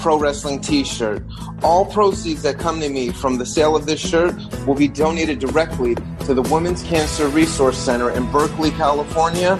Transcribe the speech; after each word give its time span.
Pro 0.00 0.18
Wrestling 0.18 0.60
t 0.60 0.82
shirt. 0.84 1.22
All 1.62 1.86
proceeds 1.86 2.42
that 2.42 2.58
come 2.58 2.80
to 2.80 2.88
me 2.88 3.10
from 3.10 3.38
the 3.38 3.46
sale 3.46 3.76
of 3.76 3.86
this 3.86 4.00
shirt 4.00 4.34
will 4.66 4.74
be 4.74 4.88
donated 4.88 5.38
directly 5.38 5.94
to 6.26 6.34
the 6.34 6.42
Women's 6.42 6.82
Cancer 6.82 7.28
Resource 7.28 7.78
Center 7.78 8.10
in 8.10 8.30
Berkeley, 8.30 8.72
California. 8.72 9.58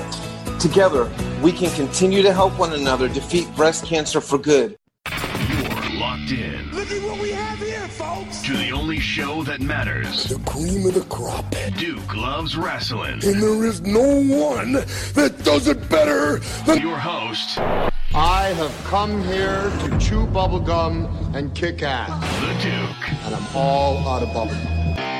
Together, 0.59 1.10
we 1.42 1.52
can 1.52 1.70
continue 1.77 2.23
to 2.23 2.33
help 2.33 2.59
one 2.59 2.73
another 2.73 3.09
defeat 3.09 3.47
breast 3.55 3.84
cancer 3.84 4.23
for 4.23 4.38
good. 4.38 4.77
You're 5.10 6.01
locked 6.01 6.30
in. 6.33 6.70
Look 6.73 6.91
at 6.91 7.02
what 7.02 7.20
we 7.20 7.30
have 7.33 7.59
here, 7.59 7.87
folks. 7.88 8.41
To 8.42 8.56
the 8.56 8.73
only 8.73 8.98
show 8.98 9.42
that 9.42 9.61
matters. 9.61 10.24
The 10.24 10.38
cream 10.41 10.87
of 10.87 10.95
the 10.95 11.02
crop. 11.02 11.55
Duke 11.77 12.16
loves 12.16 12.56
wrestling. 12.56 13.23
And 13.23 13.42
there 13.42 13.64
is 13.66 13.83
no 13.83 14.23
one 14.23 14.73
that 14.73 15.42
does 15.45 15.69
it 15.69 15.88
better 15.91 16.38
than 16.64 16.80
your 16.80 16.97
host. 16.97 17.59
I 18.14 18.55
have 18.56 18.73
come 18.84 19.23
here 19.25 19.70
to 19.80 19.98
chew 19.98 20.27
bubblegum 20.27 21.34
and 21.34 21.55
kick 21.55 21.83
ass. 21.83 22.09
The 22.41 22.70
Duke. 22.70 23.25
And 23.27 23.34
I'm 23.34 23.56
all 23.56 23.98
out 24.09 24.23
of 24.23 24.30
bubblegum. 24.30 25.16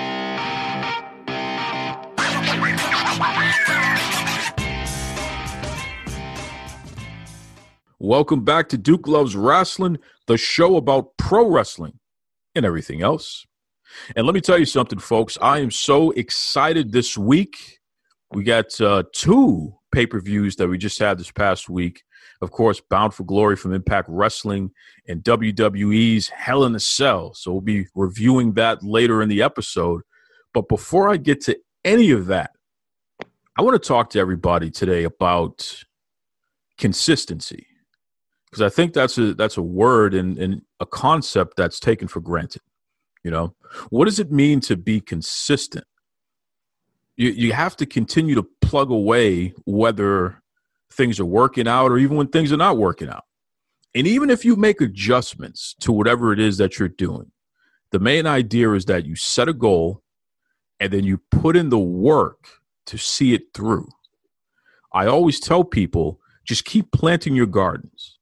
Welcome 7.99 8.45
back 8.45 8.69
to 8.69 8.77
Duke 8.77 9.09
Loves 9.09 9.35
Wrestling, 9.35 9.97
the 10.27 10.37
show 10.37 10.77
about 10.77 11.17
pro 11.17 11.49
wrestling 11.49 11.99
and 12.55 12.67
everything 12.67 13.01
else. 13.01 13.47
And 14.15 14.27
let 14.27 14.35
me 14.35 14.43
tell 14.43 14.59
you 14.59 14.67
something, 14.67 14.99
folks. 14.99 15.39
I 15.41 15.61
am 15.61 15.71
so 15.71 16.11
excited 16.11 16.93
this 16.93 17.17
week. 17.17 17.79
We 18.33 18.45
got 18.45 18.79
uh, 18.83 19.05
two 19.15 19.79
pay 19.93 20.05
per 20.07 20.21
views 20.21 20.57
that 20.57 20.69
we 20.69 20.77
just 20.77 20.99
had 20.99 21.19
this 21.19 21.31
past 21.31 21.71
week. 21.71 22.03
Of 22.43 22.51
course, 22.51 22.83
Bound 22.83 23.15
for 23.15 23.25
Glory 23.25 23.57
from 23.57 23.73
Impact 23.73 24.11
Wrestling 24.11 24.73
and 25.09 25.25
WWE's 25.25 26.29
Hell 26.29 26.65
in 26.65 26.75
a 26.75 26.81
Cell. 26.81 27.33
So 27.33 27.51
we'll 27.51 27.63
be 27.63 27.87
reviewing 27.95 28.53
that 28.55 28.83
later 28.83 29.23
in 29.23 29.31
the 29.31 29.41
episode. 29.41 30.03
But 30.53 30.69
before 30.69 31.09
I 31.09 31.17
get 31.17 31.41
to 31.45 31.59
any 31.83 32.11
of 32.11 32.27
that, 32.27 32.51
I 33.57 33.63
want 33.63 33.83
to 33.83 33.89
talk 33.89 34.11
to 34.11 34.19
everybody 34.19 34.71
today 34.71 35.05
about 35.05 35.83
consistency 36.77 37.67
because 38.57 38.73
I 38.73 38.75
think 38.75 38.95
that's 38.95 39.19
a 39.19 39.35
that's 39.35 39.59
a 39.59 39.63
word 39.63 40.15
and, 40.15 40.39
and 40.39 40.63
a 40.81 40.87
concept 40.87 41.59
that's 41.59 41.79
taken 41.79 42.09
for 42.09 42.21
granted. 42.21 42.63
You 43.23 43.31
know, 43.31 43.55
what 43.91 44.07
does 44.07 44.19
it 44.19 44.33
mean 44.33 44.61
to 44.61 44.79
be 44.79 44.99
consistent? 44.99 45.85
You 47.17 47.29
you 47.31 47.53
have 47.53 47.77
to 47.77 47.85
continue 47.85 48.35
to 48.35 48.49
plug 48.63 48.91
away 48.91 49.53
whether 49.67 50.43
things 50.91 51.21
are 51.21 51.27
working 51.27 51.69
out 51.69 51.91
or 51.91 51.99
even 51.99 52.17
when 52.17 52.29
things 52.29 52.51
are 52.51 52.57
not 52.57 52.79
working 52.79 53.11
out. 53.11 53.25
And 53.95 54.07
even 54.07 54.31
if 54.31 54.43
you 54.43 54.57
make 54.57 54.81
adjustments 54.81 55.75
to 55.81 55.93
whatever 55.93 56.33
it 56.33 56.41
is 56.41 56.57
that 56.57 56.79
you're 56.79 56.89
doing, 56.89 57.33
the 57.91 57.99
main 57.99 58.27
idea 58.27 58.73
is 58.73 58.87
that 58.87 59.05
you 59.05 59.17
set 59.17 59.51
a 59.51 59.53
goal 59.53 60.03
and 60.81 60.95
then 60.95 61.05
you 61.05 61.21
put 61.31 61.57
in 61.57 61.69
the 61.69 61.79
work 61.79 62.49
to 62.87 62.97
see 62.97 63.35
it 63.35 63.53
through. 63.53 63.89
I 64.95 65.07
always 65.07 65.41
tell 65.41 65.63
people 65.63 66.21
just 66.47 66.65
keep 66.65 66.91
planting 66.91 67.35
your 67.35 67.47
gardens 67.47 68.16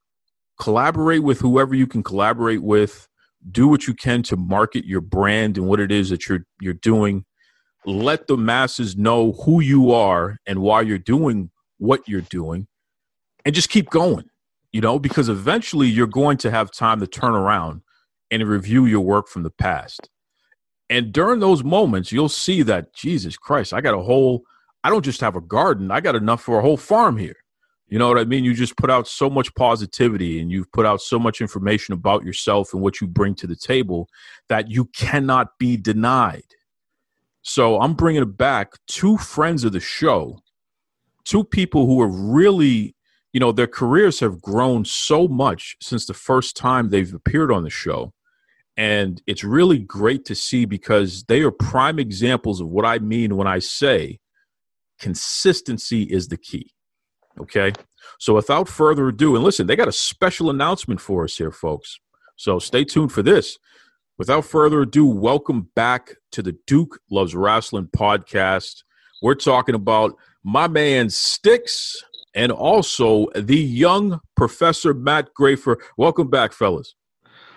collaborate 0.59 1.23
with 1.23 1.39
whoever 1.39 1.75
you 1.75 1.87
can 1.87 2.03
collaborate 2.03 2.63
with. 2.63 3.07
Do 3.51 3.67
what 3.67 3.87
you 3.87 3.93
can 3.93 4.23
to 4.23 4.37
market 4.37 4.85
your 4.85 5.01
brand 5.01 5.57
and 5.57 5.67
what 5.67 5.79
it 5.79 5.91
is 5.91 6.09
that 6.09 6.27
you're 6.27 6.45
you're 6.59 6.73
doing. 6.73 7.25
Let 7.85 8.27
the 8.27 8.37
masses 8.37 8.97
know 8.97 9.33
who 9.33 9.61
you 9.61 9.91
are 9.91 10.37
and 10.47 10.59
why 10.59 10.81
you're 10.81 10.97
doing 10.97 11.51
what 11.77 12.07
you're 12.07 12.21
doing 12.21 12.67
and 13.45 13.53
just 13.53 13.69
keep 13.69 13.89
going 13.89 14.25
you 14.71 14.81
know 14.81 14.99
because 14.99 15.29
eventually 15.29 15.87
you're 15.87 16.07
going 16.07 16.37
to 16.37 16.51
have 16.51 16.71
time 16.71 16.99
to 16.99 17.07
turn 17.07 17.33
around 17.33 17.81
and 18.31 18.43
review 18.47 18.85
your 18.85 19.01
work 19.01 19.27
from 19.27 19.43
the 19.43 19.51
past. 19.51 20.09
And 20.89 21.11
during 21.11 21.39
those 21.39 21.63
moments 21.63 22.11
you'll 22.11 22.29
see 22.29 22.61
that 22.63 22.93
jesus 22.93 23.37
christ 23.37 23.73
i 23.73 23.81
got 23.81 23.93
a 23.95 24.01
whole 24.01 24.43
i 24.83 24.89
don't 24.89 25.03
just 25.03 25.21
have 25.21 25.35
a 25.35 25.41
garden 25.41 25.91
i 25.91 25.99
got 25.99 26.15
enough 26.15 26.41
for 26.41 26.59
a 26.59 26.61
whole 26.61 26.77
farm 26.77 27.17
here 27.17 27.35
you 27.87 27.99
know 27.99 28.07
what 28.07 28.17
I 28.17 28.25
mean? 28.25 28.43
You 28.43 28.53
just 28.53 28.77
put 28.77 28.89
out 28.89 29.07
so 29.07 29.29
much 29.29 29.53
positivity 29.53 30.39
and 30.39 30.51
you've 30.51 30.71
put 30.71 30.85
out 30.85 31.01
so 31.01 31.19
much 31.19 31.39
information 31.39 31.93
about 31.93 32.25
yourself 32.25 32.73
and 32.73 32.81
what 32.81 32.99
you 32.99 33.07
bring 33.07 33.35
to 33.35 33.47
the 33.47 33.55
table 33.55 34.09
that 34.49 34.71
you 34.71 34.85
cannot 34.85 35.59
be 35.59 35.77
denied. 35.77 36.43
So 37.43 37.79
I'm 37.79 37.93
bringing 37.93 38.29
back 38.31 38.73
two 38.87 39.17
friends 39.17 39.63
of 39.63 39.71
the 39.71 39.79
show, 39.79 40.39
two 41.25 41.43
people 41.43 41.85
who 41.85 42.01
are 42.01 42.07
really, 42.07 42.95
you 43.33 43.39
know, 43.39 43.51
their 43.51 43.67
careers 43.67 44.19
have 44.19 44.41
grown 44.41 44.83
so 44.83 45.27
much 45.27 45.77
since 45.79 46.07
the 46.07 46.15
first 46.15 46.57
time 46.57 46.89
they've 46.89 47.13
appeared 47.13 47.51
on 47.51 47.63
the 47.63 47.69
show. 47.69 48.13
And 48.75 49.21
it's 49.27 49.43
really 49.43 49.77
great 49.77 50.25
to 50.25 50.35
see 50.35 50.65
because 50.65 51.23
they 51.25 51.41
are 51.41 51.51
prime 51.51 51.99
examples 51.99 52.59
of 52.59 52.67
what 52.67 52.83
I 52.83 52.97
mean 52.97 53.37
when 53.37 53.47
I 53.47 53.59
say 53.59 54.19
consistency 54.99 56.03
is 56.03 56.29
the 56.29 56.37
key 56.37 56.71
Okay. 57.39 57.73
So 58.19 58.33
without 58.33 58.67
further 58.67 59.07
ado, 59.09 59.35
and 59.35 59.43
listen, 59.43 59.67
they 59.67 59.75
got 59.75 59.87
a 59.87 59.93
special 59.93 60.49
announcement 60.49 61.01
for 61.01 61.23
us 61.23 61.37
here, 61.37 61.51
folks. 61.51 61.99
So 62.37 62.59
stay 62.59 62.83
tuned 62.83 63.11
for 63.11 63.23
this. 63.23 63.57
Without 64.17 64.45
further 64.45 64.81
ado, 64.81 65.05
welcome 65.05 65.69
back 65.75 66.15
to 66.31 66.41
the 66.41 66.57
Duke 66.67 66.99
Loves 67.11 67.35
Wrestling 67.35 67.89
podcast. 67.95 68.83
We're 69.21 69.35
talking 69.35 69.75
about 69.75 70.15
my 70.43 70.67
man 70.67 71.09
Sticks 71.09 72.01
and 72.33 72.51
also 72.51 73.27
the 73.35 73.57
young 73.57 74.21
Professor 74.35 74.93
Matt 74.93 75.29
Grafer. 75.37 75.77
Welcome 75.97 76.29
back, 76.29 76.53
fellas. 76.53 76.95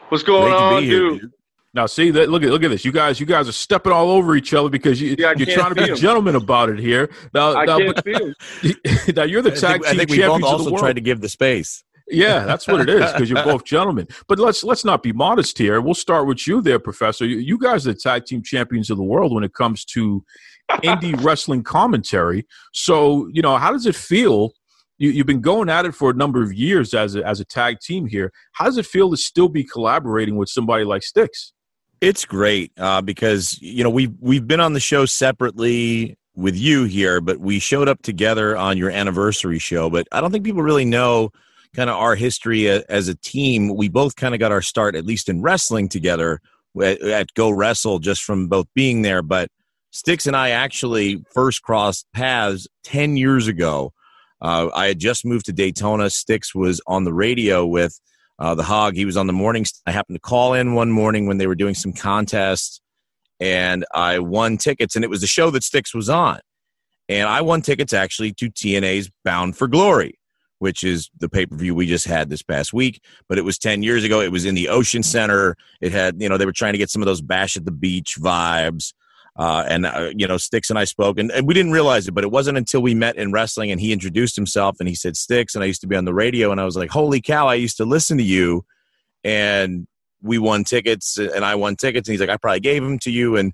What's 0.08 0.24
going 0.24 0.52
on, 0.52 0.82
dude? 0.82 1.32
Now, 1.78 1.86
see 1.86 2.10
that. 2.10 2.28
Look 2.28 2.42
at 2.42 2.50
look 2.50 2.64
at 2.64 2.70
this. 2.70 2.84
You 2.84 2.90
guys, 2.90 3.20
you 3.20 3.26
guys 3.26 3.48
are 3.48 3.52
stepping 3.52 3.92
all 3.92 4.10
over 4.10 4.34
each 4.34 4.52
other 4.52 4.68
because 4.68 5.00
you, 5.00 5.14
yeah, 5.16 5.32
you're 5.36 5.46
trying 5.46 5.72
to 5.72 5.86
be 5.86 5.94
gentlemen 5.94 6.34
about 6.34 6.70
it 6.70 6.80
here. 6.80 7.08
Now, 7.32 7.54
I 7.54 7.66
now, 7.66 7.78
can't 7.78 7.94
but, 8.04 9.14
now 9.16 9.22
you're 9.22 9.42
the 9.42 9.52
tag 9.52 9.62
I 9.62 9.72
think, 9.74 9.84
team 9.84 9.92
I 9.92 9.96
think 9.98 10.10
we 10.10 10.18
both 10.18 10.34
of 10.34 10.40
the 10.40 10.46
also 10.48 10.76
tried 10.76 10.94
to 10.94 11.00
give 11.00 11.20
the 11.20 11.28
space. 11.28 11.84
Yeah, 12.08 12.40
that's 12.44 12.66
what 12.66 12.80
it 12.80 12.88
is 12.88 13.12
because 13.12 13.30
you're 13.30 13.44
both 13.44 13.62
gentlemen. 13.62 14.08
But 14.26 14.40
let's 14.40 14.64
let's 14.64 14.84
not 14.84 15.04
be 15.04 15.12
modest 15.12 15.56
here. 15.56 15.80
We'll 15.80 15.94
start 15.94 16.26
with 16.26 16.48
you 16.48 16.60
there, 16.60 16.80
Professor. 16.80 17.24
You, 17.24 17.38
you 17.38 17.58
guys 17.58 17.86
are 17.86 17.92
the 17.92 17.98
tag 18.00 18.24
team 18.24 18.42
champions 18.42 18.90
of 18.90 18.96
the 18.96 19.04
world 19.04 19.32
when 19.32 19.44
it 19.44 19.54
comes 19.54 19.84
to 19.84 20.24
indie 20.82 21.14
wrestling 21.24 21.62
commentary. 21.62 22.44
So 22.74 23.28
you 23.32 23.40
know, 23.40 23.56
how 23.56 23.70
does 23.70 23.86
it 23.86 23.94
feel? 23.94 24.50
You, 25.00 25.10
you've 25.10 25.28
been 25.28 25.42
going 25.42 25.68
at 25.68 25.84
it 25.84 25.94
for 25.94 26.10
a 26.10 26.14
number 26.14 26.42
of 26.42 26.52
years 26.52 26.92
as 26.92 27.14
a, 27.14 27.24
as 27.24 27.38
a 27.38 27.44
tag 27.44 27.78
team 27.78 28.08
here. 28.08 28.32
How 28.54 28.64
does 28.64 28.78
it 28.78 28.86
feel 28.86 29.12
to 29.12 29.16
still 29.16 29.48
be 29.48 29.62
collaborating 29.62 30.34
with 30.34 30.48
somebody 30.48 30.82
like 30.82 31.04
Sticks? 31.04 31.52
It's 32.00 32.24
great 32.24 32.72
uh, 32.78 33.00
because 33.02 33.60
you 33.60 33.82
know 33.82 33.90
we've 33.90 34.14
we've 34.20 34.46
been 34.46 34.60
on 34.60 34.72
the 34.72 34.80
show 34.80 35.04
separately 35.04 36.16
with 36.36 36.56
you 36.56 36.84
here, 36.84 37.20
but 37.20 37.38
we 37.38 37.58
showed 37.58 37.88
up 37.88 38.02
together 38.02 38.56
on 38.56 38.76
your 38.76 38.90
anniversary 38.90 39.58
show. 39.58 39.90
But 39.90 40.06
I 40.12 40.20
don't 40.20 40.30
think 40.30 40.44
people 40.44 40.62
really 40.62 40.84
know 40.84 41.30
kind 41.74 41.90
of 41.90 41.96
our 41.96 42.14
history 42.14 42.68
as 42.68 43.08
a 43.08 43.16
team. 43.16 43.74
We 43.74 43.88
both 43.88 44.14
kind 44.14 44.34
of 44.34 44.40
got 44.40 44.52
our 44.52 44.62
start, 44.62 44.94
at 44.94 45.04
least 45.04 45.28
in 45.28 45.42
wrestling, 45.42 45.88
together 45.88 46.40
at, 46.80 47.02
at 47.02 47.34
Go 47.34 47.50
Wrestle, 47.50 47.98
just 47.98 48.22
from 48.22 48.46
both 48.46 48.66
being 48.74 49.02
there. 49.02 49.22
But 49.22 49.50
Sticks 49.90 50.26
and 50.26 50.36
I 50.36 50.50
actually 50.50 51.24
first 51.34 51.62
crossed 51.62 52.06
paths 52.12 52.68
ten 52.84 53.16
years 53.16 53.48
ago. 53.48 53.92
Uh, 54.40 54.68
I 54.72 54.86
had 54.86 55.00
just 55.00 55.24
moved 55.24 55.46
to 55.46 55.52
Daytona. 55.52 56.10
Sticks 56.10 56.54
was 56.54 56.80
on 56.86 57.02
the 57.02 57.12
radio 57.12 57.66
with 57.66 57.98
uh, 58.38 58.54
the 58.54 58.62
hog 58.62 58.94
he 58.94 59.04
was 59.04 59.16
on 59.16 59.26
the 59.26 59.32
morning 59.32 59.64
i 59.86 59.90
happened 59.90 60.16
to 60.16 60.20
call 60.20 60.54
in 60.54 60.74
one 60.74 60.90
morning 60.90 61.26
when 61.26 61.38
they 61.38 61.46
were 61.46 61.54
doing 61.54 61.74
some 61.74 61.92
contests 61.92 62.80
and 63.40 63.84
i 63.94 64.18
won 64.18 64.56
tickets 64.56 64.96
and 64.96 65.04
it 65.04 65.10
was 65.10 65.20
the 65.20 65.26
show 65.26 65.50
that 65.50 65.64
sticks 65.64 65.94
was 65.94 66.08
on. 66.08 66.40
And 67.08 67.28
i 67.28 67.40
won 67.40 67.62
tickets 67.62 67.92
actually 67.92 68.32
to 68.34 68.50
tna's 68.50 69.10
bound 69.24 69.56
for 69.56 69.68
glory 69.68 70.18
which 70.58 70.82
is 70.82 71.08
the 71.18 71.28
pay-per-view 71.28 71.74
we 71.74 71.86
just 71.86 72.06
had 72.06 72.28
this 72.28 72.42
past 72.42 72.72
week. 72.72 73.00
But 73.28 73.38
it 73.38 73.42
was 73.42 73.58
10 73.58 73.82
years 73.82 74.04
ago. 74.04 74.20
It 74.20 74.32
was 74.32 74.44
in 74.44 74.56
the 74.56 74.68
ocean 74.68 75.02
center. 75.02 75.56
It 75.80 75.92
had 75.92 76.20
you 76.20 76.28
know 76.28 76.36
they 76.36 76.46
were 76.46 76.52
trying 76.52 76.72
to 76.72 76.78
get 76.78 76.90
some 76.90 77.02
of 77.02 77.06
those 77.06 77.22
bash 77.22 77.56
at 77.56 77.64
the 77.64 77.70
beach 77.70 78.16
vibes 78.18 78.92
uh, 79.38 79.64
and 79.68 79.86
uh, 79.86 80.10
you 80.14 80.26
know 80.26 80.36
sticks 80.36 80.68
and 80.68 80.78
i 80.78 80.84
spoke 80.84 81.18
and, 81.18 81.30
and 81.30 81.46
we 81.46 81.54
didn't 81.54 81.72
realize 81.72 82.08
it 82.08 82.12
but 82.12 82.24
it 82.24 82.30
wasn't 82.30 82.58
until 82.58 82.82
we 82.82 82.94
met 82.94 83.16
in 83.16 83.32
wrestling 83.32 83.70
and 83.70 83.80
he 83.80 83.92
introduced 83.92 84.36
himself 84.36 84.76
and 84.80 84.88
he 84.88 84.94
said 84.94 85.16
sticks 85.16 85.54
and 85.54 85.62
i 85.62 85.66
used 85.66 85.80
to 85.80 85.86
be 85.86 85.96
on 85.96 86.04
the 86.04 86.14
radio 86.14 86.50
and 86.50 86.60
i 86.60 86.64
was 86.64 86.76
like 86.76 86.90
holy 86.90 87.20
cow 87.20 87.46
i 87.46 87.54
used 87.54 87.76
to 87.76 87.84
listen 87.84 88.18
to 88.18 88.24
you 88.24 88.64
and 89.24 89.86
we 90.22 90.38
won 90.38 90.64
tickets 90.64 91.18
and 91.18 91.44
I 91.44 91.54
won 91.54 91.76
tickets 91.76 92.08
and 92.08 92.12
he's 92.12 92.20
like, 92.20 92.30
I 92.30 92.36
probably 92.36 92.60
gave 92.60 92.82
them 92.82 92.98
to 93.00 93.10
you. 93.10 93.36
And 93.36 93.52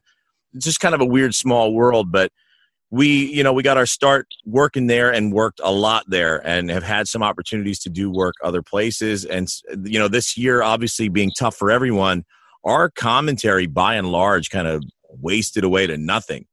it's 0.55 0.65
just 0.65 0.81
kind 0.81 0.95
of 0.95 1.01
a 1.01 1.07
weird 1.07 1.35
small 1.35 1.75
world, 1.75 2.11
but 2.11 2.31
we, 2.91 3.27
you 3.33 3.43
know, 3.43 3.53
we 3.53 3.63
got 3.63 3.77
our 3.77 3.87
start 3.87 4.29
working 4.47 4.87
there 4.87 5.13
and 5.13 5.33
worked 5.33 5.61
a 5.63 5.73
lot 5.73 6.05
there 6.07 6.47
and 6.47 6.71
have 6.71 6.85
had 6.85 7.09
some 7.09 7.23
opportunities 7.23 7.81
to 7.81 7.91
do 7.91 8.11
work 8.11 8.35
other 8.43 8.63
places. 8.63 9.25
And, 9.25 9.49
you 9.83 9.99
know, 9.99 10.09
this 10.09 10.37
year, 10.37 10.63
obviously 10.63 11.09
being 11.09 11.33
tough 11.37 11.57
for 11.57 11.71
everyone, 11.71 12.25
our 12.63 12.89
commentary 12.91 13.67
by 13.67 13.97
and 13.97 14.11
large 14.11 14.49
kind 14.49 14.69
of 14.69 14.85
wasted 15.21 15.65
away 15.65 15.87
to 15.87 15.97
nothing. 15.97 16.47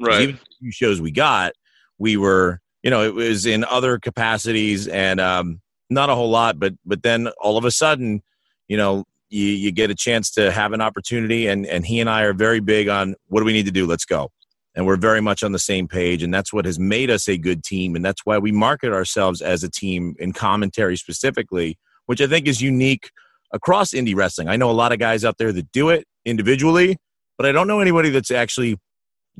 Right. 0.00 0.22
Even 0.22 0.34
the 0.36 0.56
few 0.58 0.72
shows 0.72 1.00
we 1.00 1.10
got, 1.10 1.52
we 1.98 2.16
were, 2.16 2.60
you 2.82 2.90
know, 2.90 3.02
it 3.02 3.14
was 3.14 3.46
in 3.46 3.64
other 3.64 3.98
capacities 3.98 4.88
and 4.88 5.20
um, 5.20 5.60
not 5.90 6.10
a 6.10 6.14
whole 6.14 6.30
lot, 6.30 6.58
but 6.58 6.74
but 6.84 7.02
then 7.02 7.28
all 7.40 7.56
of 7.56 7.64
a 7.64 7.70
sudden, 7.70 8.22
you 8.68 8.76
know, 8.76 9.04
you, 9.28 9.46
you 9.46 9.72
get 9.72 9.90
a 9.90 9.94
chance 9.94 10.30
to 10.32 10.50
have 10.50 10.72
an 10.72 10.80
opportunity 10.80 11.46
and 11.46 11.66
and 11.66 11.86
he 11.86 12.00
and 12.00 12.10
I 12.10 12.22
are 12.22 12.34
very 12.34 12.60
big 12.60 12.88
on 12.88 13.14
what 13.28 13.40
do 13.40 13.46
we 13.46 13.52
need 13.52 13.66
to 13.66 13.72
do? 13.72 13.86
Let's 13.86 14.04
go. 14.04 14.30
And 14.74 14.86
we're 14.86 14.96
very 14.96 15.20
much 15.20 15.42
on 15.42 15.52
the 15.52 15.58
same 15.58 15.86
page, 15.86 16.22
and 16.22 16.32
that's 16.32 16.50
what 16.50 16.64
has 16.64 16.78
made 16.78 17.10
us 17.10 17.28
a 17.28 17.36
good 17.36 17.62
team, 17.62 17.94
and 17.94 18.02
that's 18.02 18.22
why 18.24 18.38
we 18.38 18.52
market 18.52 18.90
ourselves 18.90 19.42
as 19.42 19.62
a 19.62 19.70
team 19.70 20.14
in 20.18 20.32
commentary 20.32 20.96
specifically, 20.96 21.78
which 22.06 22.22
I 22.22 22.26
think 22.26 22.48
is 22.48 22.62
unique 22.62 23.10
across 23.52 23.90
indie 23.90 24.16
wrestling. 24.16 24.48
I 24.48 24.56
know 24.56 24.70
a 24.70 24.72
lot 24.72 24.92
of 24.92 24.98
guys 24.98 25.26
out 25.26 25.36
there 25.36 25.52
that 25.52 25.70
do 25.72 25.90
it 25.90 26.06
individually, 26.24 26.96
but 27.36 27.46
I 27.46 27.52
don't 27.52 27.66
know 27.66 27.80
anybody 27.80 28.10
that's 28.10 28.30
actually 28.30 28.78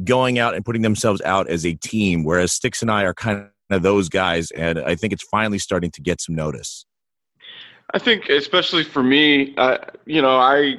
going 0.05 0.39
out 0.39 0.55
and 0.55 0.65
putting 0.65 0.83
themselves 0.83 1.21
out 1.23 1.49
as 1.49 1.67
a 1.67 1.75
team. 1.75 2.25
Whereas 2.25 2.53
Sticks 2.53 2.83
and 2.83 2.91
I 2.91 3.05
are 3.05 3.15
kind 3.15 3.49
of 3.71 3.83
those 3.83 4.09
guys, 4.09 4.51
and 4.53 4.79
I 4.79 4.95
think 4.95 5.13
it's 5.13 5.25
finally 5.25 5.59
starting 5.59 5.91
to 5.93 6.01
get 6.01 6.21
some 6.21 6.35
notice. 6.35 6.87
I 7.95 7.99
think, 7.99 8.29
especially 8.29 8.85
for 8.85 9.03
me, 9.03 9.55
uh, 9.57 9.79
you 10.07 10.23
know, 10.23 10.37
I 10.37 10.77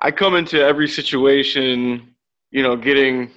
I 0.00 0.10
come 0.10 0.34
into 0.34 0.62
every 0.62 0.88
situation, 0.88 2.14
you 2.50 2.62
know, 2.62 2.76
getting 2.76 3.30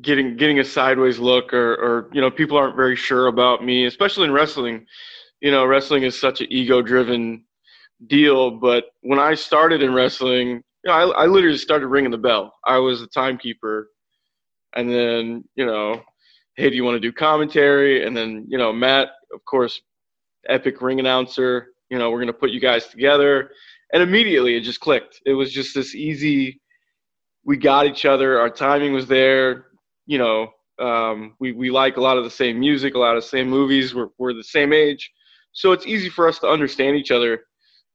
getting 0.00 0.36
getting 0.36 0.58
a 0.58 0.64
sideways 0.64 1.18
look, 1.18 1.52
or 1.52 1.74
or 1.74 2.10
you 2.12 2.20
know, 2.20 2.30
people 2.30 2.56
aren't 2.56 2.76
very 2.76 2.96
sure 2.96 3.28
about 3.28 3.64
me, 3.64 3.86
especially 3.86 4.24
in 4.24 4.32
wrestling. 4.32 4.86
You 5.40 5.50
know, 5.50 5.64
wrestling 5.64 6.02
is 6.02 6.18
such 6.18 6.40
an 6.40 6.48
ego-driven 6.50 7.44
deal. 8.08 8.50
But 8.50 8.86
when 9.02 9.18
I 9.18 9.34
started 9.34 9.82
in 9.82 9.94
wrestling, 9.94 10.62
know, 10.88 10.94
I, 10.94 11.22
I 11.22 11.26
literally 11.26 11.58
started 11.58 11.86
ringing 11.86 12.10
the 12.10 12.18
bell. 12.18 12.54
I 12.66 12.78
was 12.78 13.00
the 13.00 13.06
timekeeper, 13.06 13.90
and 14.74 14.90
then 14.90 15.44
you 15.54 15.66
know, 15.66 16.02
hey, 16.56 16.70
do 16.70 16.76
you 16.76 16.84
want 16.84 16.96
to 16.96 17.00
do 17.00 17.12
commentary? 17.12 18.06
And 18.06 18.16
then 18.16 18.46
you 18.48 18.58
know, 18.58 18.72
Matt, 18.72 19.08
of 19.32 19.44
course, 19.44 19.80
epic 20.48 20.82
ring 20.82 21.00
announcer. 21.00 21.68
You 21.90 21.98
know, 21.98 22.10
we're 22.10 22.20
gonna 22.20 22.32
put 22.32 22.50
you 22.50 22.60
guys 22.60 22.88
together, 22.88 23.50
and 23.92 24.02
immediately 24.02 24.56
it 24.56 24.62
just 24.62 24.80
clicked. 24.80 25.20
It 25.24 25.34
was 25.34 25.52
just 25.52 25.74
this 25.74 25.94
easy. 25.94 26.60
We 27.44 27.56
got 27.56 27.86
each 27.86 28.04
other. 28.04 28.40
Our 28.40 28.50
timing 28.50 28.92
was 28.92 29.06
there. 29.06 29.66
You 30.06 30.18
know, 30.18 30.48
um, 30.78 31.34
we 31.38 31.52
we 31.52 31.70
like 31.70 31.96
a 31.96 32.00
lot 32.00 32.18
of 32.18 32.24
the 32.24 32.30
same 32.30 32.58
music, 32.58 32.94
a 32.94 32.98
lot 32.98 33.16
of 33.16 33.22
the 33.22 33.28
same 33.28 33.48
movies. 33.48 33.94
We're 33.94 34.08
we're 34.18 34.34
the 34.34 34.44
same 34.44 34.72
age, 34.72 35.10
so 35.52 35.72
it's 35.72 35.86
easy 35.86 36.08
for 36.08 36.28
us 36.28 36.38
to 36.40 36.48
understand 36.48 36.96
each 36.96 37.10
other 37.10 37.42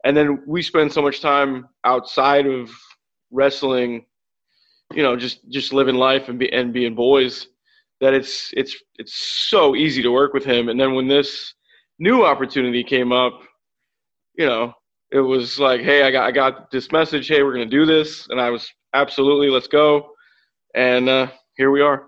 and 0.04 0.16
then 0.16 0.44
we 0.46 0.62
spend 0.62 0.92
so 0.92 1.02
much 1.02 1.22
time 1.22 1.68
outside 1.84 2.46
of 2.46 2.70
wrestling 3.32 4.06
you 4.94 5.02
know 5.02 5.16
just 5.16 5.50
just 5.50 5.74
living 5.74 5.96
life 5.96 6.30
and 6.30 6.38
be 6.40 6.52
and 6.54 6.74
being 6.74 6.96
boys 6.96 7.48
that 8.00 8.14
it's 8.14 8.52
it's 8.54 8.76
it's 8.96 9.14
so 9.16 9.76
easy 9.76 10.02
to 10.02 10.12
work 10.12 10.34
with 10.34 10.44
him. 10.44 10.68
And 10.68 10.80
then 10.80 10.94
when 10.94 11.08
this 11.08 11.54
new 12.00 12.26
opportunity 12.26 12.84
came 12.84 13.12
up 13.12 13.40
you 14.38 14.46
know 14.46 14.74
it 15.12 15.20
was 15.20 15.60
like 15.60 15.82
hey 15.82 16.04
i 16.04 16.12
got 16.12 16.26
i 16.26 16.32
got 16.32 16.70
this 16.72 16.92
message. 16.92 17.28
Hey 17.28 17.44
we're 17.44 17.54
going 17.54 17.70
to 17.70 17.78
do 17.78 17.86
this. 17.86 18.28
And 18.30 18.42
i 18.42 18.50
was 18.50 18.70
absolutely 18.94 19.50
let's 19.50 19.68
go. 19.68 20.12
And 20.76 21.08
uh 21.10 21.28
here 21.56 21.72
we 21.72 21.82
are 21.82 22.08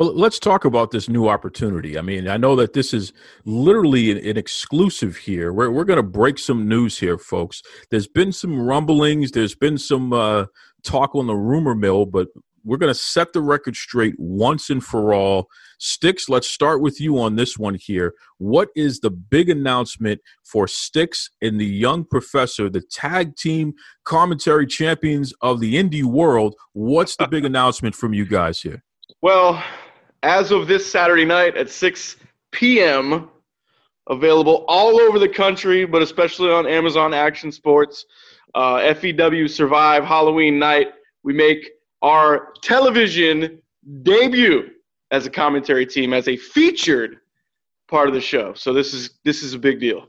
well, 0.00 0.14
let's 0.14 0.38
talk 0.38 0.64
about 0.64 0.92
this 0.92 1.10
new 1.10 1.28
opportunity. 1.28 1.98
I 1.98 2.00
mean, 2.00 2.26
I 2.26 2.38
know 2.38 2.56
that 2.56 2.72
this 2.72 2.94
is 2.94 3.12
literally 3.44 4.10
an, 4.10 4.16
an 4.16 4.38
exclusive 4.38 5.14
here. 5.14 5.52
We're, 5.52 5.70
we're 5.70 5.84
going 5.84 5.98
to 5.98 6.02
break 6.02 6.38
some 6.38 6.66
news 6.66 6.98
here, 6.98 7.18
folks. 7.18 7.62
There's 7.90 8.08
been 8.08 8.32
some 8.32 8.62
rumblings, 8.62 9.32
there's 9.32 9.54
been 9.54 9.76
some 9.76 10.14
uh, 10.14 10.46
talk 10.84 11.14
on 11.14 11.26
the 11.26 11.36
rumor 11.36 11.74
mill, 11.74 12.06
but 12.06 12.28
we're 12.64 12.78
going 12.78 12.92
to 12.92 12.98
set 12.98 13.34
the 13.34 13.42
record 13.42 13.76
straight 13.76 14.14
once 14.18 14.70
and 14.70 14.82
for 14.82 15.12
all. 15.12 15.48
Sticks, 15.78 16.30
let's 16.30 16.48
start 16.48 16.80
with 16.80 16.98
you 16.98 17.20
on 17.20 17.36
this 17.36 17.58
one 17.58 17.74
here. 17.74 18.14
What 18.38 18.70
is 18.74 19.00
the 19.00 19.10
big 19.10 19.50
announcement 19.50 20.22
for 20.44 20.66
Sticks 20.66 21.28
and 21.42 21.60
the 21.60 21.66
Young 21.66 22.06
Professor, 22.06 22.70
the 22.70 22.80
tag 22.90 23.36
team 23.36 23.74
commentary 24.04 24.66
champions 24.66 25.34
of 25.42 25.60
the 25.60 25.74
indie 25.74 26.04
world? 26.04 26.54
What's 26.72 27.16
the 27.16 27.28
big 27.28 27.44
announcement 27.46 27.94
from 27.94 28.14
you 28.14 28.24
guys 28.24 28.62
here? 28.62 28.82
Well, 29.22 29.62
as 30.22 30.50
of 30.50 30.66
this 30.66 30.90
Saturday 30.90 31.24
night 31.24 31.56
at 31.56 31.70
6 31.70 32.16
p.m., 32.52 33.30
available 34.08 34.64
all 34.68 35.00
over 35.00 35.18
the 35.18 35.28
country, 35.28 35.84
but 35.84 36.02
especially 36.02 36.50
on 36.50 36.66
Amazon 36.66 37.14
Action 37.14 37.52
Sports. 37.52 38.06
Uh, 38.54 38.92
FEW 38.94 39.46
Survive 39.48 40.04
Halloween 40.04 40.58
night. 40.58 40.88
We 41.22 41.32
make 41.32 41.70
our 42.02 42.52
television 42.62 43.62
debut 44.02 44.70
as 45.12 45.26
a 45.26 45.30
commentary 45.30 45.86
team, 45.86 46.12
as 46.12 46.26
a 46.26 46.36
featured 46.36 47.18
part 47.88 48.08
of 48.08 48.14
the 48.14 48.20
show. 48.20 48.54
So 48.54 48.72
this 48.72 48.92
is 48.92 49.18
this 49.24 49.42
is 49.42 49.54
a 49.54 49.58
big 49.58 49.78
deal. 49.78 50.08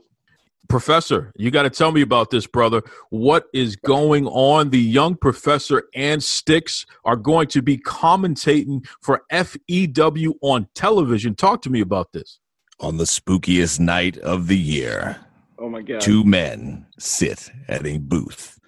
Professor, 0.68 1.32
you 1.36 1.50
got 1.50 1.62
to 1.62 1.70
tell 1.70 1.92
me 1.92 2.00
about 2.00 2.30
this, 2.30 2.46
brother. 2.46 2.82
What 3.10 3.46
is 3.52 3.76
going 3.76 4.26
on? 4.26 4.70
The 4.70 4.80
young 4.80 5.16
professor 5.16 5.84
and 5.94 6.22
Sticks 6.22 6.86
are 7.04 7.16
going 7.16 7.48
to 7.48 7.62
be 7.62 7.78
commentating 7.78 8.86
for 9.00 9.22
FEW 9.30 10.34
on 10.40 10.68
television. 10.74 11.34
Talk 11.34 11.62
to 11.62 11.70
me 11.70 11.80
about 11.80 12.12
this. 12.12 12.38
On 12.80 12.96
the 12.96 13.04
spookiest 13.04 13.80
night 13.80 14.16
of 14.18 14.46
the 14.48 14.58
year, 14.58 15.18
oh 15.58 15.68
my 15.68 15.82
God, 15.82 16.00
two 16.00 16.24
men 16.24 16.86
sit 16.98 17.50
at 17.68 17.86
a 17.86 17.98
booth 17.98 18.58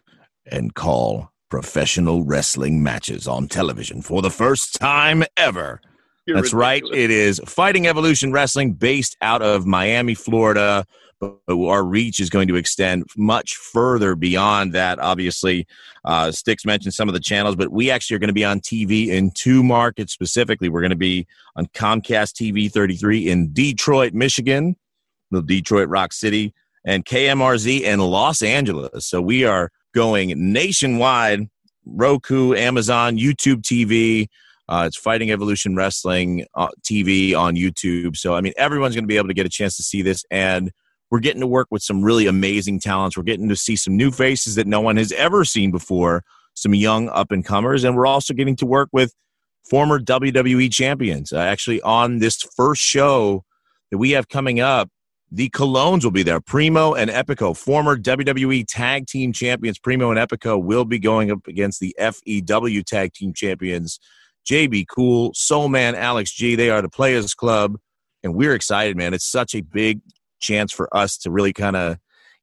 and 0.46 0.74
call 0.74 1.32
professional 1.48 2.24
wrestling 2.24 2.82
matches 2.82 3.26
on 3.26 3.48
television 3.48 4.02
for 4.02 4.22
the 4.22 4.30
first 4.30 4.74
time 4.80 5.24
ever. 5.36 5.80
You're 6.26 6.36
That's 6.36 6.52
ridiculous. 6.52 6.90
right. 6.90 7.00
It 7.00 7.10
is 7.10 7.40
Fighting 7.46 7.86
Evolution 7.86 8.32
Wrestling 8.32 8.72
based 8.72 9.16
out 9.20 9.42
of 9.42 9.66
Miami, 9.66 10.14
Florida 10.14 10.86
but 11.20 11.36
our 11.48 11.84
reach 11.84 12.20
is 12.20 12.30
going 12.30 12.48
to 12.48 12.56
extend 12.56 13.04
much 13.16 13.56
further 13.56 14.14
beyond 14.14 14.72
that. 14.72 14.98
Obviously, 14.98 15.66
uh, 16.04 16.30
Sticks 16.30 16.64
mentioned 16.64 16.94
some 16.94 17.08
of 17.08 17.14
the 17.14 17.20
channels, 17.20 17.56
but 17.56 17.70
we 17.70 17.90
actually 17.90 18.16
are 18.16 18.18
going 18.18 18.28
to 18.28 18.34
be 18.34 18.44
on 18.44 18.60
TV 18.60 19.08
in 19.08 19.30
two 19.30 19.62
markets 19.62 20.12
specifically. 20.12 20.68
We're 20.68 20.80
going 20.80 20.90
to 20.90 20.96
be 20.96 21.26
on 21.56 21.66
Comcast 21.66 22.32
TV 22.34 22.70
33 22.70 23.28
in 23.28 23.52
Detroit, 23.52 24.12
Michigan, 24.12 24.76
the 25.30 25.42
Detroit 25.42 25.88
Rock 25.88 26.12
City, 26.12 26.54
and 26.84 27.04
KMRZ 27.04 27.82
in 27.82 28.00
Los 28.00 28.42
Angeles. 28.42 29.06
So 29.06 29.20
we 29.20 29.44
are 29.44 29.70
going 29.94 30.52
nationwide 30.52 31.48
Roku, 31.86 32.54
Amazon, 32.54 33.16
YouTube 33.16 33.62
TV. 33.62 34.28
Uh, 34.68 34.84
it's 34.86 34.96
Fighting 34.96 35.30
Evolution 35.30 35.76
Wrestling 35.76 36.46
uh, 36.54 36.68
TV 36.82 37.36
on 37.36 37.54
YouTube. 37.54 38.16
So, 38.16 38.34
I 38.34 38.40
mean, 38.40 38.54
everyone's 38.56 38.94
going 38.94 39.04
to 39.04 39.08
be 39.08 39.16
able 39.16 39.28
to 39.28 39.34
get 39.34 39.46
a 39.46 39.50
chance 39.50 39.76
to 39.76 39.82
see 39.82 40.02
this. 40.02 40.24
And 40.30 40.72
we're 41.14 41.20
getting 41.20 41.40
to 41.40 41.46
work 41.46 41.68
with 41.70 41.80
some 41.80 42.02
really 42.02 42.26
amazing 42.26 42.80
talents. 42.80 43.16
We're 43.16 43.22
getting 43.22 43.48
to 43.48 43.54
see 43.54 43.76
some 43.76 43.96
new 43.96 44.10
faces 44.10 44.56
that 44.56 44.66
no 44.66 44.80
one 44.80 44.96
has 44.96 45.12
ever 45.12 45.44
seen 45.44 45.70
before, 45.70 46.24
some 46.54 46.74
young 46.74 47.08
up 47.10 47.30
and 47.30 47.44
comers, 47.44 47.84
and 47.84 47.94
we're 47.94 48.04
also 48.04 48.34
getting 48.34 48.56
to 48.56 48.66
work 48.66 48.88
with 48.90 49.14
former 49.70 50.00
WWE 50.00 50.72
champions. 50.72 51.32
Uh, 51.32 51.38
actually, 51.38 51.80
on 51.82 52.18
this 52.18 52.42
first 52.56 52.82
show 52.82 53.44
that 53.92 53.98
we 53.98 54.10
have 54.10 54.28
coming 54.28 54.58
up, 54.58 54.88
the 55.30 55.50
Colóns 55.50 56.02
will 56.02 56.10
be 56.10 56.24
there. 56.24 56.40
Primo 56.40 56.94
and 56.94 57.08
Epico, 57.08 57.56
former 57.56 57.96
WWE 57.96 58.64
Tag 58.66 59.06
Team 59.06 59.32
Champions, 59.32 59.78
Primo 59.78 60.10
and 60.10 60.18
Epico 60.18 60.60
will 60.60 60.84
be 60.84 60.98
going 60.98 61.30
up 61.30 61.46
against 61.46 61.78
the 61.78 61.94
FEW 61.96 62.82
Tag 62.82 63.12
Team 63.12 63.32
Champions, 63.32 64.00
JB 64.50 64.86
Cool, 64.92 65.30
Soul 65.32 65.68
Man, 65.68 65.94
Alex 65.94 66.32
G. 66.32 66.56
They 66.56 66.70
are 66.70 66.82
the 66.82 66.88
Players 66.88 67.34
Club, 67.34 67.76
and 68.24 68.34
we're 68.34 68.56
excited, 68.56 68.96
man. 68.96 69.14
It's 69.14 69.24
such 69.24 69.54
a 69.54 69.60
big 69.60 70.00
chance 70.44 70.72
for 70.72 70.94
us 70.96 71.16
to 71.18 71.30
really 71.30 71.52
kind 71.52 71.76
of 71.76 71.98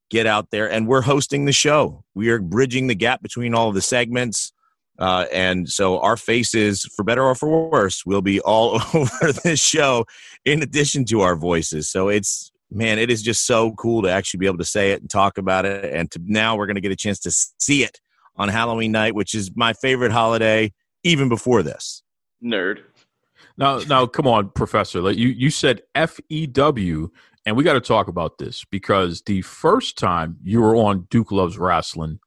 get 0.10 0.27
out 0.27 0.51
there. 0.51 0.70
And 0.70 0.88
we're 0.88 1.01
hosting 1.01 1.46
the 1.46 1.53
show. 1.53 2.03
We 2.13 2.29
are 2.29 2.39
bridging 2.39 2.88
the 2.88 2.96
gap 2.96 3.22
between 3.22 3.55
all 3.55 3.70
of 3.70 3.75
the 3.75 3.81
segments. 3.81 4.51
Uh, 5.00 5.25
and 5.31 5.70
so 5.70 6.00
our 6.00 6.17
faces, 6.17 6.84
for 6.96 7.03
better 7.03 7.24
or 7.24 7.34
for 7.34 7.70
worse, 7.70 8.05
will 8.05 8.22
be 8.22 8.39
all 8.41 8.81
over 8.93 9.31
this 9.43 9.60
show 9.60 10.05
in 10.46 10.62
addition 10.62 11.05
to 11.05 11.22
our 11.22 11.36
voices. 11.36 11.89
So 11.89 12.10
it's, 12.10 12.51
man, 12.70 13.00
it 13.00 13.10
is 13.10 13.24
just 13.24 13.48
so 13.48 13.72
cool 13.74 14.01
to 14.03 14.10
actually 14.10 14.39
be 14.39 14.46
able 14.46 14.60
to 14.60 14.65
say 14.65 14.91
it 14.91 15.01
and 15.01 15.10
talk 15.10 15.38
about 15.38 15.65
it. 15.65 15.91
And 15.93 16.12
to, 16.12 16.20
now 16.25 16.55
we're 16.55 16.67
going 16.67 16.75
to 16.75 16.81
get 16.81 16.91
a 16.91 16.98
chance 16.98 17.20
to 17.22 17.31
see 17.31 17.84
it 17.84 18.00
on 18.36 18.50
Halloween 18.50 18.91
night, 18.91 19.15
which 19.15 19.34
is 19.34 19.51
my 19.55 19.74
favorite 19.74 20.12
holiday 20.12 20.74
even 21.03 21.29
before 21.29 21.63
this. 21.63 22.03
Nerd. 22.43 22.79
Now, 23.58 23.79
now, 23.79 24.05
come 24.05 24.27
on, 24.27 24.50
Professor. 24.50 25.01
Like 25.01 25.17
you, 25.17 25.29
you 25.29 25.50
said 25.50 25.81
FEW 25.96 27.12
And 27.46 27.56
we 27.56 27.64
got 27.64 27.74
to 27.74 27.82
talk 27.82 28.08
about 28.08 28.38
this 28.38 28.66
because 28.70 29.24
the 29.24 29.42
first 29.42 29.98
time 29.98 30.38
you 30.44 30.62
were 30.62 30.76
on 30.76 31.08
Duke 31.10 31.32
Loves 31.32 31.58
Wrestling, 31.58 32.20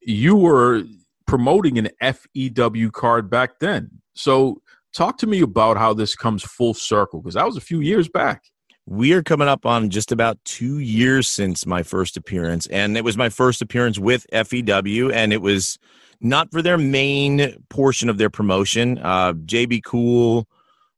you 0.00 0.34
were 0.34 0.82
promoting 1.26 1.78
an 1.78 1.90
FEW 2.00 2.90
card 2.90 3.30
back 3.30 3.60
then. 3.60 3.90
So 4.14 4.62
talk 4.92 5.18
to 5.18 5.26
me 5.26 5.42
about 5.42 5.76
how 5.76 5.94
this 5.94 6.16
comes 6.16 6.42
full 6.42 6.74
circle 6.74 7.20
because 7.20 7.34
that 7.34 7.46
was 7.46 7.56
a 7.56 7.60
few 7.60 7.80
years 7.80 8.08
back. 8.08 8.44
We 8.86 9.12
are 9.12 9.22
coming 9.22 9.48
up 9.48 9.66
on 9.66 9.90
just 9.90 10.10
about 10.10 10.42
two 10.44 10.78
years 10.78 11.28
since 11.28 11.66
my 11.66 11.82
first 11.82 12.16
appearance, 12.16 12.66
and 12.68 12.96
it 12.96 13.04
was 13.04 13.18
my 13.18 13.28
first 13.28 13.60
appearance 13.60 13.98
with 13.98 14.26
FEW, 14.32 15.12
and 15.12 15.34
it 15.34 15.42
was 15.42 15.78
not 16.22 16.50
for 16.50 16.62
their 16.62 16.78
main 16.78 17.62
portion 17.68 18.08
of 18.08 18.16
their 18.16 18.30
promotion. 18.30 18.98
Uh, 18.98 19.34
JB 19.34 19.84
Cool 19.84 20.48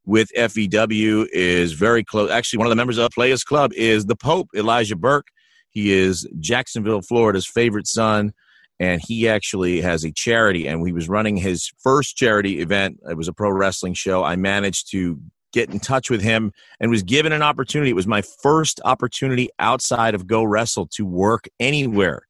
with 0.04 0.28
FEW 0.34 1.26
is 1.32 1.72
very 1.72 2.04
close. 2.04 2.30
Actually, 2.30 2.58
one 2.58 2.66
of 2.66 2.70
the 2.70 2.76
members 2.76 2.98
of 2.98 3.10
Players 3.12 3.44
Club 3.44 3.72
is 3.74 4.06
the 4.06 4.16
Pope, 4.16 4.48
Elijah 4.54 4.96
Burke. 4.96 5.28
He 5.70 5.92
is 5.92 6.28
Jacksonville, 6.40 7.02
Florida's 7.02 7.46
favorite 7.46 7.86
son, 7.86 8.32
and 8.80 9.00
he 9.06 9.28
actually 9.28 9.80
has 9.80 10.04
a 10.04 10.12
charity. 10.12 10.66
And 10.66 10.84
he 10.86 10.92
was 10.92 11.08
running 11.08 11.36
his 11.36 11.70
first 11.82 12.16
charity 12.16 12.60
event. 12.60 12.98
It 13.08 13.16
was 13.16 13.28
a 13.28 13.32
pro 13.32 13.50
wrestling 13.50 13.94
show. 13.94 14.24
I 14.24 14.36
managed 14.36 14.90
to 14.92 15.20
get 15.52 15.70
in 15.70 15.80
touch 15.80 16.10
with 16.10 16.22
him 16.22 16.52
and 16.78 16.90
was 16.90 17.02
given 17.02 17.32
an 17.32 17.42
opportunity. 17.42 17.90
It 17.90 17.96
was 17.96 18.06
my 18.06 18.22
first 18.22 18.80
opportunity 18.84 19.48
outside 19.58 20.14
of 20.14 20.26
Go 20.26 20.44
Wrestle 20.44 20.86
to 20.94 21.04
work 21.04 21.48
anywhere 21.58 22.22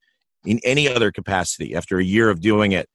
in 0.44 0.58
any 0.64 0.88
other 0.88 1.12
capacity 1.12 1.74
after 1.74 1.98
a 1.98 2.04
year 2.04 2.30
of 2.30 2.40
doing 2.40 2.72
it. 2.72 2.88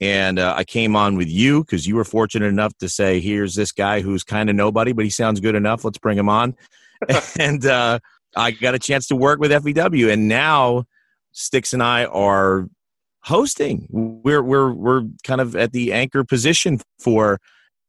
And 0.00 0.38
uh, 0.38 0.54
I 0.56 0.64
came 0.64 0.94
on 0.94 1.16
with 1.16 1.28
you 1.28 1.64
because 1.64 1.86
you 1.86 1.96
were 1.96 2.04
fortunate 2.04 2.46
enough 2.46 2.76
to 2.78 2.88
say, 2.88 3.20
here's 3.20 3.54
this 3.54 3.72
guy 3.72 4.00
who's 4.00 4.22
kind 4.22 4.48
of 4.48 4.54
nobody, 4.54 4.92
but 4.92 5.04
he 5.04 5.10
sounds 5.10 5.40
good 5.40 5.54
enough. 5.54 5.84
Let's 5.84 5.98
bring 5.98 6.16
him 6.16 6.28
on. 6.28 6.54
and 7.38 7.66
uh, 7.66 7.98
I 8.36 8.52
got 8.52 8.74
a 8.74 8.78
chance 8.78 9.08
to 9.08 9.16
work 9.16 9.40
with 9.40 9.50
FEW. 9.50 10.10
And 10.10 10.28
now 10.28 10.84
Sticks 11.32 11.72
and 11.72 11.82
I 11.82 12.04
are 12.04 12.68
hosting. 13.22 13.88
We're, 13.90 14.42
we're, 14.42 14.72
we're 14.72 15.02
kind 15.24 15.40
of 15.40 15.56
at 15.56 15.72
the 15.72 15.92
anchor 15.92 16.22
position 16.22 16.80
for 17.00 17.40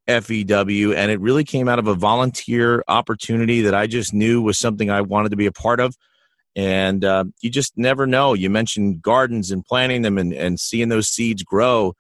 FEW. 0.07 0.93
And 0.95 1.11
it 1.11 1.19
really 1.19 1.43
came 1.43 1.69
out 1.69 1.77
of 1.77 1.87
a 1.87 1.93
volunteer 1.93 2.83
opportunity 2.87 3.61
that 3.61 3.75
I 3.75 3.85
just 3.85 4.15
knew 4.15 4.41
was 4.41 4.57
something 4.57 4.89
I 4.89 5.01
wanted 5.01 5.29
to 5.29 5.37
be 5.37 5.45
a 5.45 5.51
part 5.51 5.79
of 5.79 5.95
and 6.59 7.05
uh, 7.05 7.23
you 7.39 7.49
just 7.49 7.77
never 7.77 8.05
know. 8.05 8.33
You 8.33 8.49
mentioned 8.49 9.01
gardens 9.01 9.49
and 9.49 9.63
planting 9.63 10.01
them 10.01 10.17
and, 10.17 10.33
and 10.33 10.59
seeing 10.59 10.89
those 10.89 11.07
seeds 11.07 11.41
grow. 11.41 11.93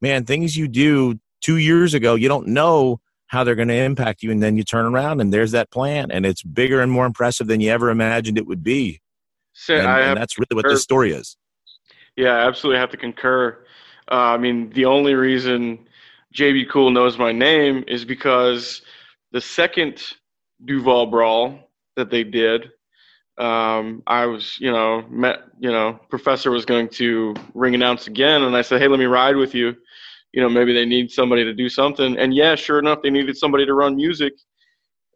Man, 0.00 0.24
things 0.24 0.56
you 0.56 0.68
do 0.68 1.18
two 1.40 1.56
years 1.56 1.92
ago, 1.92 2.14
you 2.14 2.28
don't 2.28 2.46
know 2.46 3.00
how 3.26 3.42
they're 3.42 3.56
going 3.56 3.66
to 3.66 3.74
impact 3.74 4.22
you. 4.22 4.30
And 4.30 4.40
then 4.40 4.56
you 4.56 4.62
turn 4.62 4.84
around 4.84 5.20
and 5.20 5.32
there's 5.32 5.50
that 5.50 5.72
plant, 5.72 6.12
and 6.12 6.24
it's 6.24 6.44
bigger 6.44 6.80
and 6.80 6.92
more 6.92 7.04
impressive 7.04 7.48
than 7.48 7.60
you 7.60 7.72
ever 7.72 7.90
imagined 7.90 8.38
it 8.38 8.46
would 8.46 8.62
be. 8.62 9.00
So 9.54 9.74
and, 9.74 9.88
I 9.88 10.00
and 10.02 10.16
that's 10.16 10.38
really 10.38 10.54
what 10.54 10.68
this 10.68 10.84
story 10.84 11.10
is. 11.10 11.36
Yeah, 12.14 12.34
I 12.36 12.46
absolutely 12.46 12.78
have 12.78 12.90
to 12.90 12.96
concur. 12.96 13.58
Uh, 14.08 14.14
I 14.14 14.36
mean, 14.36 14.70
the 14.70 14.84
only 14.84 15.14
reason 15.14 15.80
JB 16.32 16.70
Cool 16.70 16.92
knows 16.92 17.18
my 17.18 17.32
name 17.32 17.82
is 17.88 18.04
because 18.04 18.82
the 19.32 19.40
second 19.40 20.00
Duval 20.64 21.06
Brawl 21.06 21.58
that 21.96 22.10
they 22.10 22.22
did, 22.22 22.70
um, 23.38 24.02
I 24.06 24.26
was, 24.26 24.58
you 24.58 24.72
know, 24.72 25.02
met, 25.08 25.40
you 25.58 25.70
know, 25.70 25.98
professor 26.08 26.50
was 26.50 26.64
going 26.64 26.88
to 26.90 27.34
ring 27.54 27.74
announce 27.74 28.06
again, 28.06 28.42
and 28.42 28.56
I 28.56 28.62
said, 28.62 28.80
hey, 28.80 28.88
let 28.88 28.98
me 28.98 29.04
ride 29.04 29.36
with 29.36 29.54
you. 29.54 29.74
You 30.32 30.42
know, 30.42 30.48
maybe 30.48 30.72
they 30.72 30.84
need 30.84 31.10
somebody 31.10 31.44
to 31.44 31.54
do 31.54 31.68
something. 31.68 32.18
And 32.18 32.34
yeah, 32.34 32.54
sure 32.54 32.78
enough, 32.78 33.00
they 33.02 33.10
needed 33.10 33.36
somebody 33.36 33.64
to 33.66 33.74
run 33.74 33.96
music. 33.96 34.34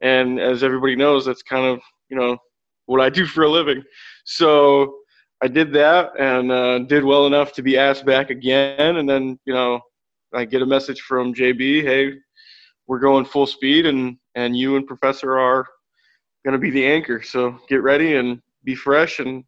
And 0.02 0.40
as 0.40 0.62
everybody 0.62 0.96
knows, 0.96 1.26
that's 1.26 1.42
kind 1.42 1.66
of, 1.66 1.80
you 2.08 2.16
know, 2.16 2.38
what 2.86 3.00
I 3.00 3.10
do 3.10 3.26
for 3.26 3.44
a 3.44 3.48
living. 3.48 3.82
So 4.24 4.94
I 5.42 5.48
did 5.48 5.72
that 5.74 6.12
and 6.18 6.50
uh, 6.50 6.78
did 6.80 7.04
well 7.04 7.26
enough 7.26 7.52
to 7.54 7.62
be 7.62 7.76
asked 7.76 8.06
back 8.06 8.30
again. 8.30 8.96
And 8.96 9.08
then, 9.08 9.38
you 9.44 9.52
know, 9.52 9.80
I 10.32 10.44
get 10.44 10.62
a 10.62 10.66
message 10.66 11.00
from 11.00 11.34
JB, 11.34 11.82
hey, 11.82 12.14
we're 12.86 12.98
going 12.98 13.24
full 13.24 13.46
speed, 13.46 13.86
and 13.86 14.16
and 14.34 14.56
you 14.56 14.76
and 14.76 14.86
Professor 14.86 15.38
are 15.38 15.66
going 16.44 16.52
to 16.52 16.58
be 16.58 16.70
the 16.70 16.86
anchor. 16.86 17.22
So 17.22 17.58
get 17.68 17.82
ready 17.82 18.16
and 18.16 18.40
be 18.64 18.74
fresh 18.74 19.18
and 19.18 19.44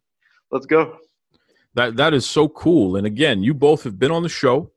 let's 0.51 0.65
go. 0.65 0.97
That 1.75 1.95
that 1.97 2.13
is 2.13 2.25
so 2.25 2.47
cool. 2.49 2.95
And 2.95 3.07
again, 3.07 3.43
you 3.43 3.53
both 3.53 3.83
have 3.83 3.97
been 3.97 4.11
on 4.11 4.23
the 4.23 4.29
show, 4.29 4.71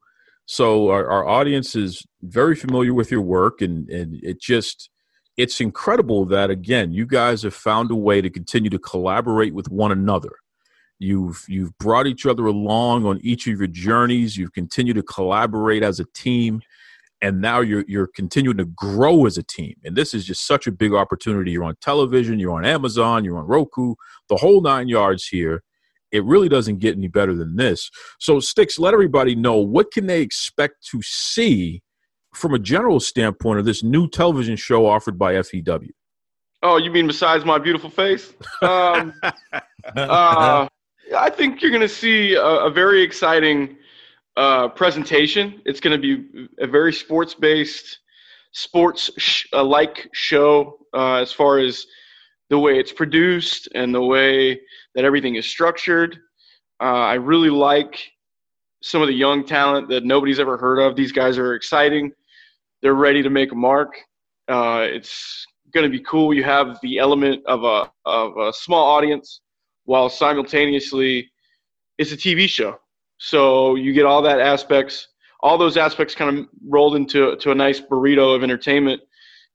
so 0.47 0.89
our, 0.89 1.07
our 1.07 1.29
audience 1.29 1.77
is 1.77 2.07
very 2.23 2.57
familiar 2.57 2.95
with 2.95 3.11
your 3.11 3.21
work, 3.21 3.61
and 3.61 3.89
and 3.91 4.19
it 4.23 4.41
just 4.41 4.89
it's 5.37 5.61
incredible 5.61 6.25
that 6.27 6.51
again 6.51 6.93
you 6.93 7.05
guys 7.05 7.43
have 7.43 7.55
found 7.55 7.91
a 7.91 7.95
way 7.95 8.23
to 8.23 8.31
continue 8.31 8.71
to 8.71 8.79
collaborate 8.79 9.55
with 9.55 9.69
one 9.69 9.93
another. 9.93 10.31
You've 10.99 11.45
you've 11.49 11.77
brought 11.77 12.07
each 12.07 12.25
other 12.25 12.47
along 12.47 13.05
on 13.05 13.21
each 13.23 13.47
of 13.47 13.59
your 13.59 13.67
journeys. 13.67 14.39
You've 14.39 14.55
continued 14.55 14.95
to 14.95 15.03
collaborate 15.03 15.83
as 15.83 16.01
a 16.01 16.07
team 16.15 16.63
and 17.23 17.41
now 17.41 17.61
you're 17.61 17.85
you're 17.89 18.09
continuing 18.15 18.59
to 18.59 18.67
grow 18.67 19.27
as 19.27 19.39
a 19.39 19.43
team. 19.43 19.75
And 19.85 19.97
this 19.97 20.15
is 20.15 20.25
just 20.25 20.47
such 20.47 20.67
a 20.67 20.73
big 20.73 20.93
opportunity. 20.93 21.51
You're 21.51 21.65
on 21.65 21.77
television 21.81 22.39
you're 22.39 22.53
on 22.53 22.65
amazon 22.65 23.25
you're 23.25 23.39
on 23.39 23.47
roku 23.47 23.95
the 24.29 24.37
whole 24.37 24.61
nine 24.61 24.89
yards 24.89 25.27
here. 25.27 25.63
It 26.13 26.25
really 26.25 26.49
doesn't 26.49 26.79
get 26.79 26.97
any 26.97 27.09
better 27.09 27.35
than 27.35 27.57
this. 27.57 27.91
So 28.21 28.41
sticks 28.41 28.79
let 28.79 28.95
everybody 28.95 29.35
know 29.35 29.57
what 29.57 29.93
can 29.93 30.07
they 30.07 30.23
expect 30.23 30.87
to 30.93 31.01
see 31.03 31.83
from 32.35 32.55
a 32.55 32.59
general 32.59 33.01
standpoint 33.01 33.59
of 33.59 33.65
this 33.65 33.83
new 33.83 34.09
television 34.09 34.57
show 34.57 34.87
offered 34.87 35.19
by 35.19 35.41
few 35.43 35.63
oh 36.63 36.77
you 36.77 36.91
mean 36.91 37.07
besides 37.07 37.45
my 37.45 37.59
beautiful 37.59 37.91
face? 37.91 38.35
Um, 38.63 39.15
uh, 39.97 40.69
i 41.17 41.31
think 41.31 41.63
you're 41.63 41.71
going 41.71 41.81
to 41.81 41.89
see 41.89 42.35
a, 42.35 42.45
a 42.45 42.71
very 42.71 43.01
exciting 43.01 43.77
uh, 44.37 44.69
presentation. 44.69 45.61
It's 45.65 45.81
going 45.81 46.01
to 46.01 46.17
be 46.17 46.49
a 46.61 46.67
very 46.67 46.93
sports 46.93 47.35
based, 47.35 47.99
sports 48.53 49.11
sh- 49.17 49.47
uh, 49.53 49.65
like 49.65 50.09
show 50.13 50.79
uh, 50.95 51.15
as 51.17 51.33
far 51.33 51.59
as 51.59 51.87
the 52.51 52.59
way 52.59 52.79
it's 52.79 52.93
produced 52.93 53.69
and 53.75 53.95
the 53.95 54.03
way 54.03 54.61
that 54.95 55.05
everything 55.05 55.37
is 55.37 55.49
structured. 55.49 56.19
Uh, 56.81 56.85
I 56.85 57.15
really 57.15 57.51
like 57.51 57.99
some 58.83 59.03
of 59.03 59.09
the 59.09 59.15
young 59.15 59.45
talent 59.45 59.89
that 59.89 60.05
nobody's 60.05 60.39
ever 60.39 60.57
heard 60.57 60.79
of. 60.79 60.97
These 60.97 61.13
guys 61.13 61.39
are 61.39 61.55
exciting. 61.55 62.13
They're 62.83 62.95
ready 62.95 63.23
to 63.23 63.31
make 63.31 63.53
a 63.53 63.57
mark. 63.57 63.95
Uh, 64.49 64.87
it's 64.89 65.47
going 65.73 65.85
to 65.85 65.91
be 65.91 66.05
cool. 66.05 66.33
You 66.33 66.45
have 66.45 66.79
the 66.83 66.99
element 66.99 67.45
of 67.47 67.65
a, 67.65 67.91
of 68.05 68.37
a 68.37 68.53
small 68.53 68.85
audience 68.85 69.41
while 69.85 70.09
simultaneously 70.09 71.31
it's 71.99 72.13
a 72.13 72.17
TV 72.17 72.49
show. 72.49 72.79
So 73.19 73.75
you 73.77 73.93
get 73.93 74.05
all 74.05 74.23
that 74.23 74.41
aspects, 74.41 75.09
all 75.41 75.59
those 75.59 75.77
aspects 75.77 76.15
kind 76.15 76.39
of 76.39 76.47
rolled 76.67 76.97
into 76.97 77.37
to 77.37 77.51
a 77.51 77.55
nice 77.55 77.81
burrito 77.81 78.35
of 78.35 78.43
entertainment, 78.43 79.03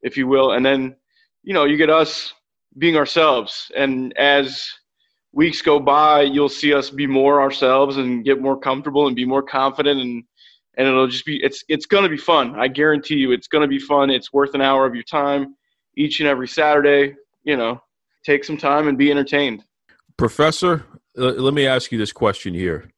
if 0.01 0.17
you 0.17 0.27
will. 0.27 0.53
And 0.53 0.65
then, 0.65 0.95
you 1.43 1.53
know, 1.53 1.65
you 1.65 1.77
get 1.77 1.89
us 1.89 2.33
being 2.77 2.97
ourselves. 2.97 3.71
And 3.75 4.17
as 4.17 4.67
weeks 5.31 5.61
go 5.61 5.79
by, 5.79 6.21
you'll 6.21 6.49
see 6.49 6.73
us 6.73 6.89
be 6.89 7.07
more 7.07 7.41
ourselves 7.41 7.97
and 7.97 8.23
get 8.23 8.41
more 8.41 8.57
comfortable 8.57 9.07
and 9.07 9.15
be 9.15 9.25
more 9.25 9.43
confident 9.43 10.01
and 10.01 10.23
and 10.77 10.87
it'll 10.87 11.07
just 11.07 11.25
be 11.25 11.43
it's 11.43 11.63
it's 11.67 11.85
going 11.85 12.03
to 12.03 12.09
be 12.09 12.17
fun. 12.17 12.57
I 12.57 12.67
guarantee 12.67 13.15
you 13.15 13.31
it's 13.31 13.47
going 13.47 13.61
to 13.61 13.67
be 13.67 13.79
fun. 13.79 14.09
It's 14.09 14.31
worth 14.31 14.53
an 14.53 14.61
hour 14.61 14.85
of 14.85 14.95
your 14.95 15.03
time 15.03 15.55
each 15.97 16.19
and 16.21 16.29
every 16.29 16.47
Saturday, 16.47 17.15
you 17.43 17.57
know. 17.57 17.81
Take 18.23 18.43
some 18.43 18.57
time 18.57 18.87
and 18.87 18.97
be 18.97 19.11
entertained. 19.11 19.65
Professor, 20.15 20.85
let 21.15 21.53
me 21.53 21.65
ask 21.65 21.91
you 21.91 21.97
this 21.97 22.13
question 22.13 22.53
here 22.53 22.89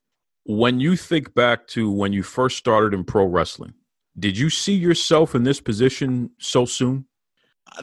when 0.45 0.79
you 0.79 0.95
think 0.95 1.33
back 1.33 1.67
to 1.67 1.89
when 1.89 2.13
you 2.13 2.23
first 2.23 2.57
started 2.57 2.93
in 2.93 3.03
pro 3.03 3.25
wrestling, 3.25 3.73
did 4.17 4.37
you 4.37 4.49
see 4.49 4.73
yourself 4.73 5.33
in 5.33 5.43
this 5.43 5.61
position 5.61 6.31
so 6.37 6.65
soon? 6.65 7.05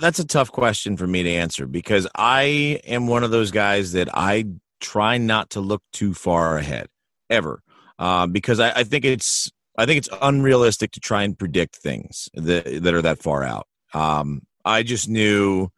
That's 0.01 0.19
a 0.19 0.27
tough 0.27 0.53
question 0.53 0.97
for 0.97 1.07
me 1.07 1.23
to 1.23 1.31
answer 1.31 1.67
because 1.67 2.07
I 2.15 2.81
am 2.85 3.07
one 3.07 3.25
of 3.25 3.31
those 3.31 3.51
guys 3.51 3.93
that 3.93 4.09
I 4.15 4.45
try 4.81 5.19
not 5.19 5.51
to 5.51 5.61
look 5.61 5.83
too 5.93 6.15
far 6.15 6.59
ahead 6.59 6.87
ever, 7.29 7.63
uh, 7.99 8.27
because 8.27 8.61
I, 8.61 8.71
I, 8.71 8.85
think 8.85 9.05
it's 9.05 9.51
I 9.77 9.87
think 9.87 9.99
it's 9.99 10.09
unrealistic 10.23 10.93
to 10.93 11.01
try 11.01 11.23
and 11.23 11.37
predict 11.37 11.77
things 11.77 12.29
that 12.35 12.83
that 12.83 12.95
are 12.95 13.03
that 13.03 13.23
far 13.23 13.43
out. 13.43 13.67
Um, 13.95 14.43
I 14.65 14.83
just 14.83 15.09
knew 15.09 15.69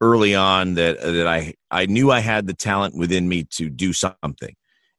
early 0.00 0.34
on 0.34 0.74
that 0.74 1.00
that 1.02 1.26
I 1.26 1.54
I 1.70 1.86
knew 1.86 2.10
I 2.10 2.20
had 2.20 2.46
the 2.46 2.54
talent 2.54 2.96
within 2.96 3.28
me 3.28 3.44
to 3.50 3.68
do 3.68 3.92
something 3.92 4.54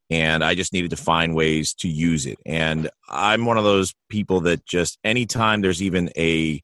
and 0.10 0.44
I 0.44 0.56
just 0.56 0.74
needed 0.74 0.90
to 0.92 0.98
find 0.98 1.36
ways 1.36 1.74
to 1.76 1.88
use 1.88 2.26
it. 2.26 2.40
And 2.46 2.90
I'm 3.10 3.46
one 3.46 3.58
of 3.58 3.64
those 3.64 3.94
people 4.10 4.42
that 4.42 4.66
just 4.66 4.98
anytime 5.04 5.62
there's 5.62 5.84
even 5.84 6.10
a 6.18 6.62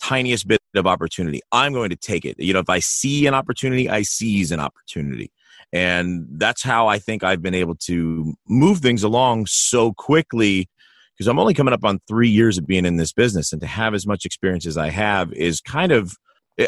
tiniest 0.00 0.46
bit 0.46 0.60
of 0.74 0.86
opportunity, 0.86 1.40
I'm 1.52 1.72
going 1.72 1.90
to 1.90 1.96
take 1.96 2.24
it. 2.24 2.38
You 2.38 2.52
know, 2.52 2.60
if 2.60 2.70
I 2.70 2.78
see 2.78 3.26
an 3.26 3.34
opportunity, 3.34 3.88
I 3.88 4.02
seize 4.02 4.52
an 4.52 4.60
opportunity. 4.60 5.32
And 5.72 6.26
that's 6.32 6.62
how 6.62 6.88
I 6.88 6.98
think 6.98 7.22
I've 7.22 7.42
been 7.42 7.54
able 7.54 7.76
to 7.86 8.34
move 8.48 8.78
things 8.78 9.02
along 9.02 9.46
so 9.46 9.92
quickly 9.92 10.68
because 11.16 11.28
I'm 11.28 11.38
only 11.38 11.54
coming 11.54 11.74
up 11.74 11.84
on 11.84 12.00
three 12.08 12.30
years 12.30 12.56
of 12.56 12.66
being 12.66 12.86
in 12.86 12.96
this 12.96 13.12
business. 13.12 13.52
And 13.52 13.60
to 13.60 13.66
have 13.66 13.94
as 13.94 14.06
much 14.06 14.24
experience 14.24 14.66
as 14.66 14.76
I 14.76 14.88
have 14.88 15.32
is 15.32 15.60
kind 15.60 15.92
of 15.92 16.16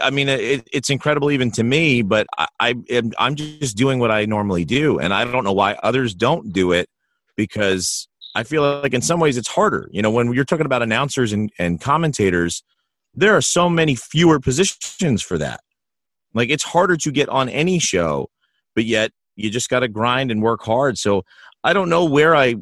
I 0.02 0.10
mean, 0.10 0.28
it, 0.28 0.68
it's 0.72 0.90
incredible 0.90 1.30
even 1.30 1.50
to 1.52 1.62
me, 1.62 2.02
but 2.02 2.26
I, 2.38 2.48
I 2.60 2.74
I'm 3.18 3.34
just 3.34 3.76
doing 3.76 3.98
what 3.98 4.10
I 4.10 4.24
normally 4.24 4.64
do, 4.64 4.98
and 4.98 5.12
I 5.12 5.24
don't 5.24 5.44
know 5.44 5.52
why 5.52 5.76
others 5.82 6.14
don't 6.14 6.52
do 6.52 6.72
it 6.72 6.88
because 7.36 8.08
I 8.34 8.44
feel 8.44 8.80
like 8.80 8.94
in 8.94 9.02
some 9.02 9.20
ways 9.20 9.36
it's 9.36 9.48
harder. 9.48 9.88
You 9.92 10.02
know, 10.02 10.10
when 10.10 10.32
you're 10.32 10.44
talking 10.44 10.66
about 10.66 10.82
announcers 10.82 11.32
and, 11.32 11.50
and 11.58 11.80
commentators, 11.80 12.62
there 13.14 13.36
are 13.36 13.42
so 13.42 13.68
many 13.68 13.94
fewer 13.94 14.40
positions 14.40 15.22
for 15.22 15.36
that. 15.38 15.60
Like 16.34 16.48
it's 16.48 16.64
harder 16.64 16.96
to 16.96 17.10
get 17.10 17.28
on 17.28 17.48
any 17.48 17.78
show, 17.78 18.30
but 18.74 18.84
yet 18.84 19.10
you 19.36 19.50
just 19.50 19.68
got 19.68 19.80
to 19.80 19.88
grind 19.88 20.30
and 20.30 20.42
work 20.42 20.62
hard. 20.62 20.98
So 20.98 21.24
I 21.64 21.72
don't 21.72 21.88
know 21.88 22.04
where 22.04 22.34
I 22.34 22.54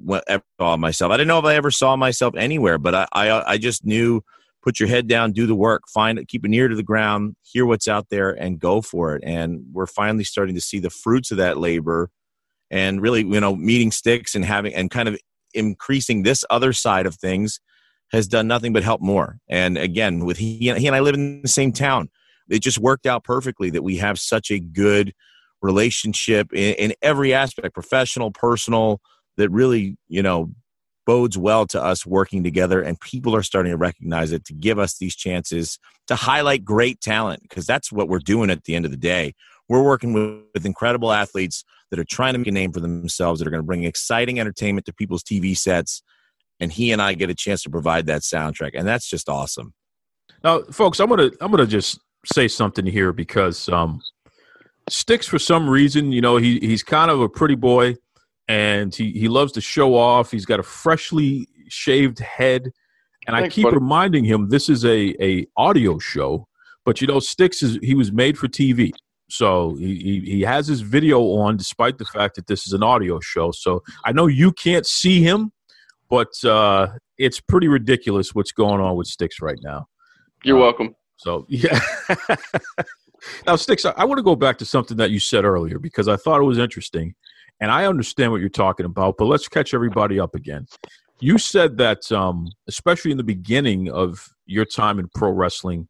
saw 0.61 0.77
myself. 0.77 1.13
I 1.13 1.17
didn't 1.17 1.29
know 1.29 1.39
if 1.39 1.45
I 1.45 1.55
ever 1.55 1.71
saw 1.71 1.97
myself 1.97 2.35
anywhere, 2.37 2.79
but 2.79 2.95
I, 2.95 3.07
I, 3.13 3.53
I 3.53 3.59
just 3.59 3.85
knew 3.85 4.23
put 4.63 4.79
your 4.79 4.89
head 4.89 5.07
down, 5.07 5.33
do 5.33 5.47
the 5.47 5.55
work, 5.55 5.83
find 5.89 6.19
it, 6.19 6.29
keep 6.29 6.45
an 6.45 6.55
ear 6.55 6.69
to 6.69 6.77
the 6.77 6.83
ground, 6.83 7.37
hear 7.43 7.67
what's 7.67 7.89
out 7.89 8.09
there, 8.11 8.31
and 8.31 8.59
go 8.59 8.81
for 8.81 9.17
it. 9.17 9.23
And 9.25 9.63
we're 9.73 9.87
finally 9.87 10.25
starting 10.25 10.55
to 10.55 10.61
see 10.61 10.79
the 10.79 10.91
fruits 10.91 11.31
of 11.31 11.39
that 11.39 11.59
labor, 11.59 12.11
and 12.71 13.01
really, 13.01 13.23
you 13.23 13.41
know, 13.41 13.57
meeting 13.57 13.91
sticks 13.91 14.35
and 14.35 14.45
having 14.45 14.75
and 14.75 14.91
kind 14.91 15.09
of 15.09 15.19
increasing 15.55 16.23
this 16.23 16.45
other 16.51 16.73
side 16.73 17.07
of 17.07 17.17
things 17.17 17.61
has 18.13 18.27
done 18.29 18.47
nothing 18.47 18.73
but 18.73 18.83
help 18.83 19.01
more. 19.01 19.39
And 19.49 19.79
again, 19.79 20.25
with 20.25 20.37
he, 20.37 20.57
he 20.59 20.87
and 20.87 20.97
I 20.97 21.01
live 21.01 21.15
in 21.15 21.43
the 21.43 21.49
same 21.49 21.73
town, 21.73 22.09
it 22.49 22.61
just 22.61 22.79
worked 22.79 23.07
out 23.07 23.25
perfectly 23.25 23.71
that 23.71 23.83
we 23.83 23.97
have 23.97 24.19
such 24.19 24.51
a 24.51 24.59
good 24.59 25.15
relationship 25.63 26.53
in, 26.53 26.75
in 26.75 26.95
every 27.03 27.33
aspect, 27.33 27.75
professional, 27.75 28.31
personal, 28.31 29.01
that 29.37 29.51
really, 29.51 29.97
you 30.09 30.23
know, 30.23 30.51
bodes 31.07 31.37
well 31.37 31.67
to 31.67 31.83
us 31.83 32.07
working 32.07 32.45
together 32.45 32.83
and 32.83 33.01
people 33.01 33.35
are 33.35 33.43
starting 33.43 33.71
to 33.71 33.77
recognize 33.77 34.33
it 34.33 34.45
to 34.45 34.53
give 34.53 34.79
us 34.79 34.99
these 34.99 35.17
chances 35.17 35.79
to 36.07 36.15
highlight 36.15 36.65
great 36.65 37.01
talent 37.01 37.43
because 37.43 37.67
that's 37.67 37.91
what 37.91 38.09
we're 38.09 38.19
doing 38.19 38.51
at 38.51 38.65
the 38.65 38.75
end 38.75 38.85
of 38.85 38.91
the 38.91 38.97
day. 38.97 39.33
We're 39.69 39.83
working 39.83 40.13
with, 40.13 40.67
incredible 40.67 41.13
athletes 41.13 41.65
that 41.91 41.99
are 41.99 42.05
trying 42.05 42.35
to 42.35 42.39
make 42.39 42.49
a 42.49 42.53
name 42.53 42.73
for 42.73 42.81
themselves 42.81 43.39
that 43.39 43.47
are 43.47 43.51
going 43.51 43.63
to 43.63 43.67
bring 43.67 43.85
exciting 43.85 44.39
entertainment 44.39 44.87
to 44.87 44.93
people's 44.93 45.23
tv 45.23 45.57
sets 45.57 46.03
and 46.61 46.73
he 46.73 46.93
and 46.93 47.01
i 47.01 47.15
get 47.15 47.31
a 47.31 47.35
chance 47.35 47.63
to 47.63 47.71
provide 47.71 48.07
that 48.07 48.23
soundtrack 48.23 48.73
and 48.75 48.87
that's 48.87 49.09
just 49.09 49.29
awesome. 49.29 49.73
Now 50.45 50.63
folks 50.65 51.01
i'm 51.01 51.09
gonna 51.09 51.31
i'm 51.41 51.51
gonna 51.51 51.67
just 51.67 51.99
say 52.27 52.47
something 52.49 52.87
here 52.87 53.13
because 53.13 53.69
um 53.69 54.01
sticks 54.89 55.27
for 55.27 55.39
some 55.39 55.69
reason 55.69 56.13
you 56.13 56.21
know 56.21 56.37
he, 56.37 56.59
he's 56.61 56.83
kind 56.83 57.11
of 57.11 57.21
a 57.21 57.29
pretty 57.29 57.55
boy 57.55 57.97
and 58.51 58.93
he, 58.93 59.13
he 59.13 59.29
loves 59.29 59.53
to 59.53 59.61
show 59.61 59.95
off. 59.95 60.33
He's 60.33 60.45
got 60.45 60.59
a 60.59 60.65
freshly 60.65 61.47
shaved 61.69 62.19
head, 62.19 62.65
and 63.29 63.37
Thanks, 63.37 63.47
I 63.47 63.49
keep 63.49 63.65
buddy. 63.65 63.77
reminding 63.77 64.25
him 64.25 64.49
this 64.49 64.69
is 64.69 64.85
a 64.85 65.15
a 65.25 65.47
audio 65.57 66.01
show. 66.01 66.49
But 66.85 67.01
you 67.01 67.07
know, 67.07 67.21
Sticks 67.21 67.63
is 67.63 67.79
he 67.81 67.95
was 67.95 68.11
made 68.11 68.37
for 68.37 68.49
TV, 68.49 68.91
so 69.29 69.77
he, 69.77 69.95
he, 69.95 70.21
he 70.21 70.41
has 70.41 70.67
his 70.67 70.81
video 70.81 71.21
on, 71.21 71.59
despite 71.59 71.99
the 71.99 72.05
fact 72.07 72.35
that 72.35 72.49
this 72.49 72.67
is 72.67 72.73
an 72.73 72.83
audio 72.83 73.21
show. 73.21 73.53
So 73.53 73.85
I 74.05 74.11
know 74.11 74.27
you 74.27 74.51
can't 74.51 74.87
see 74.87 75.23
him, 75.23 75.53
but 76.09 76.33
uh, 76.45 76.89
it's 77.19 77.41
pretty 77.41 77.69
ridiculous 77.69 78.35
what's 78.35 78.51
going 78.51 78.81
on 78.81 78.97
with 78.97 79.07
Sticks 79.07 79.41
right 79.41 79.59
now. 79.63 79.87
You're 80.43 80.57
uh, 80.57 80.63
welcome. 80.63 80.97
So 81.19 81.47
yeah. 81.49 81.79
now, 83.47 83.55
Sticks, 83.55 83.85
I, 83.85 83.93
I 83.97 84.05
want 84.07 84.19
to 84.19 84.25
go 84.25 84.35
back 84.35 84.59
to 84.59 84.65
something 84.65 84.97
that 84.97 85.13
you 85.13 85.21
said 85.21 85.45
earlier 85.45 85.79
because 85.79 86.09
I 86.09 86.17
thought 86.17 86.41
it 86.41 86.45
was 86.45 86.59
interesting 86.59 87.15
and 87.61 87.71
I 87.71 87.87
understand 87.87 88.33
what 88.33 88.41
you're 88.41 88.49
talking 88.49 88.87
about, 88.87 89.17
but 89.19 89.27
let's 89.27 89.49
catch 89.49 89.75
everybody 89.75 90.19
up 90.19 90.35
again. 90.35 90.67
You 91.21 91.37
said 91.37 91.77
that, 91.77 92.11
um, 92.11 92.49
especially 92.67 93.11
in 93.11 93.19
the 93.19 93.25
beginning 93.25 93.91
of 93.91 94.31
your 94.47 94.65
time 94.65 94.99
in 94.99 95.09
pro 95.15 95.31
wrestling, 95.31 95.89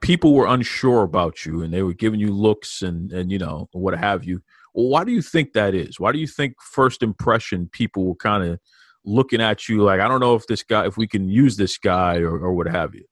people 0.00 0.34
were 0.34 0.46
unsure 0.46 1.02
about 1.02 1.44
you 1.44 1.62
and 1.62 1.72
they 1.72 1.82
were 1.82 1.94
giving 1.94 2.20
you 2.20 2.32
looks 2.32 2.82
and, 2.82 3.12
and 3.12 3.32
you 3.32 3.38
know, 3.38 3.68
what 3.72 3.96
have 3.98 4.24
you. 4.24 4.42
Well, 4.74 4.88
why 4.88 5.04
do 5.04 5.12
you 5.12 5.22
think 5.22 5.52
that 5.52 5.74
is? 5.74 5.98
Why 5.98 6.12
do 6.12 6.18
you 6.18 6.26
think 6.26 6.54
first 6.60 7.02
impression 7.02 7.68
people 7.72 8.06
were 8.06 8.14
kind 8.14 8.44
of 8.44 8.60
looking 9.04 9.40
at 9.40 9.68
you 9.68 9.82
like, 9.82 10.00
I 10.00 10.08
don't 10.08 10.20
know 10.20 10.34
if 10.36 10.46
this 10.46 10.62
guy, 10.62 10.86
if 10.86 10.96
we 10.96 11.08
can 11.08 11.28
use 11.28 11.56
this 11.56 11.76
guy 11.78 12.18
or, 12.18 12.38
or 12.38 12.52
what 12.52 12.68
have 12.68 12.94
you? 12.94 13.04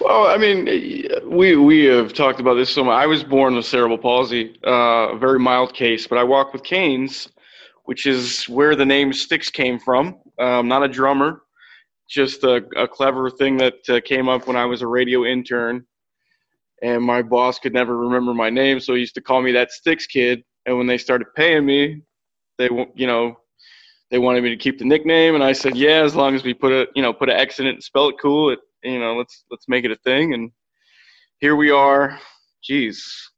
Well, 0.00 0.26
I 0.26 0.36
mean, 0.36 0.64
we 1.24 1.56
we 1.56 1.84
have 1.84 2.12
talked 2.12 2.40
about 2.40 2.54
this 2.54 2.70
so 2.70 2.84
much. 2.84 2.94
I 2.94 3.06
was 3.06 3.22
born 3.22 3.54
with 3.54 3.64
cerebral 3.64 3.98
palsy, 3.98 4.58
uh, 4.66 5.10
a 5.12 5.18
very 5.18 5.38
mild 5.38 5.74
case, 5.74 6.06
but 6.06 6.18
I 6.18 6.24
walk 6.24 6.52
with 6.52 6.64
canes, 6.64 7.28
which 7.84 8.06
is 8.06 8.44
where 8.48 8.74
the 8.74 8.84
name 8.86 9.12
Sticks 9.12 9.50
came 9.50 9.78
from. 9.78 10.18
Um, 10.38 10.66
not 10.66 10.82
a 10.82 10.88
drummer, 10.88 11.42
just 12.10 12.42
a, 12.42 12.64
a 12.76 12.88
clever 12.88 13.30
thing 13.30 13.56
that 13.58 13.88
uh, 13.88 14.00
came 14.00 14.28
up 14.28 14.46
when 14.46 14.56
I 14.56 14.64
was 14.64 14.82
a 14.82 14.86
radio 14.86 15.24
intern, 15.24 15.86
and 16.82 17.02
my 17.02 17.22
boss 17.22 17.58
could 17.58 17.72
never 17.72 17.96
remember 17.96 18.34
my 18.34 18.50
name, 18.50 18.80
so 18.80 18.94
he 18.94 19.00
used 19.00 19.14
to 19.14 19.20
call 19.20 19.42
me 19.42 19.52
that 19.52 19.70
Sticks 19.70 20.06
kid. 20.06 20.42
And 20.66 20.78
when 20.78 20.86
they 20.86 20.98
started 20.98 21.26
paying 21.36 21.64
me, 21.64 22.02
they 22.58 22.68
you 22.94 23.06
know 23.06 23.36
they 24.10 24.18
wanted 24.18 24.42
me 24.42 24.50
to 24.50 24.56
keep 24.56 24.78
the 24.78 24.84
nickname, 24.84 25.36
and 25.36 25.44
I 25.44 25.52
said 25.52 25.76
yeah, 25.76 26.02
as 26.02 26.16
long 26.16 26.34
as 26.34 26.42
we 26.42 26.52
put 26.52 26.72
a 26.72 26.88
you 26.96 27.02
know 27.02 27.12
put 27.12 27.30
an 27.30 27.36
X 27.36 27.60
in 27.60 27.66
it 27.66 27.74
and 27.74 27.82
spell 27.82 28.08
it 28.08 28.16
cool, 28.20 28.50
it 28.50 28.58
you 28.82 28.98
know, 28.98 29.14
let's 29.16 29.44
let's 29.50 29.68
make 29.68 29.84
it 29.84 29.90
a 29.90 29.96
thing. 29.96 30.34
And 30.34 30.52
here 31.38 31.56
we 31.56 31.70
are. 31.70 32.18
Geez, 32.62 33.30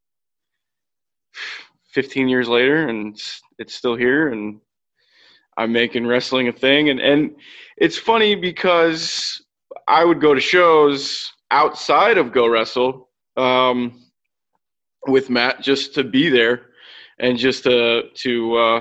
15 1.93 2.29
years 2.29 2.49
later, 2.49 2.89
and 2.89 3.15
it's, 3.59 3.75
still 3.75 3.97
here, 3.97 4.29
and 4.29 4.61
I'm 5.57 5.73
making 5.73 6.07
wrestling 6.07 6.49
a 6.49 6.53
thing. 6.53 6.91
And 6.91 7.01
and 7.01 7.37
it's 7.77 7.97
funny 7.97 8.35
because 8.35 9.43
I 9.89 10.05
would 10.05 10.21
go 10.21 10.35
to 10.35 10.41
shows 10.41 11.33
outside 11.51 12.19
of 12.19 12.33
Go 12.33 12.47
Wrestle 12.47 13.09
um, 13.37 14.03
with 15.07 15.31
Matt 15.31 15.63
just 15.63 15.95
to 15.95 16.05
be 16.05 16.29
there 16.29 16.67
and 17.19 17.39
just 17.39 17.65
to 17.65 18.11
to 18.15 18.57
uh, 18.57 18.81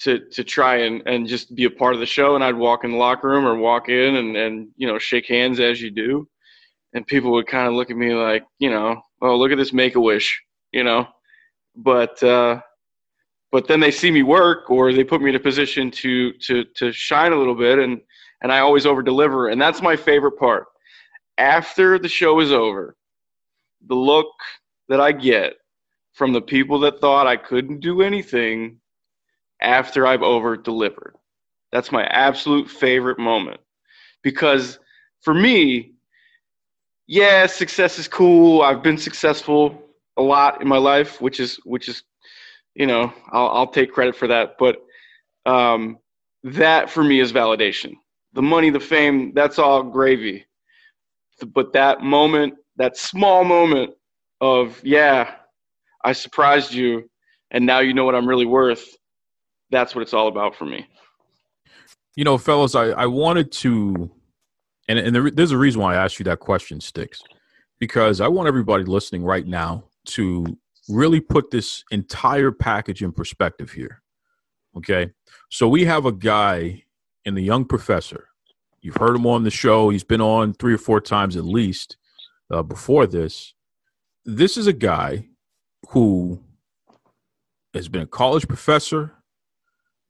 to 0.00 0.20
to 0.30 0.44
try 0.44 0.76
and 0.76 1.02
and 1.06 1.26
just 1.26 1.54
be 1.54 1.64
a 1.64 1.70
part 1.70 1.94
of 1.94 2.00
the 2.00 2.06
show. 2.06 2.34
And 2.34 2.44
I'd 2.44 2.56
walk 2.56 2.84
in 2.84 2.92
the 2.92 2.96
locker 2.96 3.28
room 3.28 3.46
or 3.46 3.56
walk 3.56 3.88
in 3.88 4.16
and 4.16 4.36
and 4.36 4.68
you 4.76 4.86
know 4.86 4.98
shake 4.98 5.26
hands 5.28 5.60
as 5.60 5.80
you 5.80 5.90
do, 5.90 6.28
and 6.92 7.06
people 7.06 7.32
would 7.32 7.46
kind 7.46 7.68
of 7.68 7.74
look 7.74 7.90
at 7.90 7.96
me 7.96 8.14
like 8.14 8.44
you 8.58 8.70
know, 8.70 9.00
oh 9.22 9.36
look 9.36 9.52
at 9.52 9.58
this 9.58 9.72
Make 9.72 9.94
a 9.96 10.00
Wish, 10.00 10.42
you 10.72 10.84
know, 10.84 11.06
but. 11.76 12.22
uh 12.22 12.60
but 13.52 13.68
then 13.68 13.78
they 13.78 13.92
see 13.92 14.10
me 14.10 14.24
work 14.24 14.68
or 14.68 14.92
they 14.92 15.04
put 15.04 15.22
me 15.22 15.30
in 15.30 15.36
a 15.36 15.38
position 15.40 15.88
to 15.88 16.32
to 16.32 16.64
to 16.74 16.90
shine 16.90 17.32
a 17.32 17.36
little 17.36 17.54
bit 17.54 17.78
and 17.78 18.00
and 18.42 18.50
I 18.50 18.58
always 18.58 18.84
over 18.84 19.00
deliver 19.00 19.48
and 19.48 19.62
that's 19.62 19.80
my 19.80 19.94
favorite 19.94 20.36
part. 20.40 20.66
After 21.38 21.96
the 21.96 22.08
show 22.08 22.40
is 22.40 22.50
over, 22.50 22.96
the 23.86 23.94
look 23.94 24.26
that 24.88 25.00
I 25.00 25.12
get 25.12 25.54
from 26.14 26.32
the 26.32 26.40
people 26.40 26.80
that 26.80 27.00
thought 27.00 27.28
I 27.28 27.36
couldn't 27.36 27.78
do 27.78 28.02
anything 28.02 28.80
after 29.60 30.06
I've 30.06 30.22
over 30.22 30.56
delivered. 30.56 31.14
That's 31.72 31.90
my 31.90 32.04
absolute 32.06 32.70
favorite 32.70 33.18
moment 33.18 33.60
because 34.22 34.78
for 35.22 35.34
me, 35.34 35.92
yeah, 37.06 37.46
success 37.46 37.98
is 37.98 38.08
cool. 38.08 38.62
I've 38.62 38.82
been 38.82 38.98
successful 38.98 39.82
a 40.16 40.22
lot 40.22 40.62
in 40.62 40.68
my 40.68 40.78
life, 40.78 41.20
which 41.20 41.40
is 41.40 41.56
which 41.64 41.88
is, 41.88 42.02
you 42.74 42.86
know, 42.86 43.12
I'll, 43.32 43.48
I'll 43.48 43.66
take 43.66 43.92
credit 43.92 44.16
for 44.16 44.28
that. 44.28 44.56
But 44.58 44.76
um, 45.46 45.98
that 46.44 46.90
for 46.90 47.02
me 47.04 47.20
is 47.20 47.32
validation. 47.32 47.94
The 48.32 48.42
money, 48.42 48.70
the 48.70 48.80
fame, 48.80 49.32
that's 49.34 49.58
all 49.58 49.82
gravy. 49.82 50.46
But 51.54 51.72
that 51.72 52.00
moment, 52.00 52.54
that 52.76 52.96
small 52.96 53.44
moment 53.44 53.92
of 54.40 54.80
yeah, 54.84 55.34
I 56.04 56.12
surprised 56.12 56.72
you, 56.72 57.10
and 57.50 57.66
now 57.66 57.80
you 57.80 57.94
know 57.94 58.04
what 58.04 58.14
I'm 58.14 58.28
really 58.28 58.46
worth 58.46 58.96
that's 59.74 59.94
what 59.94 60.02
it's 60.02 60.14
all 60.14 60.28
about 60.28 60.54
for 60.54 60.64
me. 60.64 60.86
You 62.16 62.24
know, 62.24 62.38
fellas, 62.38 62.74
I, 62.74 62.90
I 62.90 63.06
wanted 63.06 63.50
to, 63.52 64.10
and, 64.88 64.98
and 64.98 65.14
there, 65.14 65.30
there's 65.30 65.50
a 65.50 65.58
reason 65.58 65.80
why 65.80 65.94
I 65.94 66.04
asked 66.04 66.18
you 66.18 66.24
that 66.24 66.40
question, 66.40 66.80
Sticks, 66.80 67.22
because 67.78 68.20
I 68.20 68.28
want 68.28 68.46
everybody 68.46 68.84
listening 68.84 69.24
right 69.24 69.46
now 69.46 69.84
to 70.06 70.46
really 70.88 71.20
put 71.20 71.50
this 71.50 71.82
entire 71.90 72.52
package 72.52 73.02
in 73.02 73.10
perspective 73.10 73.72
here. 73.72 74.02
Okay. 74.76 75.10
So 75.50 75.68
we 75.68 75.84
have 75.84 76.04
a 76.04 76.12
guy 76.12 76.84
in 77.24 77.34
the 77.34 77.42
Young 77.42 77.64
Professor. 77.64 78.28
You've 78.80 78.96
heard 78.96 79.16
him 79.16 79.26
on 79.26 79.44
the 79.44 79.50
show. 79.50 79.88
He's 79.88 80.04
been 80.04 80.20
on 80.20 80.52
three 80.52 80.74
or 80.74 80.78
four 80.78 81.00
times 81.00 81.36
at 81.36 81.44
least 81.44 81.96
uh, 82.50 82.62
before 82.62 83.06
this. 83.06 83.54
This 84.24 84.56
is 84.56 84.66
a 84.66 84.72
guy 84.72 85.28
who 85.88 86.40
has 87.72 87.88
been 87.88 88.02
a 88.02 88.06
college 88.06 88.46
professor, 88.46 89.12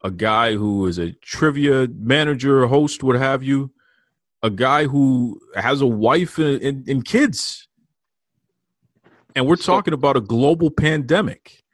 a 0.04 0.10
guy 0.10 0.54
who 0.54 0.86
is 0.86 0.98
a 0.98 1.12
trivia 1.22 1.88
manager, 1.98 2.66
host, 2.66 3.02
what 3.02 3.16
have 3.16 3.42
you, 3.42 3.72
a 4.42 4.50
guy 4.50 4.84
who 4.84 5.40
has 5.56 5.80
a 5.80 5.86
wife 5.86 6.36
and, 6.38 6.62
and, 6.62 6.88
and 6.88 7.04
kids. 7.06 7.66
And 9.34 9.46
we're 9.46 9.56
talking 9.56 9.94
about 9.94 10.18
a 10.18 10.20
global 10.20 10.70
pandemic. 10.70 11.64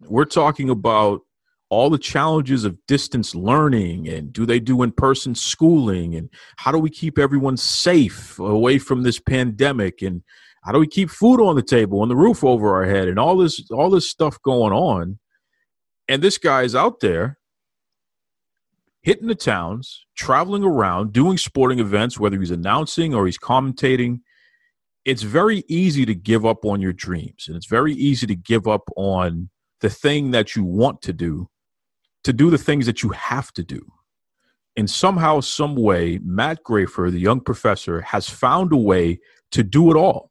We're 0.00 0.24
talking 0.24 0.70
about 0.70 1.22
all 1.68 1.90
the 1.90 1.98
challenges 1.98 2.64
of 2.64 2.78
distance 2.86 3.34
learning 3.34 4.08
and 4.08 4.32
do 4.32 4.46
they 4.46 4.60
do 4.60 4.82
in 4.82 4.92
person 4.92 5.34
schooling 5.34 6.14
and 6.14 6.30
how 6.56 6.70
do 6.70 6.78
we 6.78 6.90
keep 6.90 7.18
everyone 7.18 7.56
safe 7.56 8.38
away 8.38 8.78
from 8.78 9.02
this 9.02 9.18
pandemic 9.18 10.00
and 10.00 10.22
How 10.64 10.72
do 10.72 10.78
we 10.78 10.86
keep 10.86 11.10
food 11.10 11.42
on 11.42 11.56
the 11.56 11.62
table 11.62 12.00
and 12.02 12.10
the 12.10 12.16
roof 12.16 12.42
over 12.42 12.74
our 12.74 12.86
head 12.86 13.06
and 13.06 13.18
all 13.18 13.36
this 13.36 13.70
all 13.70 13.90
this 13.90 14.08
stuff 14.08 14.40
going 14.42 14.72
on? 14.72 15.18
And 16.08 16.22
this 16.22 16.38
guy 16.38 16.62
is 16.62 16.74
out 16.74 17.00
there 17.00 17.38
hitting 19.04 19.28
the 19.28 19.34
towns, 19.34 20.06
traveling 20.16 20.64
around, 20.64 21.12
doing 21.12 21.36
sporting 21.36 21.78
events, 21.78 22.18
whether 22.18 22.40
he's 22.40 22.50
announcing 22.50 23.14
or 23.14 23.26
he's 23.26 23.38
commentating. 23.38 24.20
It's 25.04 25.22
very 25.22 25.62
easy 25.68 26.06
to 26.06 26.14
give 26.14 26.46
up 26.46 26.64
on 26.64 26.80
your 26.80 26.94
dreams, 26.94 27.44
and 27.46 27.54
it's 27.54 27.66
very 27.66 27.92
easy 27.92 28.26
to 28.26 28.34
give 28.34 28.66
up 28.66 28.88
on 28.96 29.50
the 29.82 29.90
thing 29.90 30.30
that 30.30 30.56
you 30.56 30.64
want 30.64 31.02
to 31.02 31.12
do, 31.12 31.50
to 32.24 32.32
do 32.32 32.48
the 32.48 32.56
things 32.56 32.86
that 32.86 33.02
you 33.02 33.10
have 33.10 33.52
to 33.52 33.62
do. 33.62 33.86
And 34.74 34.88
somehow, 34.88 35.40
some 35.40 35.76
way, 35.76 36.18
Matt 36.24 36.64
Grafer, 36.64 37.12
the 37.12 37.20
young 37.20 37.40
professor, 37.40 38.00
has 38.00 38.28
found 38.28 38.72
a 38.72 38.78
way 38.78 39.20
to 39.52 39.62
do 39.62 39.90
it 39.90 39.96
all 39.96 40.30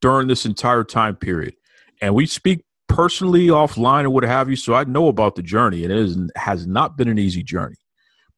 during 0.00 0.28
this 0.28 0.46
entire 0.46 0.82
time 0.82 1.16
period. 1.16 1.54
And 2.00 2.14
we 2.14 2.24
speak 2.24 2.64
personally 2.88 3.48
offline 3.48 4.04
or 4.04 4.10
what 4.10 4.24
have 4.24 4.48
you, 4.48 4.56
so 4.56 4.72
I 4.72 4.84
know 4.84 5.08
about 5.08 5.34
the 5.34 5.42
journey. 5.42 5.84
and 5.84 5.92
It 5.92 5.98
is 5.98 6.16
has 6.36 6.66
not 6.66 6.96
been 6.96 7.08
an 7.08 7.18
easy 7.18 7.42
journey. 7.42 7.76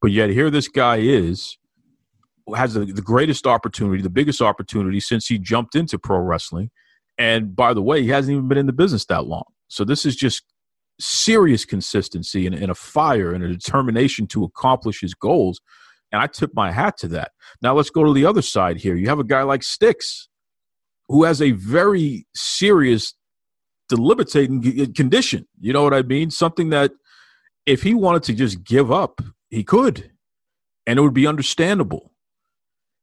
But 0.01 0.11
yet 0.11 0.29
here 0.29 0.49
this 0.49 0.67
guy 0.67 0.97
is 0.97 1.57
has 2.55 2.75
the, 2.75 2.85
the 2.85 3.01
greatest 3.01 3.45
opportunity, 3.45 4.01
the 4.01 4.09
biggest 4.09 4.41
opportunity 4.41 4.99
since 4.99 5.27
he 5.27 5.37
jumped 5.37 5.75
into 5.75 5.99
pro 5.99 6.19
wrestling. 6.19 6.69
And 7.17 7.55
by 7.55 7.73
the 7.73 7.81
way, 7.81 8.03
he 8.03 8.09
hasn't 8.09 8.31
even 8.31 8.47
been 8.47 8.57
in 8.57 8.67
the 8.67 8.73
business 8.73 9.05
that 9.05 9.25
long. 9.25 9.43
So 9.67 9.83
this 9.83 10.05
is 10.05 10.15
just 10.15 10.43
serious 10.99 11.65
consistency 11.65 12.45
and, 12.45 12.55
and, 12.55 12.71
a 12.71 12.75
fire 12.75 13.33
and 13.33 13.43
a 13.43 13.47
determination 13.47 14.27
to 14.27 14.43
accomplish 14.43 15.01
his 15.01 15.13
goals. 15.13 15.59
And 16.11 16.21
I 16.21 16.27
tip 16.27 16.51
my 16.53 16.71
hat 16.71 16.97
to 16.99 17.07
that. 17.09 17.31
Now 17.61 17.73
let's 17.73 17.89
go 17.89 18.03
to 18.03 18.13
the 18.13 18.25
other 18.25 18.41
side 18.41 18.77
here. 18.77 18.95
You 18.95 19.09
have 19.09 19.19
a 19.19 19.23
guy 19.23 19.43
like 19.43 19.61
Sticks, 19.61 20.29
who 21.09 21.23
has 21.23 21.41
a 21.41 21.51
very 21.51 22.25
serious 22.33 23.13
debilitating 23.89 24.93
condition. 24.93 25.47
You 25.59 25.73
know 25.73 25.83
what 25.83 25.93
I 25.93 26.01
mean? 26.01 26.31
Something 26.31 26.69
that 26.69 26.91
if 27.65 27.83
he 27.83 27.93
wanted 27.93 28.23
to 28.23 28.33
just 28.33 28.63
give 28.63 28.91
up, 28.91 29.21
he 29.49 29.63
could, 29.63 30.11
and 30.85 30.99
it 30.99 31.01
would 31.01 31.13
be 31.13 31.27
understandable. 31.27 32.11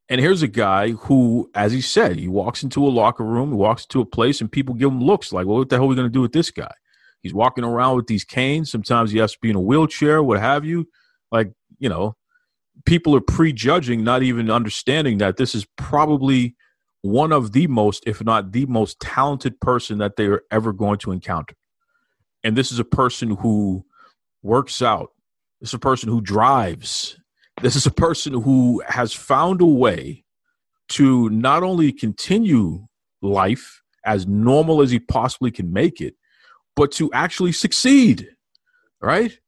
And 0.09 0.21
here's 0.21 0.43
a 0.43 0.49
guy 0.49 0.91
who, 0.91 1.51
as 1.55 1.73
he 1.73 1.81
said, 1.81 2.19
he 2.19 2.29
walks 2.29 2.63
into 2.63 2.87
a 2.87 2.91
locker 2.91 3.25
room, 3.25 3.51
he 3.51 3.57
walks 3.57 3.85
into 3.85 4.01
a 4.01 4.07
place, 4.07 4.41
and 4.41 4.53
people 4.53 4.75
give 4.75 4.91
him 4.91 5.03
looks 5.03 5.33
like, 5.33 5.47
well, 5.47 5.59
what 5.59 5.71
the 5.71 5.77
hell 5.77 5.87
are 5.87 5.89
we 5.89 5.97
going 5.97 6.09
to 6.09 6.13
do 6.13 6.21
with 6.21 6.33
this 6.33 6.51
guy? 6.51 6.73
He's 7.23 7.33
walking 7.33 7.65
around 7.65 7.97
with 7.97 8.07
these 8.07 8.23
canes. 8.23 8.71
Sometimes 8.71 9.11
he 9.11 9.19
has 9.19 9.33
to 9.33 9.39
be 9.41 9.49
in 9.49 9.57
a 9.57 9.61
wheelchair, 9.61 10.23
what 10.23 10.39
have 10.39 10.67
you. 10.67 10.87
Like, 11.33 11.53
you 11.79 11.89
know, 11.89 12.17
people 12.85 13.17
are 13.17 13.23
prejudging, 13.23 14.05
not 14.05 14.23
even 14.23 14.51
understanding 14.51 15.17
that 15.19 15.39
this 15.39 15.55
is 15.55 15.67
probably 15.79 16.55
one 17.01 17.33
of 17.33 17.53
the 17.53 17.67
most, 17.67 18.03
if 18.07 18.23
not 18.23 18.53
the 18.53 18.67
most 18.67 19.01
talented 19.01 19.59
person 19.61 19.97
that 19.99 20.17
they 20.17 20.27
are 20.27 20.43
ever 20.51 20.73
going 20.75 20.99
to 20.99 21.13
encounter. 21.13 21.55
And 22.43 22.57
this 22.57 22.71
is 22.71 22.79
a 22.79 22.85
person 22.85 23.37
who 23.37 23.87
works 24.43 24.83
out, 24.83 25.14
this 25.61 25.71
is 25.71 25.75
a 25.75 25.79
person 25.79 26.09
who 26.09 26.21
drives. 26.21 27.19
This 27.63 27.77
is 27.77 27.87
a 27.87 27.91
person 27.91 28.33
who 28.33 28.83
has 28.87 29.13
found 29.13 29.61
a 29.61 29.67
way 29.67 30.25
to 30.91 31.31
not 31.31 31.63
only 31.63 31.93
continue 31.93 32.87
life 33.23 33.83
as 34.05 34.27
normal 34.27 34.83
as 34.83 34.91
he 34.91 34.99
possibly 34.99 35.51
can 35.51 35.73
make 35.73 36.01
it, 36.01 36.15
but 36.77 36.93
to 36.93 37.13
actually 37.13 37.53
succeed. 37.53 38.29
Right? 39.01 39.39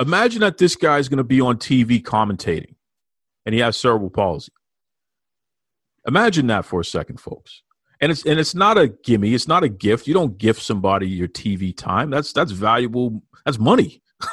Imagine 0.00 0.40
that 0.40 0.58
this 0.58 0.76
guy 0.76 0.98
is 0.98 1.08
going 1.08 1.18
to 1.18 1.24
be 1.24 1.40
on 1.40 1.56
TV 1.56 2.02
commentating 2.02 2.74
and 3.44 3.54
he 3.54 3.60
has 3.60 3.76
cerebral 3.76 4.10
palsy. 4.10 4.52
Imagine 6.06 6.46
that 6.48 6.64
for 6.64 6.80
a 6.80 6.84
second, 6.84 7.18
folks. 7.18 7.62
And 8.00 8.12
it's 8.12 8.24
and 8.24 8.38
it's 8.38 8.54
not 8.54 8.78
a 8.78 8.88
gimme, 8.88 9.34
it's 9.34 9.48
not 9.48 9.64
a 9.64 9.68
gift. 9.68 10.06
You 10.06 10.14
don't 10.14 10.38
gift 10.38 10.62
somebody 10.62 11.08
your 11.08 11.28
TV 11.28 11.76
time. 11.76 12.10
That's 12.10 12.32
that's 12.32 12.52
valuable. 12.52 13.22
That's 13.44 13.58
money. 13.58 14.02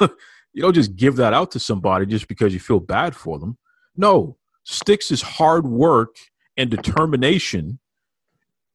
You 0.56 0.62
don't 0.62 0.72
just 0.72 0.96
give 0.96 1.16
that 1.16 1.34
out 1.34 1.50
to 1.50 1.60
somebody 1.60 2.06
just 2.06 2.28
because 2.28 2.54
you 2.54 2.60
feel 2.60 2.80
bad 2.80 3.14
for 3.14 3.38
them. 3.38 3.58
No, 3.94 4.38
Sticks 4.64 5.10
is 5.10 5.20
hard 5.20 5.66
work 5.66 6.16
and 6.56 6.70
determination 6.70 7.78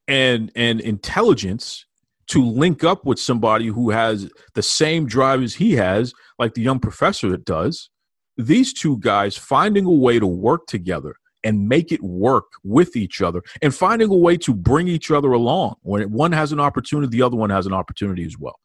and 0.08 0.52
and 0.56 0.80
intelligence 0.80 1.88
to 2.28 2.46
link 2.46 2.84
up 2.84 3.04
with 3.04 3.18
somebody 3.18 3.66
who 3.66 3.90
has 3.90 4.30
the 4.54 4.62
same 4.62 5.08
drive 5.08 5.42
as 5.42 5.56
he 5.56 5.74
has, 5.74 6.14
like 6.38 6.54
the 6.54 6.62
young 6.62 6.80
professor 6.80 7.32
that 7.32 7.46
does. 7.46 7.90
These 8.38 8.74
two 8.74 9.00
guys 9.00 9.36
finding 9.36 9.86
a 9.86 9.92
way 9.92 10.20
to 10.20 10.28
work 10.28 10.68
together 10.68 11.16
and 11.44 11.68
make 11.68 11.92
it 11.92 12.04
work 12.04 12.46
with 12.64 12.96
each 12.96 13.24
other 13.24 13.42
and 13.64 13.74
finding 13.74 14.12
a 14.12 14.16
way 14.16 14.38
to 14.38 14.54
bring 14.54 14.88
each 14.88 15.10
other 15.10 15.32
along. 15.32 15.78
When 15.82 16.12
one 16.12 16.32
has 16.32 16.52
an 16.52 16.60
opportunity, 16.60 17.18
the 17.18 17.24
other 17.24 17.38
one 17.38 17.50
has 17.50 17.66
an 17.66 17.74
opportunity 17.74 18.24
as 18.24 18.38
well 18.38 18.60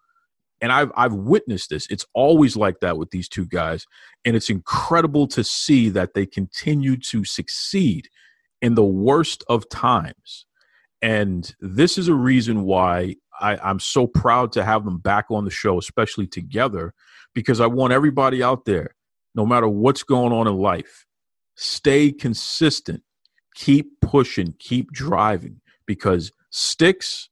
and 0.61 0.73
I've 0.73 0.91
I've 0.97 1.15
witnessed 1.15 1.71
this. 1.71 1.87
It's 1.91 2.07
always 2.15 2.57
like 2.57 2.81
that 2.81 2.99
with 2.99 3.11
these 3.11 3.29
two 3.29 3.47
guys, 3.47 3.87
and 4.25 4.37
it's 4.37 4.51
incredible 4.51 5.27
to 5.29 5.45
see 5.45 5.89
that 5.91 6.15
they 6.15 6.27
continue 6.27 6.97
to 6.99 7.25
succeed 7.25 8.09
in 8.63 8.75
the 8.75 8.85
worst 8.85 9.45
of 9.49 9.69
times. 9.69 10.47
And 11.03 11.55
this 11.61 11.99
is 11.99 12.09
a 12.09 12.15
reason 12.15 12.63
why 12.63 13.17
I, 13.39 13.57
I'm 13.59 13.79
so 13.81 14.07
proud 14.07 14.53
to 14.53 14.65
have 14.65 14.85
them 14.85 14.99
back 14.99 15.27
on 15.31 15.45
the 15.45 15.51
show, 15.51 15.79
especially 15.79 16.27
together, 16.27 16.95
because 17.35 17.61
I 17.61 17.67
want 17.67 17.93
everybody 17.93 18.43
out 18.43 18.65
there, 18.65 18.95
no 19.35 19.45
matter 19.45 19.69
what's 19.69 20.03
going 20.03 20.33
on 20.33 20.47
in 20.47 20.57
life, 20.57 21.07
stay 21.55 22.11
consistent, 22.11 23.03
keep 23.55 24.01
pushing, 24.01 24.55
keep 24.59 24.91
driving, 24.91 25.61
because 25.87 26.33
Sticks 26.51 27.29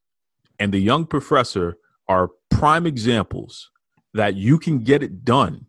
and 0.58 0.72
the 0.72 0.78
young 0.78 1.06
professor 1.06 1.78
are 2.08 2.30
prime 2.50 2.86
examples 2.86 3.70
that 4.12 4.34
you 4.34 4.58
can 4.58 4.78
get 4.80 5.02
it 5.02 5.24
done 5.24 5.66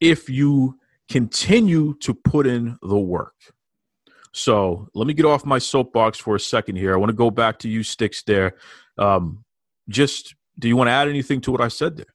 if 0.00 0.28
you 0.28 0.78
continue 1.08 1.94
to 2.00 2.14
put 2.14 2.46
in 2.46 2.78
the 2.82 2.98
work. 2.98 3.34
So 4.32 4.88
let 4.94 5.06
me 5.06 5.14
get 5.14 5.24
off 5.24 5.46
my 5.46 5.58
soapbox 5.58 6.18
for 6.18 6.34
a 6.34 6.40
second 6.40 6.76
here. 6.76 6.92
I 6.92 6.96
want 6.96 7.10
to 7.10 7.16
go 7.16 7.30
back 7.30 7.58
to 7.60 7.68
you, 7.68 7.84
Sticks, 7.84 8.22
there. 8.22 8.56
Um, 8.98 9.44
just 9.88 10.34
do 10.58 10.66
you 10.66 10.76
want 10.76 10.88
to 10.88 10.92
add 10.92 11.08
anything 11.08 11.40
to 11.42 11.52
what 11.52 11.60
I 11.60 11.68
said 11.68 11.96
there? 11.96 12.06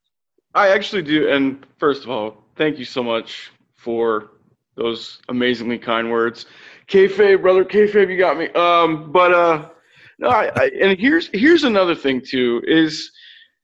I 0.53 0.69
actually 0.69 1.03
do. 1.03 1.29
And 1.29 1.65
first 1.77 2.03
of 2.03 2.09
all, 2.09 2.43
thank 2.55 2.77
you 2.77 2.85
so 2.85 3.01
much 3.01 3.51
for 3.75 4.31
those 4.75 5.19
amazingly 5.29 5.77
kind 5.77 6.11
words. 6.11 6.45
Kayfabe, 6.87 7.41
brother, 7.41 7.63
kayfabe, 7.63 8.09
you 8.09 8.17
got 8.17 8.37
me. 8.37 8.49
Um, 8.49 9.11
but 9.11 9.31
uh, 9.31 9.69
no, 10.17 10.29
I, 10.29 10.51
I, 10.55 10.71
and 10.81 10.99
here's 10.99 11.29
here's 11.33 11.63
another 11.63 11.95
thing 11.95 12.21
too 12.21 12.61
is 12.65 13.11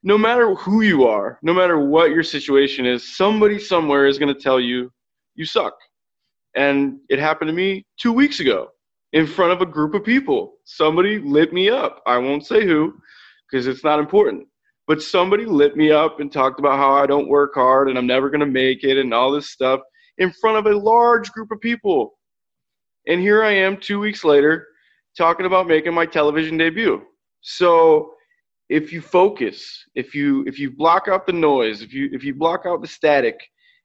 no 0.06 0.20
matter 0.20 0.54
who 0.54 0.82
you 0.82 1.06
are, 1.06 1.40
no 1.42 1.52
matter 1.52 1.80
what 1.80 2.12
your 2.12 2.22
situation 2.22 2.86
is, 2.86 3.18
somebody 3.18 3.58
somewhere 3.58 4.06
is 4.06 4.20
going 4.20 4.34
to 4.34 4.40
tell 4.40 4.60
you 4.60 4.92
you 5.34 5.46
suck. 5.46 5.74
And 6.56 7.00
it 7.10 7.18
happened 7.18 7.50
to 7.50 7.54
me 7.54 7.84
two 8.00 8.14
weeks 8.14 8.40
ago 8.40 8.70
in 9.14 9.26
front 9.26 9.52
of 9.52 9.62
a 9.62 9.66
group 9.66 9.96
of 9.96 10.04
people. 10.04 10.54
Somebody 10.64 11.18
lit 11.18 11.54
me 11.54 11.72
up. 11.72 12.04
I 12.06 12.20
won't 12.20 12.46
say 12.46 12.64
who 12.64 12.94
because 13.50 13.66
it's 13.66 13.84
not 13.84 14.00
important. 14.00 14.48
But 14.88 15.02
somebody 15.02 15.44
lit 15.44 15.76
me 15.76 15.92
up 15.92 16.20
and 16.20 16.32
talked 16.32 16.60
about 16.60 16.78
how 16.78 16.94
I 16.94 17.08
don't 17.08 17.28
work 17.28 17.56
hard 17.56 17.90
and 17.90 17.98
I'm 17.98 18.06
never 18.06 18.30
going 18.30 18.42
to 18.42 18.46
make 18.46 18.84
it 18.84 19.00
and 19.00 19.12
all 19.12 19.32
this 19.32 19.50
stuff 19.50 19.80
in 20.20 20.32
front 20.32 20.58
of 20.58 20.72
a 20.72 20.78
large 20.78 21.32
group 21.32 21.52
of 21.52 21.60
people. 21.60 22.14
And 23.08 23.20
here 23.20 23.44
I 23.44 23.54
am 23.54 23.76
two 23.76 24.00
weeks 24.00 24.24
later 24.24 24.68
talking 25.18 25.48
about 25.48 25.68
making 25.68 25.96
my 25.96 26.06
television 26.06 26.58
debut. 26.58 27.02
So 27.42 28.15
if 28.70 28.92
you 28.92 29.02
focus, 29.02 29.86
if 29.96 30.16
you 30.16 30.44
if 30.48 30.58
you 30.58 30.72
block 30.72 31.08
out 31.08 31.28
the 31.28 31.34
noise, 31.34 31.82
if 31.82 31.94
you 31.94 32.10
if 32.12 32.24
you 32.24 32.34
block 32.34 32.66
out 32.66 32.82
the 32.82 32.88
static, 32.88 33.40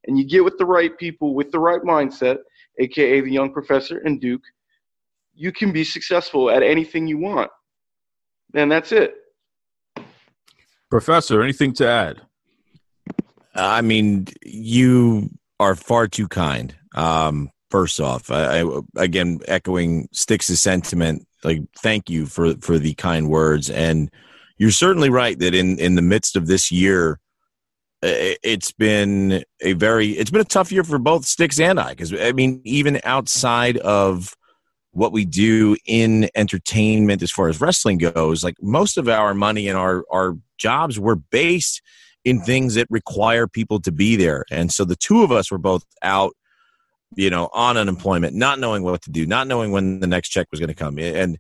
and 0.07 0.19
you 0.19 0.27
get 0.27 0.45
with 0.45 0.57
the 0.59 0.67
right 0.67 0.97
people 0.99 1.35
with 1.35 1.51
the 1.51 1.59
right 1.59 1.83
mindset, 1.83 2.39
aka 2.79 3.21
the 3.21 3.31
young 3.31 3.53
professor 3.53 3.99
and 3.99 4.21
Duke, 4.21 4.43
you 5.35 5.53
can 5.53 5.73
be 5.73 5.85
successful 5.85 6.51
at 6.51 6.63
anything 6.63 7.07
you 7.07 7.19
want. 7.19 7.51
And 8.55 8.71
that's 8.71 8.93
it. 8.93 9.15
Professor, 10.91 11.43
anything 11.43 11.73
to 11.75 11.87
add? 11.87 12.23
I 13.55 13.81
mean, 13.83 14.27
you 14.43 15.31
are 15.61 15.77
far 15.77 16.09
too 16.09 16.27
kind. 16.27 16.75
Um, 16.95 17.51
first 17.71 18.01
off, 18.01 18.31
I, 18.31 18.63
I, 18.63 18.81
again 18.97 19.41
echoing 19.47 20.09
Stix's 20.13 20.61
sentiment. 20.61 21.27
Like, 21.45 21.63
thank 21.79 22.11
you 22.11 22.27
for 22.27 22.55
for 22.57 22.79
the 22.79 22.95
kind 22.95 23.29
words 23.29 23.71
and 23.71 24.11
you're 24.61 24.71
certainly 24.71 25.11
right 25.11 25.39
that 25.41 25.55
in 25.55 25.79
in 25.79 25.97
the 25.97 26.03
midst 26.03 26.37
of 26.37 26.47
this 26.47 26.71
year 26.71 27.19
it's 28.03 28.73
been 28.73 29.43
a 29.61 29.73
very 29.73 30.11
it's 30.11 30.31
been 30.31 30.41
a 30.41 30.45
tough 30.45 30.71
year 30.71 30.85
for 30.85 30.99
both 30.99 31.25
sticks 31.25 31.59
and 31.59 31.81
i 31.81 31.91
because 31.91 32.15
i 32.15 32.31
mean 32.31 32.61
even 32.65 33.01
outside 33.05 33.77
of 33.79 34.37
what 34.93 35.13
we 35.13 35.25
do 35.25 35.77
in 35.87 36.29
entertainment 36.35 37.23
as 37.23 37.31
far 37.31 37.49
as 37.49 37.61
wrestling 37.61 37.99
goes 37.99 38.45
like 38.45 38.55
most 38.63 38.97
of 38.97 39.09
our 39.09 39.35
money 39.35 39.67
and 39.67 39.77
our 39.77 40.05
our 40.13 40.37
jobs 40.59 41.01
were 41.01 41.17
based 41.17 41.83
in 42.25 42.41
things 42.41 42.75
that 42.75 42.87
require 42.91 43.47
people 43.47 43.81
to 43.81 43.93
be 43.93 44.17
there. 44.17 44.45
And 44.51 44.73
so 44.73 44.85
the 44.85 44.97
two 44.97 45.23
of 45.23 45.33
us 45.33 45.51
were 45.51 45.59
both 45.59 45.85
out 46.03 46.35
you 47.17 47.29
know 47.29 47.49
on 47.53 47.77
unemployment 47.77 48.37
not 48.37 48.61
knowing 48.61 48.85
what 48.85 49.03
to 49.03 49.11
do 49.11 49.27
not 49.27 49.49
knowing 49.49 49.73
when 49.73 49.99
the 49.99 50.07
next 50.07 50.29
check 50.29 50.47
was 50.53 50.61
going 50.61 50.69
to 50.69 50.75
come 50.77 50.97
and 50.97 51.39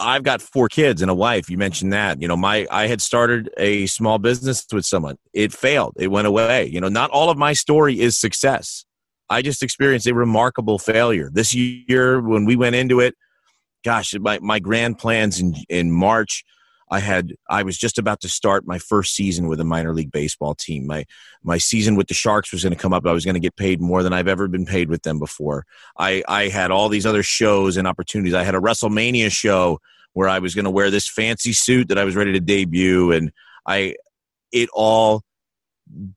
I've 0.00 0.22
got 0.22 0.40
four 0.40 0.68
kids 0.68 1.02
and 1.02 1.10
a 1.10 1.14
wife. 1.14 1.50
You 1.50 1.58
mentioned 1.58 1.92
that. 1.92 2.20
You 2.20 2.28
know, 2.28 2.36
my 2.36 2.66
I 2.70 2.86
had 2.86 3.00
started 3.02 3.50
a 3.56 3.86
small 3.86 4.18
business 4.18 4.66
with 4.72 4.86
someone. 4.86 5.16
It 5.32 5.52
failed. 5.52 5.94
It 5.98 6.08
went 6.08 6.26
away. 6.26 6.66
You 6.66 6.80
know, 6.80 6.88
not 6.88 7.10
all 7.10 7.30
of 7.30 7.36
my 7.36 7.52
story 7.52 8.00
is 8.00 8.16
success. 8.16 8.84
I 9.28 9.42
just 9.42 9.62
experienced 9.62 10.06
a 10.06 10.14
remarkable 10.14 10.78
failure. 10.78 11.30
This 11.32 11.54
year 11.54 12.20
when 12.20 12.44
we 12.46 12.56
went 12.56 12.74
into 12.74 13.00
it, 13.00 13.14
gosh, 13.84 14.14
my 14.18 14.38
my 14.40 14.58
grand 14.58 14.98
plans 14.98 15.38
in 15.38 15.54
in 15.68 15.92
March 15.92 16.44
I 16.90 16.98
had 17.00 17.34
I 17.48 17.62
was 17.62 17.78
just 17.78 17.98
about 17.98 18.20
to 18.20 18.28
start 18.28 18.66
my 18.66 18.78
first 18.78 19.14
season 19.14 19.46
with 19.46 19.60
a 19.60 19.64
minor 19.64 19.94
league 19.94 20.10
baseball 20.10 20.54
team. 20.54 20.86
My 20.86 21.04
my 21.42 21.58
season 21.58 21.94
with 21.94 22.08
the 22.08 22.14
Sharks 22.14 22.52
was 22.52 22.64
going 22.64 22.74
to 22.74 22.78
come 22.78 22.92
up. 22.92 23.06
I 23.06 23.12
was 23.12 23.24
going 23.24 23.34
to 23.34 23.40
get 23.40 23.56
paid 23.56 23.80
more 23.80 24.02
than 24.02 24.12
I've 24.12 24.28
ever 24.28 24.48
been 24.48 24.66
paid 24.66 24.88
with 24.88 25.02
them 25.02 25.18
before. 25.18 25.64
I 25.98 26.24
I 26.26 26.48
had 26.48 26.70
all 26.70 26.88
these 26.88 27.06
other 27.06 27.22
shows 27.22 27.76
and 27.76 27.86
opportunities. 27.86 28.34
I 28.34 28.42
had 28.42 28.56
a 28.56 28.60
WrestleMania 28.60 29.30
show 29.30 29.80
where 30.14 30.28
I 30.28 30.40
was 30.40 30.54
going 30.54 30.64
to 30.64 30.70
wear 30.70 30.90
this 30.90 31.08
fancy 31.08 31.52
suit 31.52 31.88
that 31.88 31.98
I 31.98 32.04
was 32.04 32.16
ready 32.16 32.32
to 32.32 32.40
debut 32.40 33.12
and 33.12 33.30
I 33.66 33.94
it 34.52 34.68
all 34.72 35.22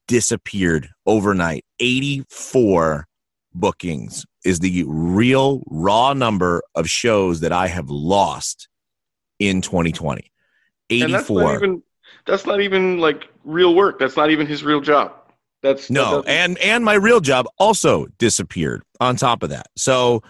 disappeared 0.07 0.89
overnight. 1.05 1.65
84 1.79 3.07
bookings 3.53 4.25
is 4.43 4.59
the 4.59 4.83
real 4.87 5.63
raw 5.67 6.13
number 6.13 6.63
of 6.73 6.89
shows 6.89 7.41
that 7.41 7.51
I 7.51 7.67
have 7.67 7.89
lost 7.89 8.67
in 9.39 9.61
2020. 9.61 10.32
84. 10.89 11.03
And 11.03 11.13
that's 11.13 11.29
not 11.29 11.55
even 11.55 11.83
that's 12.25 12.45
not 12.45 12.61
even 12.61 12.97
like 12.99 13.27
real 13.43 13.75
work. 13.75 13.99
That's 13.99 14.17
not 14.17 14.31
even 14.31 14.47
his 14.47 14.63
real 14.63 14.81
job. 14.81 15.13
That's 15.61 15.89
no, 15.89 16.21
that 16.21 16.29
and 16.29 16.57
and 16.59 16.83
my 16.83 16.95
real 16.95 17.21
job 17.21 17.47
also 17.57 18.07
disappeared 18.17 18.83
on 18.99 19.15
top 19.15 19.43
of 19.43 19.49
that. 19.49 19.67
So 19.77 20.21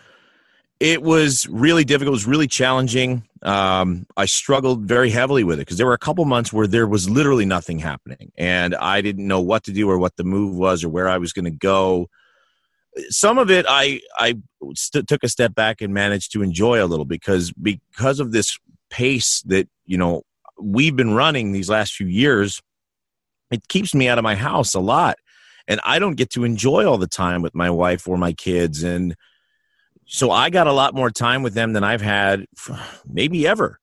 it 0.79 1.01
was 1.01 1.47
really 1.47 1.83
difficult. 1.83 2.09
It 2.09 2.17
was 2.17 2.27
really 2.27 2.47
challenging. 2.47 3.23
Um, 3.41 4.05
I 4.15 4.25
struggled 4.25 4.83
very 4.83 5.09
heavily 5.09 5.43
with 5.43 5.59
it 5.59 5.61
because 5.61 5.77
there 5.77 5.87
were 5.87 5.93
a 5.93 5.99
couple 5.99 6.23
months 6.25 6.53
where 6.53 6.67
there 6.67 6.87
was 6.87 7.09
literally 7.09 7.45
nothing 7.45 7.79
happening, 7.79 8.31
and 8.37 8.75
I 8.75 9.01
didn't 9.01 9.27
know 9.27 9.41
what 9.41 9.63
to 9.63 9.71
do 9.71 9.89
or 9.89 9.97
what 9.97 10.15
the 10.17 10.23
move 10.23 10.55
was 10.55 10.83
or 10.83 10.89
where 10.89 11.09
I 11.09 11.17
was 11.17 11.33
going 11.33 11.45
to 11.45 11.51
go. 11.51 12.09
Some 13.09 13.39
of 13.39 13.49
it 13.49 13.65
I 13.67 14.01
I 14.19 14.35
st- 14.75 15.07
took 15.07 15.23
a 15.23 15.29
step 15.29 15.55
back 15.55 15.81
and 15.81 15.95
managed 15.95 16.31
to 16.33 16.43
enjoy 16.43 16.83
a 16.83 16.85
little 16.85 17.05
because 17.05 17.51
because 17.53 18.19
of 18.19 18.31
this 18.31 18.57
pace 18.91 19.41
that 19.47 19.67
you 19.85 19.97
know 19.97 20.21
we've 20.59 20.95
been 20.95 21.13
running 21.13 21.51
these 21.51 21.69
last 21.69 21.93
few 21.93 22.07
years, 22.07 22.61
it 23.51 23.67
keeps 23.67 23.93
me 23.93 24.07
out 24.07 24.17
of 24.17 24.23
my 24.23 24.35
house 24.35 24.73
a 24.73 24.79
lot. 24.79 25.17
And 25.67 25.79
I 25.85 25.99
don't 25.99 26.15
get 26.15 26.31
to 26.31 26.43
enjoy 26.43 26.85
all 26.85 26.97
the 26.97 27.07
time 27.07 27.41
with 27.41 27.55
my 27.55 27.69
wife 27.69 28.07
or 28.07 28.17
my 28.17 28.33
kids. 28.33 28.83
And 28.83 29.15
so 30.05 30.29
I 30.31 30.49
got 30.49 30.67
a 30.67 30.73
lot 30.73 30.93
more 30.93 31.09
time 31.09 31.43
with 31.43 31.53
them 31.53 31.73
than 31.73 31.83
I've 31.83 32.01
had 32.01 32.45
maybe 33.07 33.47
ever. 33.47 33.79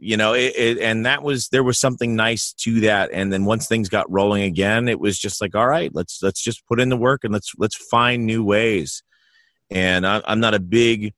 You 0.00 0.16
know, 0.16 0.34
it, 0.34 0.52
it, 0.56 0.78
and 0.78 1.06
that 1.06 1.22
was 1.22 1.48
there 1.48 1.64
was 1.64 1.78
something 1.78 2.14
nice 2.14 2.52
to 2.58 2.80
that. 2.80 3.10
And 3.12 3.32
then 3.32 3.46
once 3.46 3.66
things 3.66 3.88
got 3.88 4.10
rolling 4.10 4.42
again, 4.42 4.88
it 4.88 5.00
was 5.00 5.18
just 5.18 5.40
like, 5.40 5.56
all 5.56 5.66
right, 5.66 5.90
let's 5.92 6.22
let's 6.22 6.42
just 6.42 6.64
put 6.66 6.78
in 6.78 6.88
the 6.88 6.96
work 6.96 7.24
and 7.24 7.32
let's 7.32 7.52
let's 7.58 7.74
find 7.74 8.24
new 8.24 8.44
ways. 8.44 9.02
And 9.70 10.06
I, 10.06 10.22
I'm 10.26 10.40
not 10.40 10.54
a 10.54 10.60
big 10.60 11.14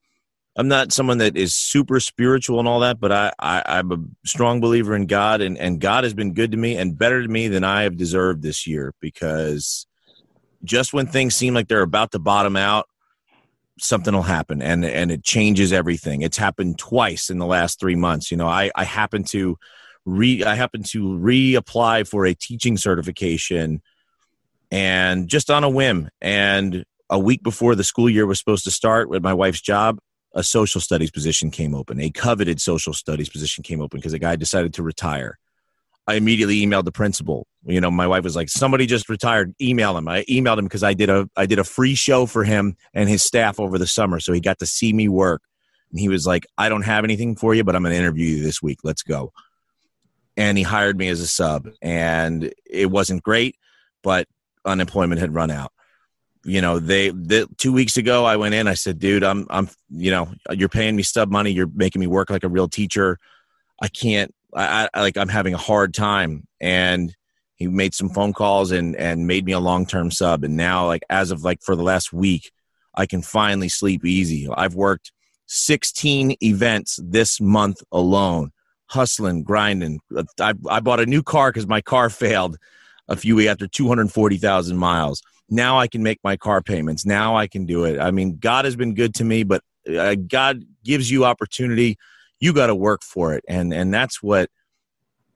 I'm 0.57 0.69
not 0.69 0.93
someone 0.93 1.19
that 1.19 1.37
is 1.37 1.55
super 1.55 2.01
spiritual 2.01 2.59
and 2.59 2.67
all 2.67 2.81
that, 2.81 2.99
but 2.99 3.13
I, 3.13 3.33
I 3.39 3.79
am 3.79 3.93
a 3.93 4.29
strong 4.29 4.61
believer 4.61 4.97
in 4.97 5.07
God, 5.07 5.41
and 5.41 5.57
and 5.57 5.81
God 5.81 6.05
has 6.05 6.13
been 6.13 6.35
good 6.35 6.51
to 6.53 6.57
me 6.57 6.77
and 6.77 6.99
better 6.99 7.23
to 7.23 7.29
me 7.29 7.49
than 7.49 7.63
I 7.63 7.83
have 7.83 7.97
deserved 7.97 8.43
this 8.43 8.67
year 8.67 8.93
because 9.01 9.87
just 10.65 10.93
when 10.93 11.07
things 11.07 11.35
seem 11.35 11.55
like 11.55 11.69
they're 11.69 11.83
about 11.83 12.13
to 12.13 12.19
bottom 12.19 12.57
out, 12.57 12.87
something 13.79 14.13
will 14.13 14.23
happen 14.23 14.61
and 14.61 14.85
and 14.85 15.13
it 15.13 15.23
changes 15.23 15.73
everything. 15.73 16.23
It's 16.23 16.37
happened 16.37 16.79
twice 16.79 17.31
in 17.31 17.39
the 17.39 17.47
last 17.47 17.79
three 17.79 17.97
months. 17.97 18.31
You 18.33 18.37
know, 18.37 18.49
I 18.49 18.73
I 18.75 18.85
happen 18.85 19.23
to 19.25 19.57
re 20.05 20.43
I 20.43 20.57
happen 20.57 20.83
to 20.89 20.99
reapply 20.99 22.09
for 22.09 22.27
a 22.27 22.35
teaching 22.35 22.77
certification, 22.77 23.83
and 24.73 25.29
just 25.29 25.49
on 25.49 25.63
a 25.63 25.71
whim 25.71 26.11
and 26.21 26.85
a 27.09 27.21
week 27.21 27.45
before 27.45 27.77
the 27.77 27.85
school 27.85 28.11
year 28.11 28.27
was 28.27 28.41
supposed 28.41 28.65
to 28.65 28.71
start 28.73 29.09
with 29.09 29.23
my 29.23 29.33
wife's 29.33 29.61
job 29.61 29.99
a 30.35 30.43
social 30.43 30.81
studies 30.81 31.11
position 31.11 31.51
came 31.51 31.75
open, 31.75 32.01
a 32.01 32.11
coveted 32.11 32.61
social 32.61 32.93
studies 32.93 33.29
position 33.29 33.62
came 33.62 33.81
open 33.81 33.99
because 33.99 34.12
a 34.12 34.19
guy 34.19 34.37
decided 34.37 34.75
to 34.75 34.83
retire. 34.83 35.38
I 36.07 36.14
immediately 36.14 36.64
emailed 36.64 36.85
the 36.85 36.93
principal. 36.93 37.47
You 37.64 37.81
know, 37.81 37.90
my 37.90 38.07
wife 38.07 38.25
was 38.25 38.37
like, 38.37 38.49
"Somebody 38.49 38.87
just 38.87 39.09
retired. 39.09 39.55
Email 39.61 39.97
him." 39.97 40.09
I 40.09 40.25
emailed 40.25 40.59
him 40.59 40.64
because 40.64 40.83
I 40.83 40.95
did 40.95 41.11
a 41.11 41.29
I 41.37 41.47
did 41.47 41.59
a 41.59 41.64
free 41.64 41.95
show 41.95 42.27
for 42.27 42.45
him 42.45 42.77
and 42.95 43.09
his 43.09 43.23
staff 43.23 43.61
over 43.61 43.79
the 43.79 43.87
summer, 43.87 44.19
so 44.19 44.33
he 44.33 44.40
got 44.40 44.59
to 44.61 44.66
see 44.66 44.93
me 44.93 45.09
work. 45.09 45.43
And 45.90 46.01
he 46.01 46.09
was 46.09 46.27
like, 46.27 46.47
"I 46.57 46.69
don't 46.69 46.83
have 46.83 47.05
anything 47.05 47.37
for 47.37 47.55
you, 47.55 47.64
but 47.64 47.77
I'm 47.77 47.83
going 47.83 47.93
to 47.93 47.99
interview 47.99 48.27
you 48.27 48.43
this 48.43 48.62
week. 48.62 48.79
Let's 48.83 49.03
go." 49.03 49.33
And 50.37 50.57
he 50.57 50.64
hired 50.64 50.97
me 50.97 51.09
as 51.09 51.21
a 51.21 51.27
sub, 51.27 51.69
and 51.83 52.53
it 52.69 52.90
wasn't 52.90 53.23
great, 53.23 53.57
but 54.03 54.27
unemployment 54.64 55.21
had 55.21 55.35
run 55.35 55.51
out 55.51 55.73
you 56.44 56.61
know 56.61 56.79
they, 56.79 57.11
they 57.11 57.44
two 57.59 57.72
weeks 57.72 57.96
ago 57.96 58.24
i 58.24 58.37
went 58.37 58.55
in 58.55 58.66
i 58.66 58.74
said 58.74 58.98
dude 58.98 59.22
i'm 59.22 59.46
i'm 59.50 59.68
you 59.90 60.11
know 60.11 60.33
you're 60.53 60.68
paying 60.68 60.96
me 60.96 61.03
stub 61.03 61.31
money. 61.31 61.50
You're 61.50 61.70
making 61.74 62.00
me 62.00 62.07
work 62.07 62.31
like 62.31 62.44
a 62.44 62.48
real 62.48 62.68
teacher. 62.68 63.18
I 63.83 63.88
can't 63.88 64.35
I, 64.55 64.88
I 64.92 65.00
like 65.00 65.16
i'm 65.16 65.29
having 65.29 65.55
a 65.55 65.59
hard 65.59 65.94
time. 65.94 66.46
And 66.61 67.14
he 67.57 67.66
made 67.66 67.94
some 67.94 68.09
phone 68.09 68.33
calls 68.33 68.70
and 68.70 68.96
and 68.96 69.26
made 69.26 69.44
me 69.44 69.53
a 69.53 69.61
long-term 69.61 70.11
sub. 70.11 70.44
And 70.44 70.57
now 70.57 70.87
like 70.87 71.03
as 71.11 71.31
of 71.31 71.44
like 71.44 71.62
for 71.62 71.76
the 71.76 71.83
last 71.83 72.12
week 72.12 72.50
i 72.94 73.07
can 73.07 73.22
finally 73.22 73.68
sleep 73.68 74.05
easy. 74.05 74.48
I've 74.53 74.74
worked 74.74 75.12
16 75.46 76.37
events 76.42 76.98
this 77.03 77.40
month 77.40 77.83
alone 77.90 78.53
hustling 78.87 79.44
grinding. 79.44 80.00
I, 80.40 80.55
I 80.68 80.81
bought 80.81 81.00
a 81.00 81.07
new 81.07 81.22
car 81.22 81.50
because 81.50 81.66
my 81.66 81.81
car 81.81 82.11
failed 82.11 82.57
a 83.09 83.16
few 83.16 83.37
weeks 83.37 83.50
after 83.50 83.66
240000 83.66 84.76
miles 84.76 85.22
now 85.51 85.79
I 85.79 85.89
can 85.89 86.03
make 86.03 86.21
my 86.23 86.37
car 86.37 86.63
payments. 86.63 87.05
Now 87.05 87.37
I 87.37 87.47
can 87.47 87.67
do 87.67 87.85
it. 87.85 87.99
I 87.99 88.11
mean, 88.11 88.39
God 88.39 88.65
has 88.65 88.77
been 88.77 88.95
good 88.95 89.15
to 89.17 89.25
me, 89.25 89.43
but 89.43 89.63
uh, 89.89 90.15
God 90.15 90.63
gives 90.85 91.11
you 91.11 91.25
opportunity. 91.25 91.99
You 92.39 92.53
got 92.53 92.69
to 92.69 92.75
work 92.75 93.03
for 93.03 93.35
it, 93.35 93.45
and 93.49 93.75
and 93.75 93.93
that's 93.93 94.23
what 94.23 94.49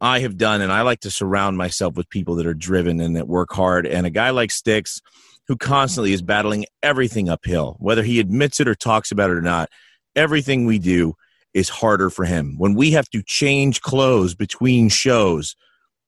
I 0.01 0.21
have 0.21 0.37
done. 0.37 0.61
And 0.61 0.73
I 0.73 0.83
like 0.83 1.01
to 1.01 1.11
surround 1.11 1.57
myself 1.57 1.97
with 1.97 2.09
people 2.09 2.37
that 2.37 2.47
are 2.47 2.55
driven 2.55 3.01
and 3.01 3.17
that 3.17 3.29
work 3.29 3.53
hard. 3.53 3.87
And 3.87 4.07
a 4.07 4.11
guy 4.11 4.31
like 4.31 4.51
Sticks, 4.51 5.01
who 5.49 5.57
constantly 5.57 6.13
is 6.13 6.23
battling 6.23 6.67
everything 6.83 7.29
uphill, 7.29 7.77
whether 7.81 8.03
he 8.03 8.21
admits 8.21 8.61
it 8.61 8.69
or 8.69 8.75
talks 8.75 9.11
about 9.11 9.31
it 9.31 9.37
or 9.37 9.43
not, 9.43 9.69
everything 10.17 10.65
we 10.65 10.79
do 10.79 11.15
is 11.53 11.69
harder 11.69 12.11
for 12.11 12.25
him. 12.25 12.57
When 12.59 12.75
we 12.75 12.93
have 12.93 13.09
to 13.11 13.23
change 13.23 13.81
clothes 13.81 14.35
between 14.35 14.89
shows, 14.89 15.57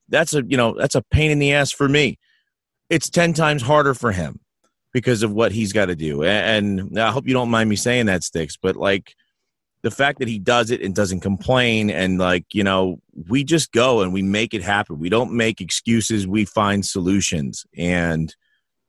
that's 0.09 0.35
a 0.35 0.45
you 0.47 0.57
know 0.57 0.75
that's 0.79 0.95
a 0.95 1.03
pain 1.03 1.31
in 1.31 1.41
the 1.41 1.53
ass 1.53 1.73
for 1.73 1.89
me 1.89 2.19
it's 2.89 3.11
10 3.11 3.33
times 3.33 3.63
harder 3.63 3.95
for 3.95 4.13
him 4.13 4.41
because 4.93 5.23
of 5.23 5.33
what 5.33 5.53
he's 5.53 5.73
got 5.73 5.87
to 5.87 5.97
do. 5.97 6.23
And 6.23 6.99
I 6.99 7.11
hope 7.11 7.27
you 7.27 7.35
don't 7.35 7.51
mind 7.51 7.69
me 7.69 7.77
saying 7.77 8.07
that, 8.07 8.23
Sticks, 8.25 8.57
but 8.57 8.77
like 8.77 9.15
the 9.83 9.91
fact 9.91 10.19
that 10.21 10.29
he 10.29 10.39
does 10.39 10.71
it 10.71 10.81
and 10.81 10.95
doesn't 10.95 11.21
complain 11.21 11.91
and 11.91 12.19
like, 12.19 12.47
you 12.53 12.65
know, 12.65 13.01
we 13.29 13.45
just 13.45 13.73
go 13.73 14.01
and 14.01 14.13
we 14.13 14.23
make 14.23 14.55
it 14.55 14.63
happen. 14.63 14.99
We 14.99 15.09
don't 15.09 15.33
make 15.33 15.61
excuses, 15.61 16.27
we 16.27 16.45
find 16.45 16.85
solutions. 16.85 17.67
And 17.77 18.35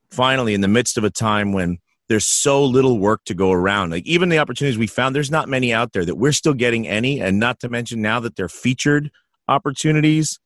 finally, 0.10 0.54
in 0.54 0.62
the 0.62 0.68
midst 0.68 0.98
of 0.98 1.04
a 1.04 1.10
time 1.10 1.52
when 1.52 1.80
there's 2.08 2.26
so 2.26 2.64
little 2.64 3.00
work 3.00 3.26
to 3.26 3.34
go 3.34 3.52
around, 3.52 3.92
like 3.92 4.06
even 4.06 4.30
the 4.30 4.40
opportunities 4.40 4.78
we 4.78 4.88
found, 4.88 5.16
there's 5.16 5.30
not 5.30 5.50
many 5.50 5.74
out 5.74 5.92
there 5.92 6.06
that 6.06 6.16
we're 6.16 6.32
still 6.32 6.54
getting 6.54 6.88
any. 6.88 7.20
And 7.20 7.40
not 7.40 7.60
to 7.60 7.70
mention 7.70 8.02
now 8.02 8.20
that 8.22 8.36
they're 8.36 8.50
featured 8.50 9.12
opportunities 9.48 10.40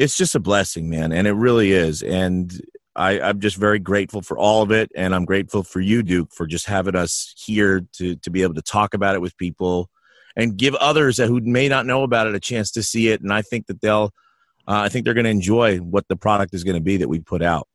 it's 0.00 0.16
just 0.16 0.34
a 0.34 0.40
blessing, 0.40 0.88
man, 0.88 1.12
and 1.12 1.26
it 1.26 1.34
really 1.34 1.72
is. 1.72 2.02
And 2.02 2.58
I, 2.96 3.20
I'm 3.20 3.38
just 3.38 3.56
very 3.56 3.78
grateful 3.78 4.22
for 4.22 4.38
all 4.38 4.62
of 4.62 4.70
it, 4.70 4.90
and 4.96 5.14
I'm 5.14 5.26
grateful 5.26 5.62
for 5.62 5.80
you, 5.80 6.02
Duke, 6.02 6.32
for 6.32 6.46
just 6.46 6.66
having 6.66 6.96
us 6.96 7.34
here 7.36 7.82
to 7.92 8.16
to 8.16 8.30
be 8.30 8.42
able 8.42 8.54
to 8.54 8.62
talk 8.62 8.94
about 8.94 9.14
it 9.14 9.20
with 9.20 9.36
people 9.36 9.90
and 10.36 10.56
give 10.56 10.74
others 10.76 11.18
that 11.18 11.28
who 11.28 11.40
may 11.40 11.68
not 11.68 11.86
know 11.86 12.02
about 12.02 12.26
it 12.26 12.34
a 12.34 12.40
chance 12.40 12.70
to 12.72 12.82
see 12.82 13.08
it. 13.08 13.20
And 13.20 13.32
I 13.32 13.42
think 13.42 13.66
that 13.66 13.80
they'll, 13.80 14.10
uh, 14.66 14.80
I 14.84 14.88
think 14.88 15.04
they're 15.04 15.14
going 15.14 15.24
to 15.24 15.30
enjoy 15.30 15.78
what 15.78 16.08
the 16.08 16.16
product 16.16 16.54
is 16.54 16.64
going 16.64 16.76
to 16.76 16.82
be 16.82 16.96
that 16.96 17.08
we 17.08 17.20
put 17.20 17.42
out. 17.42 17.68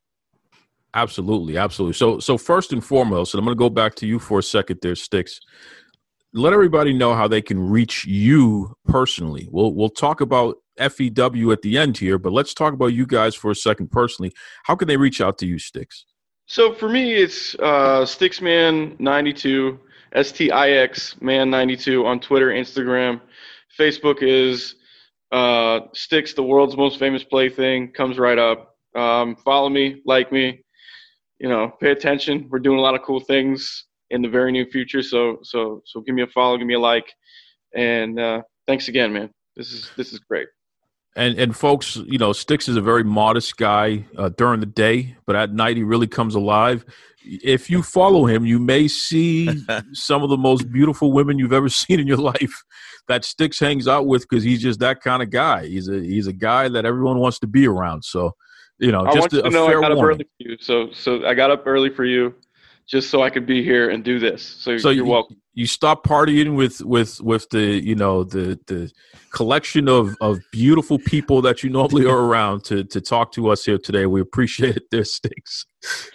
Absolutely, 0.93 1.57
absolutely. 1.57 1.93
So, 1.93 2.19
so 2.19 2.37
first 2.37 2.71
and 2.71 2.83
foremost, 2.83 3.33
and 3.33 3.39
I'm 3.39 3.45
going 3.45 3.57
to 3.57 3.59
go 3.59 3.69
back 3.69 3.95
to 3.95 4.07
you 4.07 4.17
for 4.17 4.39
a 4.39 4.43
second, 4.43 4.79
there, 4.81 4.95
Sticks. 4.95 5.39
Let 6.33 6.53
everybody 6.53 6.93
know 6.93 7.13
how 7.13 7.27
they 7.27 7.41
can 7.41 7.59
reach 7.59 8.05
you 8.05 8.75
personally. 8.87 9.47
We'll 9.51 9.73
we'll 9.73 9.89
talk 9.89 10.21
about 10.21 10.57
FEW 10.77 11.51
at 11.51 11.61
the 11.61 11.77
end 11.77 11.97
here, 11.97 12.17
but 12.17 12.33
let's 12.33 12.53
talk 12.53 12.73
about 12.73 12.87
you 12.87 13.05
guys 13.05 13.35
for 13.35 13.51
a 13.51 13.55
second 13.55 13.91
personally. 13.91 14.31
How 14.63 14.75
can 14.75 14.87
they 14.87 14.97
reach 14.97 15.21
out 15.21 15.37
to 15.39 15.45
you, 15.45 15.59
Sticks? 15.59 16.05
So 16.47 16.73
for 16.73 16.89
me, 16.89 17.13
it's 17.13 17.55
uh, 17.55 18.05
Stixman92, 18.05 19.79
S 20.13 20.31
T 20.31 20.51
I 20.51 20.69
X 20.71 21.15
Man92 21.21 22.05
on 22.05 22.19
Twitter, 22.19 22.49
Instagram. 22.49 23.19
Facebook 23.77 24.21
is 24.21 24.75
uh, 25.31 25.81
Sticks, 25.93 26.33
the 26.33 26.43
world's 26.43 26.77
most 26.77 26.99
famous 26.99 27.23
plaything, 27.23 27.91
comes 27.91 28.17
right 28.17 28.37
up. 28.37 28.75
Um, 28.95 29.35
follow 29.35 29.69
me, 29.69 30.01
like 30.05 30.31
me, 30.31 30.63
you 31.39 31.49
know, 31.49 31.71
pay 31.81 31.91
attention. 31.91 32.47
We're 32.49 32.59
doing 32.59 32.77
a 32.77 32.81
lot 32.81 32.95
of 32.95 33.01
cool 33.01 33.19
things 33.19 33.85
in 34.11 34.21
the 34.21 34.29
very 34.29 34.51
near 34.51 34.65
future. 34.65 35.01
So, 35.01 35.39
so, 35.43 35.81
so 35.85 36.01
give 36.01 36.15
me 36.15 36.21
a 36.21 36.27
follow, 36.27 36.57
give 36.57 36.67
me 36.67 36.75
a 36.75 36.79
like 36.79 37.11
And 37.75 38.19
uh, 38.19 38.43
thanks 38.67 38.87
again, 38.87 39.11
man. 39.11 39.31
This 39.55 39.71
is 39.71 39.89
this 39.97 40.13
is 40.13 40.19
great. 40.19 40.47
And 41.15 41.39
and 41.39 41.55
folks, 41.55 41.95
you 41.95 42.17
know, 42.17 42.33
Sticks 42.33 42.67
is 42.67 42.75
a 42.75 42.81
very 42.81 43.03
modest 43.03 43.55
guy 43.57 44.05
uh, 44.17 44.29
during 44.29 44.59
the 44.59 44.65
day, 44.65 45.15
but 45.25 45.35
at 45.35 45.53
night 45.53 45.77
he 45.77 45.83
really 45.83 46.07
comes 46.07 46.35
alive. 46.35 46.83
If 47.23 47.69
you 47.69 47.81
follow 47.81 48.25
him, 48.25 48.45
you 48.45 48.59
may 48.59 48.87
see 48.87 49.49
some 49.93 50.23
of 50.23 50.29
the 50.29 50.37
most 50.37 50.71
beautiful 50.71 51.13
women 51.13 51.39
you've 51.39 51.53
ever 51.53 51.69
seen 51.83 51.99
in 51.99 52.07
your 52.07 52.17
life 52.17 52.63
that 53.07 53.23
Sticks 53.23 53.59
hangs 53.59 53.87
out 53.87 54.07
with 54.07 54.27
because 54.27 54.43
he's 54.43 54.61
just 54.61 54.79
that 54.81 55.01
kind 55.01 55.23
of 55.23 55.29
guy. 55.29 55.67
He's 55.67 55.87
a 55.87 56.01
he's 56.01 56.27
a 56.27 56.33
guy 56.33 56.67
that 56.69 56.85
everyone 56.85 57.19
wants 57.19 57.39
to 57.39 57.47
be 57.47 57.65
around. 57.65 58.03
So, 58.03 58.33
you 58.77 58.91
know, 58.91 59.05
I 59.05 59.13
just 59.13 59.19
want 59.19 59.33
you 59.33 59.39
a, 59.39 59.41
to 59.43 59.47
a 59.47 59.51
know 59.51 59.67
I 59.67 59.71
fair 59.71 59.81
got 59.81 59.91
up 59.93 60.03
early 60.03 60.23
for 60.23 60.29
you. 60.39 60.57
So 60.59 60.91
so 60.91 61.25
I 61.25 61.33
got 61.33 61.49
up 61.49 61.63
early 61.65 61.89
for 61.89 62.03
you, 62.03 62.35
just 62.87 63.09
so 63.09 63.21
I 63.23 63.29
could 63.29 63.45
be 63.45 63.63
here 63.63 63.89
and 63.89 64.03
do 64.03 64.19
this. 64.19 64.41
So, 64.43 64.77
So 64.77 64.89
you're 64.89 65.05
you, 65.05 65.11
welcome. 65.11 65.37
you 65.53 65.65
stop 65.67 66.05
partying 66.05 66.55
with 66.55 66.81
with 66.81 67.19
with 67.21 67.49
the 67.49 67.83
you 67.83 67.95
know 67.95 68.23
the 68.23 68.59
the 68.67 68.91
collection 69.31 69.87
of 69.89 70.15
of 70.21 70.37
beautiful 70.51 70.99
people 70.99 71.41
that 71.41 71.63
you 71.63 71.69
normally 71.69 72.05
are 72.05 72.19
around 72.19 72.63
to 72.65 72.83
to 72.85 73.01
talk 73.01 73.31
to 73.33 73.49
us 73.49 73.65
here 73.65 73.77
today. 73.77 74.05
We 74.05 74.21
appreciate 74.21 74.83
their 74.91 75.03
stakes, 75.05 75.65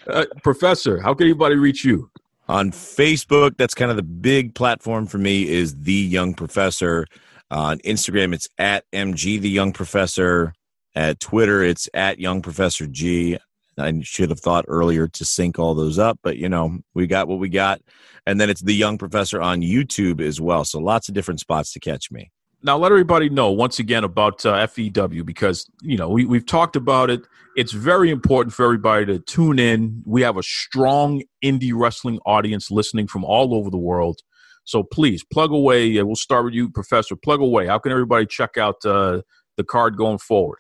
uh, 0.06 0.26
Professor. 0.42 1.00
How 1.00 1.14
can 1.14 1.26
anybody 1.26 1.56
reach 1.56 1.85
you? 1.85 2.11
on 2.48 2.72
Facebook. 2.72 3.56
That's 3.59 3.74
kind 3.74 3.92
of 3.92 3.96
the 3.96 4.02
big 4.02 4.56
platform 4.56 5.06
for 5.06 5.18
me 5.18 5.48
is 5.48 5.83
the 5.83 5.92
Young 5.92 6.35
Professor. 6.35 7.06
on 7.52 7.78
Instagram, 7.80 8.35
it's 8.35 8.48
at 8.59 8.85
MG 8.92 9.40
the 9.40 9.48
Young 9.48 9.72
Professor. 9.72 10.52
At 10.96 11.20
Twitter, 11.20 11.62
it's 11.62 11.88
at 11.94 12.18
Young 12.18 12.42
Professor 12.42 12.88
G. 12.88 13.38
I 13.78 14.00
should 14.02 14.30
have 14.30 14.40
thought 14.40 14.64
earlier 14.68 15.09
to 15.09 15.24
sync 15.24 15.59
all 15.59 15.74
those 15.74 15.98
up, 15.98 16.18
but 16.22 16.37
you 16.37 16.48
know, 16.48 16.78
we 16.94 17.06
got 17.06 17.28
what 17.28 17.38
we 17.38 17.48
got. 17.48 17.80
And 18.26 18.40
then 18.40 18.50
it's 18.50 18.61
the 18.61 18.74
Young 18.74 18.98
Professor 18.98 19.40
on 19.40 19.62
YouTube 19.62 20.20
as 20.20 20.40
well. 20.40 20.64
So 20.64 20.78
lots 20.78 21.09
of 21.09 21.14
different 21.14 21.40
spots 21.40 21.72
to 21.72 21.80
catch 21.80 22.11
me. 22.11 22.30
Now, 22.62 22.76
let 22.76 22.92
everybody 22.92 23.30
know 23.30 23.50
once 23.50 23.78
again 23.78 24.04
about 24.04 24.44
uh, 24.44 24.66
FEW 24.66 25.24
because 25.24 25.66
you 25.80 25.96
know 25.96 26.11
we 26.11 26.26
we've 26.26 26.44
talked 26.44 26.76
about 26.76 27.09
it. 27.09 27.22
It's 27.56 27.72
very 27.72 28.11
important 28.11 28.54
for 28.54 28.64
everybody 28.64 29.06
to 29.06 29.18
tune 29.18 29.59
in. 29.59 30.02
We 30.04 30.22
have 30.22 30.37
a 30.37 30.42
strong 30.42 31.22
indie 31.42 31.72
wrestling 31.74 32.18
audience 32.26 32.70
listening 32.70 33.06
from 33.06 33.24
all 33.24 33.54
over 33.54 33.70
the 33.70 33.78
world. 33.78 34.20
So 34.64 34.83
please 34.83 35.24
plug 35.24 35.52
away. 35.52 36.00
We'll 36.02 36.16
start 36.16 36.44
with 36.44 36.54
you, 36.54 36.68
Professor. 36.68 37.16
Plug 37.16 37.40
away. 37.40 37.66
How 37.66 37.78
can 37.78 37.92
everybody 37.92 38.26
check 38.26 38.59
out 38.59 38.85
uh, 38.85 39.22
the 39.56 39.64
card 39.64 39.96
going 39.96 40.18
forward? 40.18 40.59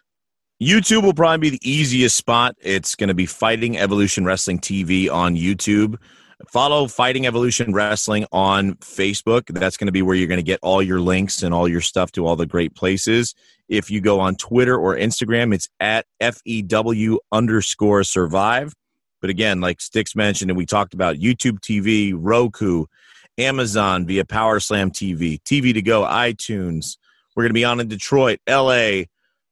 YouTube 0.60 1.04
will 1.04 1.14
probably 1.14 1.38
be 1.38 1.56
the 1.56 1.70
easiest 1.70 2.16
spot. 2.16 2.54
It's 2.60 2.94
going 2.94 3.08
to 3.08 3.14
be 3.14 3.24
Fighting 3.24 3.78
Evolution 3.78 4.26
Wrestling 4.26 4.58
TV 4.58 5.10
on 5.10 5.34
YouTube. 5.34 5.96
Follow 6.52 6.86
Fighting 6.86 7.26
Evolution 7.26 7.72
Wrestling 7.72 8.26
on 8.30 8.74
Facebook. 8.74 9.46
That's 9.46 9.78
going 9.78 9.86
to 9.86 9.92
be 9.92 10.02
where 10.02 10.14
you're 10.14 10.28
going 10.28 10.36
to 10.36 10.42
get 10.42 10.60
all 10.62 10.82
your 10.82 11.00
links 11.00 11.42
and 11.42 11.54
all 11.54 11.66
your 11.66 11.80
stuff 11.80 12.12
to 12.12 12.26
all 12.26 12.36
the 12.36 12.44
great 12.44 12.74
places. 12.74 13.34
If 13.70 13.90
you 13.90 14.02
go 14.02 14.20
on 14.20 14.36
Twitter 14.36 14.76
or 14.76 14.94
Instagram, 14.94 15.54
it's 15.54 15.68
at 15.80 16.04
FEW 16.20 17.20
underscore 17.32 18.04
survive. 18.04 18.74
But 19.22 19.30
again, 19.30 19.62
like 19.62 19.80
Sticks 19.80 20.14
mentioned, 20.14 20.50
and 20.50 20.58
we 20.58 20.66
talked 20.66 20.92
about 20.92 21.16
YouTube 21.16 21.60
TV, 21.60 22.12
Roku, 22.14 22.84
Amazon 23.38 24.06
via 24.06 24.26
Power 24.26 24.60
Slam 24.60 24.90
TV, 24.90 25.40
TV 25.42 25.72
to 25.72 25.80
go, 25.80 26.02
iTunes. 26.02 26.98
We're 27.34 27.44
going 27.44 27.50
to 27.50 27.54
be 27.54 27.64
on 27.64 27.80
in 27.80 27.88
Detroit, 27.88 28.40
LA, 28.46 29.04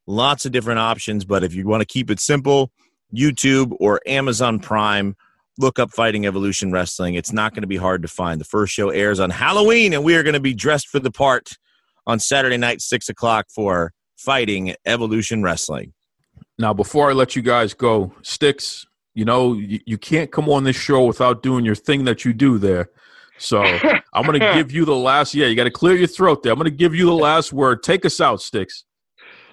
lots 0.09 0.45
of 0.45 0.51
different 0.51 0.79
options. 0.79 1.23
But 1.23 1.43
if 1.43 1.53
you 1.53 1.65
want 1.67 1.81
to 1.81 1.85
keep 1.85 2.09
it 2.09 2.19
simple, 2.19 2.71
YouTube 3.13 3.75
or 3.79 4.01
Amazon 4.05 4.59
Prime, 4.59 5.15
look 5.57 5.79
up 5.79 5.91
Fighting 5.91 6.25
Evolution 6.25 6.71
Wrestling. 6.71 7.13
It's 7.13 7.31
not 7.31 7.53
going 7.53 7.61
to 7.61 7.67
be 7.67 7.77
hard 7.77 8.01
to 8.01 8.07
find. 8.07 8.41
The 8.41 8.45
first 8.45 8.73
show 8.73 8.89
airs 8.89 9.19
on 9.19 9.29
Halloween, 9.29 9.93
and 9.93 10.03
we 10.03 10.15
are 10.15 10.23
going 10.23 10.33
to 10.33 10.39
be 10.39 10.53
dressed 10.53 10.87
for 10.87 10.99
the 10.99 11.11
part 11.11 11.51
on 12.07 12.19
Saturday 12.19 12.57
night, 12.57 12.81
6 12.81 13.07
o'clock, 13.09 13.45
for 13.53 13.93
Fighting 14.17 14.75
Evolution 14.85 15.43
Wrestling. 15.43 15.93
Now, 16.57 16.73
before 16.73 17.09
I 17.09 17.13
let 17.13 17.35
you 17.35 17.41
guys 17.41 17.73
go, 17.73 18.11
Sticks, 18.21 18.85
you 19.13 19.25
know 19.25 19.53
you, 19.53 19.79
you 19.85 19.97
can't 19.97 20.31
come 20.31 20.49
on 20.49 20.63
this 20.63 20.75
show 20.75 21.05
without 21.05 21.43
doing 21.43 21.65
your 21.65 21.75
thing 21.75 22.05
that 22.05 22.25
you 22.25 22.33
do 22.33 22.57
there. 22.57 22.89
So 23.37 23.61
I'm 24.13 24.25
going 24.25 24.39
to 24.39 24.53
give 24.53 24.71
you 24.71 24.85
the 24.85 24.95
last. 24.95 25.33
Yeah, 25.33 25.47
you 25.47 25.55
got 25.55 25.65
to 25.65 25.71
clear 25.71 25.95
your 25.95 26.07
throat 26.07 26.43
there. 26.43 26.51
I'm 26.51 26.59
going 26.59 26.69
to 26.69 26.75
give 26.75 26.95
you 26.95 27.05
the 27.05 27.13
last 27.13 27.53
word. 27.53 27.83
Take 27.83 28.05
us 28.05 28.19
out, 28.19 28.41
Sticks. 28.41 28.85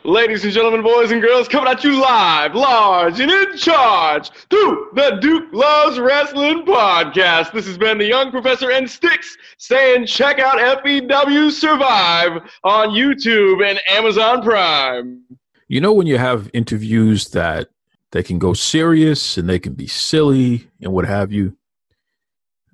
Ladies 0.07 0.45
and 0.45 0.53
gentlemen, 0.53 0.85
boys 0.85 1.11
and 1.11 1.21
girls, 1.21 1.49
coming 1.49 1.69
at 1.69 1.83
you 1.83 2.01
live, 2.01 2.55
large, 2.55 3.19
and 3.19 3.29
in 3.29 3.57
charge 3.57 4.31
through 4.49 4.90
the 4.95 5.19
Duke 5.21 5.53
Loves 5.53 5.99
Wrestling 5.99 6.64
podcast. 6.64 7.53
This 7.53 7.66
has 7.66 7.77
been 7.77 7.99
the 7.99 8.05
Young 8.05 8.31
Professor 8.31 8.71
and 8.71 8.88
Sticks 8.88 9.37
saying 9.59 10.07
check 10.07 10.38
out 10.38 10.61
FEW 10.61 11.51
Survive 11.51 12.40
on 12.62 12.90
YouTube 12.90 13.69
and 13.69 13.81
Amazon 13.88 14.42
Prime. 14.42 15.25
You 15.66 15.81
know 15.81 15.92
when 15.92 16.07
you 16.07 16.19
have 16.19 16.51
interviews 16.55 17.31
that 17.31 17.71
they 18.12 18.23
can 18.23 18.38
go 18.38 18.53
serious 18.53 19.37
and 19.37 19.49
they 19.49 19.59
can 19.59 19.75
be 19.75 19.88
silly 19.88 20.69
and 20.81 20.92
what 20.92 21.05
have 21.05 21.33
you. 21.33 21.57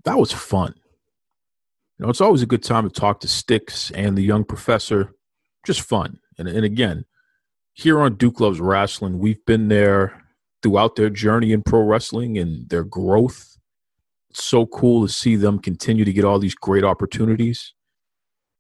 That 0.05 0.19
was 0.19 0.33
fun. 0.33 0.75
You 1.97 2.05
know, 2.05 2.11
it's 2.11 2.21
always 2.21 2.43
a 2.43 2.47
good 2.47 2.63
time 2.63 2.87
to 2.87 2.95
talk 2.95 3.21
to 3.21 3.29
Sticks 3.29 3.91
and 3.93 4.19
the 4.19 4.23
young 4.23 4.45
professor. 4.45 5.15
Just 5.65 5.81
fun. 5.81 6.19
And, 6.37 6.47
and 6.47 6.67
again, 6.67 7.07
here 7.75 8.01
on 8.01 8.17
Duke 8.17 8.41
Loves 8.41 8.61
Wrestling, 8.61 9.19
we've 9.19 9.45
been 9.47 9.69
there 9.69 10.23
throughout 10.63 10.97
their 10.97 11.11
journey 11.11 11.53
in 11.53 11.63
pro 11.63 11.81
wrestling 11.81 12.39
and 12.39 12.69
their 12.69 12.85
growth. 12.85 13.57
It's 14.31 14.45
so 14.45 14.67
cool 14.67 15.07
to 15.07 15.13
see 15.13 15.37
them 15.37 15.59
continue 15.59 16.05
to 16.05 16.13
get 16.13 16.25
all 16.25 16.39
these 16.39 16.55
great 16.55 16.85
opportunities. 16.85 17.75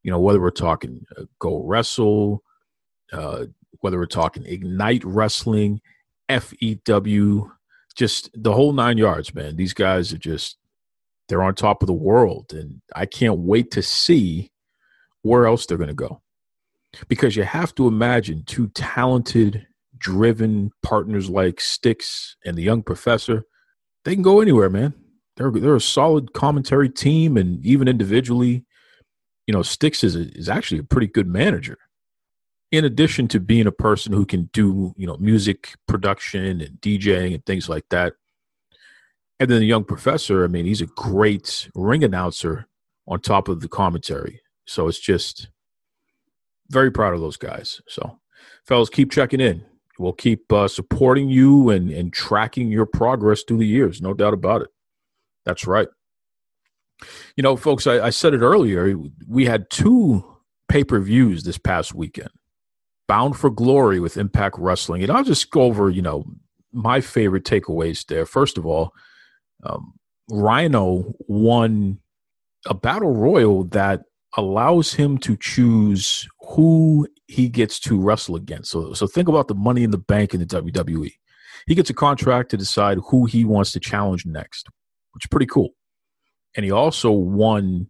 You 0.03 0.11
know, 0.11 0.21
whether 0.21 0.41
we're 0.41 0.51
talking 0.51 1.05
uh, 1.17 1.25
Go 1.39 1.63
Wrestle, 1.65 2.43
uh, 3.13 3.47
whether 3.81 3.99
we're 3.99 4.07
talking 4.07 4.45
Ignite 4.45 5.05
Wrestling, 5.05 5.81
FEW, 6.29 7.53
just 7.95 8.31
the 8.35 8.53
whole 8.53 8.73
nine 8.73 8.99
yards, 8.99 9.35
man. 9.35 9.57
These 9.57 9.75
guys 9.75 10.13
are 10.13 10.19
just, 10.19 10.57
they're 11.29 11.43
on 11.43 11.55
top 11.55 11.83
of 11.83 11.87
the 11.87 11.93
world. 11.93 12.53
And 12.53 12.81
I 12.95 13.07
can't 13.07 13.39
wait 13.39 13.71
to 13.73 13.83
see 13.83 14.51
where 15.23 15.47
else 15.47 15.67
they're 15.67 15.79
going 15.79 15.89
to 15.89 15.95
go. 15.95 16.21
Because 17.09 17.37
you 17.37 17.45
have 17.45 17.75
to 17.77 17.89
imagine 17.89 18.45
two 18.45 18.69
talented, 18.69 19.67
driven 19.97 20.71
partners 20.83 21.31
like 21.31 21.61
Sticks 21.61 22.37
and 22.45 22.57
the 22.57 22.63
young 22.63 22.83
professor, 22.83 23.45
they 24.05 24.15
can 24.15 24.23
go 24.23 24.41
anywhere, 24.41 24.69
man. 24.69 24.95
They're, 25.37 25.51
they're 25.51 25.77
a 25.77 25.81
solid 25.81 26.35
commentary 26.35 26.91
team, 26.91 27.37
and 27.37 27.65
even 27.65 27.89
individually, 27.89 28.67
you 29.47 29.55
know, 29.55 29.63
Sticks 29.63 30.05
is, 30.05 30.17
a, 30.17 30.29
is 30.37 30.49
actually 30.49 30.81
a 30.81 30.85
pretty 30.85 31.07
good 31.07 31.27
manager 31.27 31.79
in 32.73 32.87
addition 32.87 33.29
to 33.29 33.39
being 33.39 33.67
a 33.67 33.73
person 33.73 34.13
who 34.13 34.25
can 34.25 34.49
do 34.53 34.95
you 34.97 35.07
know 35.07 35.19
music 35.19 35.75
production 35.87 36.61
and 36.61 36.81
DJing 36.81 37.35
and 37.35 37.45
things 37.45 37.69
like 37.69 37.85
that. 37.91 38.15
And 39.39 39.51
then 39.51 39.61
the 39.61 39.67
young 39.67 39.85
professor, 39.85 40.45
I 40.45 40.49
mean, 40.49 40.65
he's 40.65 40.81
a 40.81 40.87
great 40.87 41.69
ring 41.75 42.03
announcer 42.03 42.69
on 43.07 43.21
top 43.21 43.49
of 43.49 43.61
the 43.61 43.69
commentary. 43.69 44.41
So 44.67 44.89
it's 44.89 45.01
just 45.01 45.49
very 46.73 46.91
proud 46.91 47.15
of 47.15 47.21
those 47.21 47.37
guys. 47.37 47.81
So, 47.87 48.19
fellas, 48.65 48.89
keep 48.89 49.11
checking 49.11 49.41
in. 49.41 49.65
We'll 49.99 50.13
keep 50.13 50.53
uh, 50.53 50.69
supporting 50.69 51.29
you 51.29 51.71
and, 51.71 51.91
and 51.91 52.13
tracking 52.13 52.71
your 52.71 52.87
progress 52.87 53.43
through 53.43 53.59
the 53.59 53.67
years. 53.67 54.01
No 54.01 54.15
doubt 54.15 54.35
about 54.35 54.63
it. 54.63 54.69
That's 55.45 55.67
right. 55.67 55.89
You 57.37 57.43
know, 57.43 57.57
folks, 57.57 57.87
I, 57.87 58.07
I 58.07 58.11
said 58.11 58.35
it 58.35 58.41
earlier. 58.41 58.97
We 59.29 59.45
had 59.45 59.71
two 59.71 60.25
pay 60.69 60.83
per 60.83 60.99
views 61.01 61.45
this 61.45 61.59
past 61.59 61.95
weekend. 61.95 62.31
Bound 63.07 63.37
for 63.37 63.51
Glory 63.51 64.01
with 64.01 64.17
Impact 64.17 64.57
Wrestling. 64.59 65.03
And 65.03 65.13
I'll 65.13 65.25
just 65.25 65.51
go 65.51 65.63
over, 65.63 65.91
you 65.91 66.03
know, 66.03 66.25
my 66.73 67.01
favorite 67.01 67.45
takeaways 67.45 68.07
there. 68.07 68.25
First 68.25 68.57
of 68.57 68.65
all, 68.65 68.93
um, 69.65 69.93
Rhino 70.31 71.13
won 71.29 71.99
a 72.67 72.75
battle 72.75 73.13
royal 73.13 73.65
that 73.65 74.03
allows 74.37 74.95
him 74.95 75.19
to 75.19 75.37
choose 75.37 76.29
who 76.41 77.07
he 77.27 77.49
gets 77.49 77.79
to 77.81 78.01
wrestle 78.01 78.37
against. 78.37 78.71
So, 78.71 78.93
so 78.93 79.07
think 79.07 79.29
about 79.29 79.49
the 79.49 79.55
money 79.55 79.83
in 79.83 79.91
the 79.91 79.99
bank 79.99 80.35
in 80.35 80.41
the 80.41 80.47
WWE. 80.47 81.13
He 81.67 81.75
gets 81.75 81.91
a 81.91 81.95
contract 81.95 82.51
to 82.51 82.57
decide 82.57 82.99
who 83.09 83.27
he 83.27 83.45
wants 83.45 83.73
to 83.73 83.81
challenge 83.81 84.27
next, 84.27 84.69
which 85.13 85.25
is 85.25 85.29
pretty 85.29 85.47
cool. 85.47 85.71
And 86.57 86.65
he 86.65 86.71
also 86.71 87.11
won 87.11 87.89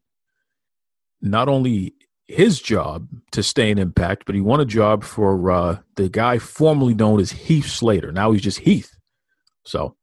not 1.21 1.49
only 1.49 1.95
his 2.27 2.61
job 2.61 3.09
to 3.33 3.43
stay 3.43 3.71
in 3.71 3.79
Impact, 3.79 4.25
but 4.27 4.35
he 4.35 4.41
won 4.41 4.61
a 4.61 4.65
job 4.65 5.05
for 5.05 5.51
uh, 5.51 5.79
the 5.97 6.09
guy 6.09 6.39
formerly 6.39 6.95
known 6.95 7.21
as 7.21 7.31
Heath 7.31 7.69
Slater. 7.69 8.13
Now 8.13 8.33
he's 8.33 8.43
just 8.43 8.61
Heath. 8.61 8.91
So 9.65 9.97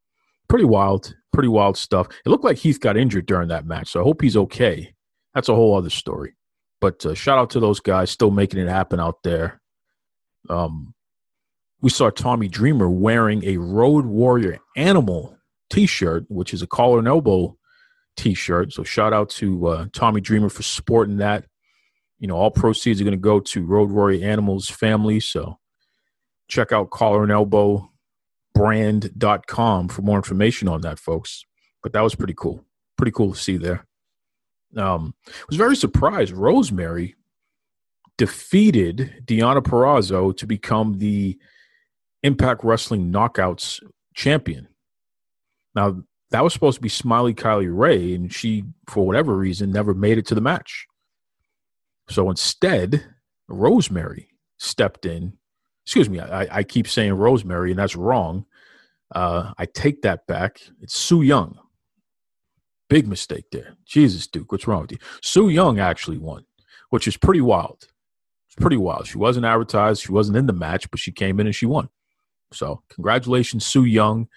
pretty 0.47 0.65
wild, 0.65 1.15
pretty 1.33 1.49
wild 1.49 1.77
stuff. 1.77 2.07
It 2.25 2.29
looked 2.29 2.43
like 2.43 2.57
Heath 2.57 2.79
got 2.79 2.97
injured 2.97 3.25
during 3.25 3.49
that 3.49 3.65
match, 3.65 3.89
so 3.89 3.99
I 3.99 4.03
hope 4.03 4.21
he's 4.21 4.37
okay. 4.37 4.93
That's 5.33 5.49
a 5.49 5.55
whole 5.55 5.75
other 5.77 5.89
story. 5.89 6.35
But 6.81 7.05
uh, 7.05 7.13
shout 7.13 7.37
out 7.37 7.49
to 7.51 7.59
those 7.59 7.79
guys 7.79 8.09
still 8.09 8.31
making 8.31 8.59
it 8.59 8.69
happen 8.69 8.99
out 8.99 9.23
there. 9.23 9.61
Um, 10.49 10.93
we 11.81 11.89
saw 11.89 12.09
Tommy 12.09 12.47
Dreamer 12.47 12.89
wearing 12.89 13.43
a 13.43 13.57
Road 13.57 14.05
Warrior 14.05 14.59
Animal 14.75 15.37
T-shirt, 15.69 16.25
which 16.29 16.53
is 16.53 16.61
a 16.61 16.67
collar 16.67 16.99
and 16.99 17.07
elbow 17.07 17.57
T-shirt. 18.17 18.73
So 18.73 18.83
shout 18.83 19.13
out 19.13 19.29
to 19.31 19.67
uh, 19.67 19.85
Tommy 19.93 20.21
Dreamer 20.21 20.49
for 20.49 20.63
sporting 20.63 21.17
that. 21.17 21.45
You 22.19 22.27
know, 22.27 22.35
all 22.35 22.51
proceeds 22.51 22.99
are 22.99 23.05
going 23.05 23.11
to 23.13 23.17
go 23.17 23.39
to 23.39 23.65
Road 23.65 23.91
Warrior 23.91 24.27
Animals 24.27 24.69
family. 24.69 25.19
So 25.19 25.57
check 26.49 26.71
out 26.71 26.89
collar 26.89 27.23
and 27.23 27.31
elbow 27.31 27.89
brand.com 28.53 29.87
for 29.87 30.01
more 30.01 30.17
information 30.17 30.67
on 30.67 30.81
that, 30.81 30.99
folks. 30.99 31.45
But 31.81 31.93
that 31.93 32.01
was 32.01 32.15
pretty 32.15 32.33
cool. 32.35 32.65
Pretty 32.97 33.11
cool 33.11 33.33
to 33.33 33.39
see 33.39 33.55
there. 33.55 33.85
Um, 34.77 35.13
was 35.47 35.57
very 35.57 35.75
surprised. 35.75 36.31
Rosemary 36.33 37.15
defeated 38.17 39.23
Deonna 39.25 39.61
Purrazzo 39.61 40.35
to 40.37 40.45
become 40.45 40.99
the 40.99 41.37
Impact 42.23 42.63
Wrestling 42.63 43.11
Knockouts 43.11 43.81
champion. 44.13 44.67
Now, 45.73 46.03
that 46.31 46.43
was 46.43 46.53
supposed 46.53 46.75
to 46.75 46.81
be 46.81 46.89
Smiley 46.89 47.33
Kylie 47.33 47.75
Rae, 47.75 48.13
and 48.13 48.31
she, 48.31 48.63
for 48.87 49.07
whatever 49.07 49.35
reason, 49.35 49.71
never 49.71 49.93
made 49.93 50.17
it 50.17 50.27
to 50.27 50.35
the 50.35 50.41
match. 50.41 50.85
So 52.09 52.29
instead, 52.29 53.05
Rosemary 53.47 54.29
stepped 54.57 55.05
in. 55.05 55.33
Excuse 55.85 56.09
me, 56.09 56.19
I, 56.19 56.57
I 56.57 56.63
keep 56.63 56.87
saying 56.87 57.13
Rosemary, 57.13 57.71
and 57.71 57.79
that's 57.79 57.95
wrong. 57.95 58.45
Uh, 59.11 59.53
I 59.57 59.65
take 59.65 60.03
that 60.03 60.27
back. 60.27 60.61
It's 60.81 60.95
Su 60.95 61.21
Yung. 61.23 61.57
Big 62.89 63.07
mistake 63.07 63.45
there. 63.51 63.75
Jesus, 63.85 64.27
Duke, 64.27 64.51
what's 64.51 64.67
wrong 64.67 64.81
with 64.81 64.91
you? 64.91 64.97
Su 65.21 65.47
Yung 65.49 65.79
actually 65.79 66.17
won, 66.17 66.43
which 66.89 67.07
is 67.07 67.15
pretty 67.15 67.41
wild. 67.41 67.87
It's 68.47 68.55
pretty 68.59 68.77
wild. 68.77 69.07
She 69.07 69.17
wasn't 69.17 69.45
advertised. 69.45 70.01
She 70.01 70.11
wasn't 70.11 70.37
in 70.37 70.47
the 70.47 70.53
match, 70.53 70.89
but 70.89 70.99
she 70.99 71.11
came 71.11 71.39
in 71.39 71.45
and 71.45 71.55
she 71.55 71.67
won. 71.67 71.89
So 72.51 72.81
congratulations, 72.89 73.65
Su 73.65 73.83
Yung. 73.83 74.27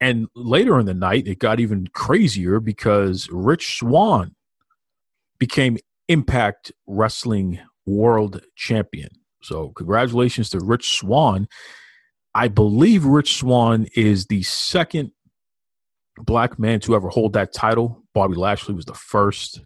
And 0.00 0.28
later 0.34 0.80
in 0.80 0.86
the 0.86 0.94
night, 0.94 1.28
it 1.28 1.38
got 1.38 1.60
even 1.60 1.86
crazier 1.88 2.58
because 2.58 3.28
Rich 3.30 3.78
Swann 3.78 4.34
became 5.38 5.78
Impact 6.08 6.72
Wrestling 6.86 7.60
World 7.86 8.42
Champion. 8.56 9.10
So 9.42 9.70
congratulations 9.70 10.50
to 10.50 10.58
Rich 10.58 10.98
Swann. 10.98 11.48
I 12.34 12.48
believe 12.48 13.04
Rich 13.04 13.36
Swann 13.36 13.86
is 13.94 14.26
the 14.26 14.42
second 14.42 15.12
black 16.18 16.58
man 16.58 16.80
to 16.80 16.94
ever 16.94 17.08
hold 17.08 17.32
that 17.34 17.52
title. 17.52 18.02
Bobby 18.14 18.34
Lashley 18.34 18.74
was 18.74 18.84
the 18.84 18.94
first. 18.94 19.60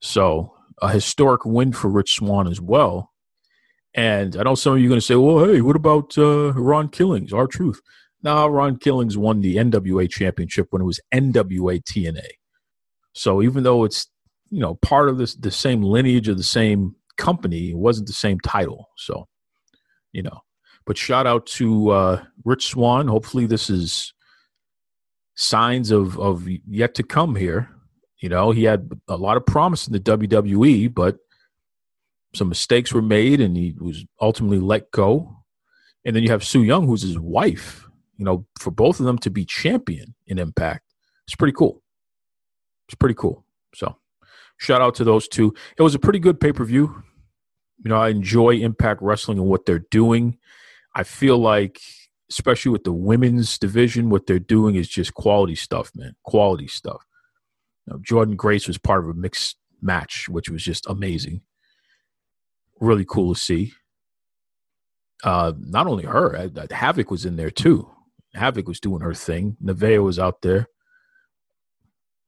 So 0.00 0.54
a 0.80 0.90
historic 0.90 1.44
win 1.44 1.72
for 1.72 1.88
Rich 1.88 2.14
Swann 2.16 2.46
as 2.46 2.60
well. 2.60 3.12
And 3.94 4.36
I 4.36 4.42
know 4.42 4.54
some 4.54 4.74
of 4.74 4.80
you 4.80 4.86
are 4.86 4.90
going 4.90 5.00
to 5.00 5.06
say, 5.06 5.16
well, 5.16 5.44
hey, 5.44 5.60
what 5.60 5.76
about 5.76 6.16
uh, 6.16 6.52
Ron 6.52 6.88
Killings, 6.88 7.32
R-Truth? 7.32 7.80
Now, 8.22 8.48
Ron 8.48 8.76
Killings 8.76 9.16
won 9.16 9.40
the 9.40 9.56
NWA 9.56 10.10
championship 10.10 10.68
when 10.70 10.82
it 10.82 10.84
was 10.84 11.00
NWA 11.12 11.82
TNA. 11.82 12.28
So 13.12 13.42
even 13.42 13.62
though 13.62 13.84
it's, 13.84 14.08
you 14.50 14.60
know, 14.60 14.74
part 14.76 15.08
of 15.08 15.18
this, 15.18 15.34
the 15.34 15.50
same 15.50 15.82
lineage 15.82 16.28
of 16.28 16.36
the 16.36 16.42
same 16.44 16.96
company, 17.16 17.70
it 17.70 17.76
wasn't 17.76 18.06
the 18.06 18.12
same 18.12 18.38
title. 18.40 18.88
So, 18.96 19.26
you 20.12 20.22
know, 20.22 20.40
but 20.84 20.96
shout 20.96 21.26
out 21.26 21.46
to 21.46 21.90
uh, 21.90 22.24
Rich 22.44 22.68
Swann. 22.68 23.08
Hopefully 23.08 23.46
this 23.46 23.70
is 23.70 24.12
signs 25.38 25.92
of, 25.92 26.18
of 26.18 26.48
yet 26.66 26.94
to 26.96 27.02
come 27.04 27.36
here. 27.36 27.70
You 28.18 28.28
know, 28.28 28.50
he 28.50 28.64
had 28.64 28.90
a 29.06 29.16
lot 29.16 29.36
of 29.36 29.46
promise 29.46 29.86
in 29.86 29.92
the 29.92 30.00
WWE, 30.00 30.92
but 30.92 31.18
some 32.34 32.48
mistakes 32.48 32.92
were 32.92 33.02
made 33.02 33.40
and 33.40 33.56
he 33.56 33.76
was 33.78 34.04
ultimately 34.20 34.58
let 34.58 34.90
go. 34.90 35.36
And 36.04 36.14
then 36.14 36.24
you 36.24 36.30
have 36.30 36.44
Su 36.44 36.62
Yung, 36.62 36.86
who's 36.86 37.02
his 37.02 37.18
wife. 37.18 37.86
You 38.16 38.24
know, 38.24 38.46
for 38.58 38.72
both 38.72 38.98
of 38.98 39.06
them 39.06 39.16
to 39.18 39.30
be 39.30 39.44
champion 39.44 40.14
in 40.26 40.40
Impact, 40.40 40.82
it's 41.24 41.36
pretty 41.36 41.54
cool. 41.56 41.82
It's 42.88 42.96
pretty 42.96 43.14
cool. 43.14 43.44
So, 43.76 43.96
shout 44.56 44.82
out 44.82 44.96
to 44.96 45.04
those 45.04 45.28
two. 45.28 45.54
It 45.76 45.82
was 45.82 45.94
a 45.94 46.00
pretty 46.00 46.18
good 46.18 46.40
pay 46.40 46.52
per 46.52 46.64
view. 46.64 47.04
You 47.84 47.90
know, 47.90 47.96
I 47.96 48.08
enjoy 48.08 48.56
Impact 48.56 49.00
Wrestling 49.02 49.38
and 49.38 49.46
what 49.46 49.66
they're 49.66 49.78
doing. 49.78 50.38
I 50.96 51.04
feel 51.04 51.38
like, 51.38 51.80
especially 52.30 52.72
with 52.72 52.84
the 52.84 52.92
women's 52.92 53.58
division, 53.58 54.10
what 54.10 54.26
they're 54.26 54.38
doing 54.38 54.76
is 54.76 54.88
just 54.88 55.14
quality 55.14 55.54
stuff, 55.54 55.90
man. 55.94 56.14
Quality 56.24 56.68
stuff. 56.68 57.04
You 57.86 57.94
know, 57.94 57.98
Jordynne 58.00 58.36
Grace 58.36 58.66
was 58.66 58.78
part 58.78 59.04
of 59.04 59.10
a 59.10 59.14
mixed 59.14 59.56
match, 59.80 60.28
which 60.28 60.48
was 60.48 60.62
just 60.62 60.86
amazing 60.88 61.42
really 62.80 63.04
cool 63.04 63.34
to 63.34 63.40
see. 63.40 63.72
Uh, 65.24 65.52
not 65.58 65.86
only 65.86 66.04
her, 66.04 66.36
uh, 66.36 66.66
Havoc 66.70 67.10
was 67.10 67.24
in 67.24 67.36
there 67.36 67.50
too. 67.50 67.90
Havoc 68.34 68.68
was 68.68 68.80
doing 68.80 69.00
her 69.00 69.14
thing. 69.14 69.56
Nevaeh 69.62 70.02
was 70.02 70.18
out 70.18 70.42
there 70.42 70.66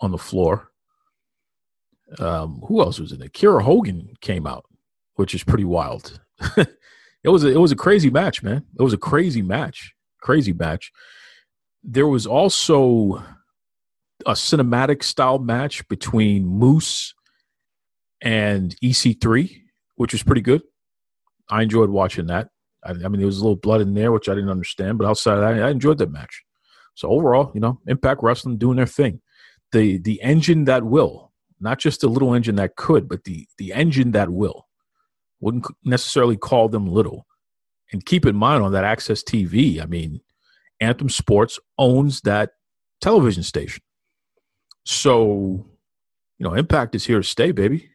on 0.00 0.10
the 0.10 0.18
floor. 0.18 0.68
Um, 2.18 2.62
who 2.66 2.80
else 2.80 2.98
was 2.98 3.12
in 3.12 3.20
there? 3.20 3.28
Kiera 3.28 3.62
Hogan 3.62 4.14
came 4.20 4.46
out, 4.46 4.64
which 5.14 5.34
is 5.34 5.44
pretty 5.44 5.64
wild. 5.64 6.20
it 7.24 7.28
was 7.28 7.44
a, 7.44 7.48
it 7.48 7.58
was 7.58 7.72
a 7.72 7.76
crazy 7.76 8.10
match, 8.10 8.42
man. 8.42 8.64
It 8.78 8.82
was 8.82 8.92
a 8.92 8.98
crazy 8.98 9.42
match, 9.42 9.94
crazy 10.20 10.52
match. 10.52 10.92
There 11.82 12.06
was 12.06 12.26
also 12.26 13.22
a 14.26 14.32
cinematic 14.32 15.02
style 15.02 15.38
match 15.38 15.86
between 15.88 16.46
Moose 16.46 17.14
and 18.20 18.76
EC3 18.82 19.60
which 20.00 20.14
was 20.14 20.22
pretty 20.22 20.40
good. 20.40 20.62
I 21.50 21.60
enjoyed 21.60 21.90
watching 21.90 22.28
that. 22.28 22.48
I, 22.82 22.92
I, 22.92 22.94
mean, 22.94 23.18
there 23.18 23.26
was 23.26 23.36
a 23.36 23.42
little 23.42 23.54
blood 23.54 23.82
in 23.82 23.92
there, 23.92 24.12
which 24.12 24.30
I 24.30 24.34
didn't 24.34 24.48
understand, 24.48 24.96
but 24.96 25.06
outside 25.06 25.34
of 25.34 25.40
that, 25.40 25.62
I 25.62 25.68
enjoyed 25.68 25.98
that 25.98 26.10
match. 26.10 26.42
So 26.94 27.10
overall, 27.10 27.52
you 27.52 27.60
know, 27.60 27.80
Impact 27.86 28.22
Wrestling 28.22 28.56
doing 28.56 28.78
their 28.78 28.86
thing. 28.86 29.20
The 29.72 29.98
the 29.98 30.22
engine 30.22 30.64
that 30.64 30.84
will, 30.84 31.32
not 31.60 31.80
just 31.80 32.00
the 32.00 32.08
little 32.08 32.32
engine 32.32 32.56
that 32.56 32.76
could, 32.76 33.10
but 33.10 33.24
the 33.24 33.46
the 33.58 33.74
engine 33.74 34.12
that 34.12 34.30
will. 34.30 34.68
Wouldn't 35.40 35.66
necessarily 35.84 36.36
call 36.36 36.68
them 36.68 36.86
little. 36.86 37.26
And 37.92 38.04
keep 38.04 38.26
in 38.26 38.36
mind 38.36 38.62
on 38.62 38.72
that 38.72 38.84
AXS 38.84 39.24
TV, 39.24 39.82
I 39.82 39.86
mean, 39.86 40.20
Anthem 40.80 41.08
Sports 41.08 41.58
owns 41.78 42.20
that 42.22 42.50
television 43.00 43.42
station. 43.42 43.82
So, 44.84 45.66
you 46.38 46.44
know, 46.44 46.54
Impact 46.54 46.94
is 46.94 47.04
here 47.04 47.18
to 47.18 47.24
stay, 47.24 47.52
baby. 47.52 47.90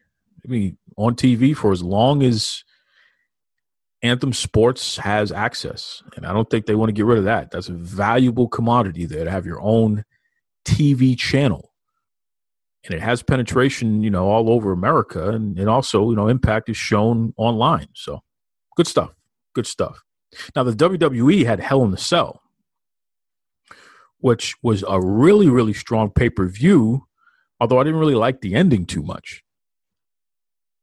I 0.45 0.47
mean, 0.47 0.77
on 0.97 1.15
TV 1.15 1.55
for 1.55 1.71
as 1.71 1.81
long 1.81 2.23
as 2.23 2.63
Anthem 4.01 4.33
Sports 4.33 4.97
has 4.97 5.31
access. 5.31 6.03
And 6.15 6.25
I 6.25 6.33
don't 6.33 6.49
think 6.49 6.65
they 6.65 6.75
want 6.75 6.89
to 6.89 6.93
get 6.93 7.05
rid 7.05 7.17
of 7.17 7.23
that. 7.23 7.51
That's 7.51 7.69
a 7.69 7.73
valuable 7.73 8.47
commodity 8.47 9.05
there 9.05 9.23
to 9.23 9.31
have 9.31 9.45
your 9.45 9.61
own 9.61 10.03
TV 10.65 11.17
channel. 11.17 11.71
And 12.85 12.93
it 12.93 13.01
has 13.01 13.23
penetration, 13.23 14.01
you 14.01 14.09
know, 14.09 14.27
all 14.27 14.49
over 14.49 14.71
America. 14.71 15.29
And, 15.29 15.57
and 15.57 15.69
also, 15.69 16.09
you 16.09 16.15
know, 16.15 16.27
impact 16.27 16.69
is 16.69 16.77
shown 16.77 17.33
online. 17.37 17.87
So 17.93 18.21
good 18.75 18.87
stuff. 18.87 19.11
Good 19.53 19.67
stuff. 19.67 20.03
Now, 20.55 20.63
the 20.63 20.73
WWE 20.73 21.45
had 21.45 21.59
Hell 21.59 21.83
in 21.83 21.91
the 21.91 21.97
Cell, 21.97 22.41
which 24.19 24.55
was 24.61 24.83
a 24.87 25.01
really, 25.01 25.49
really 25.49 25.73
strong 25.73 26.11
pay 26.11 26.29
per 26.29 26.47
view, 26.47 27.07
although 27.59 27.79
I 27.79 27.83
didn't 27.83 27.99
really 27.99 28.15
like 28.15 28.41
the 28.41 28.53
ending 28.53 28.85
too 28.85 29.01
much 29.01 29.43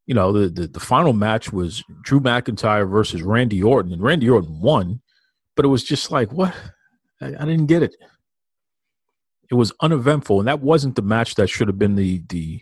you 0.05 0.13
know, 0.13 0.31
the, 0.31 0.49
the, 0.49 0.67
the 0.67 0.79
final 0.79 1.13
match 1.13 1.53
was 1.53 1.83
Drew 2.01 2.19
McIntyre 2.19 2.89
versus 2.89 3.21
Randy 3.21 3.63
Orton, 3.63 3.93
and 3.93 4.01
Randy 4.01 4.29
Orton 4.29 4.59
won, 4.59 5.01
but 5.55 5.65
it 5.65 5.69
was 5.69 5.83
just 5.83 6.11
like, 6.11 6.31
what? 6.31 6.53
I, 7.21 7.27
I 7.27 7.45
didn't 7.45 7.67
get 7.67 7.83
it. 7.83 7.95
It 9.49 9.55
was 9.55 9.73
uneventful, 9.81 10.39
and 10.39 10.47
that 10.47 10.61
wasn't 10.61 10.95
the 10.95 11.01
match 11.01 11.35
that 11.35 11.49
should 11.49 11.67
have 11.67 11.79
been 11.79 11.95
the 11.95 12.23
the 12.29 12.61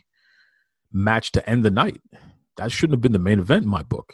match 0.92 1.32
to 1.34 1.50
end 1.50 1.64
the 1.64 1.72
night. 1.72 2.02
That 2.58 2.72
shouldn't 2.72 2.96
have 2.96 3.02
been 3.02 3.14
the 3.14 3.20
main 3.20 3.40
event 3.40 3.64
in 3.64 3.70
my 3.70 3.84
book. 3.84 4.14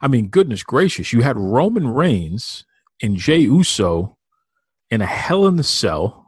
I 0.00 0.08
mean, 0.08 0.28
goodness 0.28 0.62
gracious, 0.62 1.12
you 1.12 1.22
had 1.22 1.38
Roman 1.38 1.88
Reigns 1.88 2.64
and 3.02 3.16
Jey 3.16 3.38
Uso 3.38 4.16
in 4.90 5.00
a 5.00 5.06
Hell 5.06 5.46
in 5.46 5.56
the 5.56 5.64
Cell 5.64 6.26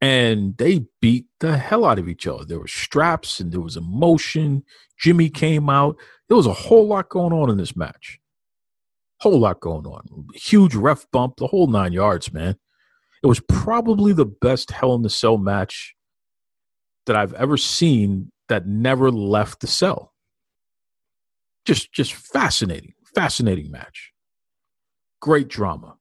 and 0.00 0.56
they 0.56 0.86
beat 1.00 1.26
the 1.40 1.58
hell 1.58 1.84
out 1.84 1.98
of 1.98 2.08
each 2.08 2.26
other. 2.26 2.44
There 2.44 2.58
were 2.58 2.66
straps 2.66 3.40
and 3.40 3.52
there 3.52 3.60
was 3.60 3.76
emotion. 3.76 4.64
Jimmy 4.98 5.28
came 5.28 5.68
out. 5.68 5.96
There 6.28 6.36
was 6.36 6.46
a 6.46 6.52
whole 6.52 6.86
lot 6.86 7.10
going 7.10 7.32
on 7.32 7.50
in 7.50 7.58
this 7.58 7.76
match. 7.76 8.18
Whole 9.18 9.38
lot 9.38 9.60
going 9.60 9.86
on. 9.86 10.28
Huge 10.34 10.74
ref 10.74 11.10
bump, 11.10 11.36
the 11.36 11.46
whole 11.46 11.66
nine 11.66 11.92
yards, 11.92 12.32
man. 12.32 12.56
It 13.22 13.26
was 13.26 13.40
probably 13.40 14.12
the 14.12 14.26
best 14.26 14.70
Hell 14.70 14.94
in 14.94 15.02
the 15.02 15.10
Cell 15.10 15.36
match 15.36 15.94
that 17.06 17.16
I've 17.16 17.34
ever 17.34 17.56
seen 17.56 18.30
that 18.48 18.66
never 18.66 19.10
left 19.10 19.60
the 19.60 19.66
cell. 19.66 20.12
Just 21.64 21.92
just 21.92 22.14
fascinating, 22.14 22.94
fascinating 23.14 23.70
match. 23.70 24.12
Great 25.20 25.48
drama. 25.48 25.96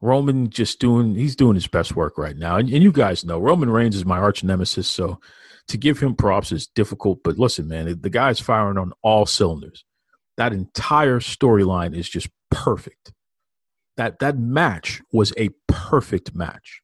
Roman 0.00 0.48
just 0.48 0.80
doing 0.80 1.14
he's 1.14 1.36
doing 1.36 1.54
his 1.54 1.66
best 1.66 1.94
work 1.94 2.16
right 2.18 2.36
now. 2.36 2.56
And, 2.56 2.70
and, 2.70 2.82
you 2.82 2.92
guys 2.92 3.24
know 3.24 3.38
Roman 3.38 3.70
Reigns 3.70 3.94
is 3.94 4.04
my 4.04 4.18
arch 4.18 4.42
nemesis, 4.42 4.88
so 4.88 5.20
to 5.68 5.76
give 5.76 6.00
him 6.00 6.14
props 6.14 6.52
is 6.52 6.66
difficult. 6.66 7.20
But 7.22 7.38
listen, 7.38 7.68
man, 7.68 8.00
the 8.00 8.10
guy's 8.10 8.40
firing 8.40 8.78
on 8.78 8.92
all 9.02 9.26
cylinders. 9.26 9.84
That 10.36 10.52
entire 10.52 11.20
storyline 11.20 11.94
is 11.94 12.08
just 12.08 12.28
perfect. 12.50 13.12
That 13.96 14.18
that 14.20 14.38
match 14.38 15.02
was 15.12 15.32
a 15.36 15.50
perfect 15.66 16.34
match. 16.34 16.82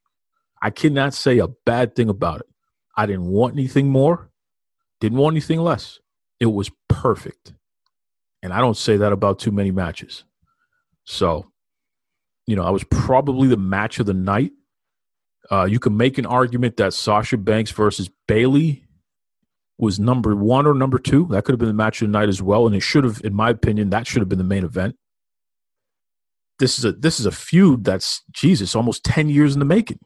I 0.60 0.70
cannot 0.70 1.14
say 1.14 1.38
a 1.38 1.48
bad 1.48 1.94
thing 1.94 2.08
about 2.08 2.40
it. 2.40 2.46
I 2.96 3.06
didn't 3.06 3.26
want 3.26 3.54
anything 3.54 3.88
more. 3.88 4.30
Didn't 5.00 5.18
want 5.18 5.34
anything 5.34 5.60
less. 5.60 6.00
It 6.40 6.46
was 6.46 6.70
perfect. 6.88 7.54
And 8.42 8.52
I 8.52 8.60
don't 8.60 8.76
say 8.76 8.96
that 8.96 9.12
about 9.12 9.38
too 9.38 9.50
many 9.50 9.70
matches. 9.70 10.24
So, 11.04 11.50
you 12.46 12.56
know, 12.56 12.64
I 12.64 12.70
was 12.70 12.84
probably 12.84 13.48
the 13.48 13.56
match 13.56 13.98
of 13.98 14.06
the 14.06 14.14
night. 14.14 14.52
Uh, 15.50 15.64
you 15.64 15.78
can 15.78 15.96
make 15.96 16.18
an 16.18 16.26
argument 16.26 16.76
that 16.78 16.94
Sasha 16.94 17.36
Banks 17.36 17.70
versus 17.70 18.10
Bayley 18.26 18.84
was 19.78 20.00
number 20.00 20.34
one 20.34 20.66
or 20.66 20.74
number 20.74 20.98
two. 20.98 21.26
That 21.30 21.44
could 21.44 21.52
have 21.52 21.58
been 21.58 21.68
the 21.68 21.74
match 21.74 22.02
of 22.02 22.08
the 22.08 22.12
night 22.12 22.28
as 22.28 22.42
well. 22.42 22.66
And 22.66 22.74
it 22.74 22.80
should 22.80 23.04
have, 23.04 23.20
in 23.24 23.34
my 23.34 23.50
opinion, 23.50 23.90
that 23.90 24.06
should 24.06 24.20
have 24.20 24.28
been 24.28 24.38
the 24.38 24.44
main 24.44 24.64
event. 24.64 24.96
This 26.58 26.78
is 26.78 26.84
a 26.84 26.92
this 26.92 27.20
is 27.20 27.26
a 27.26 27.32
feud 27.32 27.84
that's 27.84 28.22
Jesus, 28.32 28.74
almost 28.74 29.04
ten 29.04 29.28
years 29.28 29.54
in 29.54 29.58
the 29.58 29.66
making. 29.66 29.98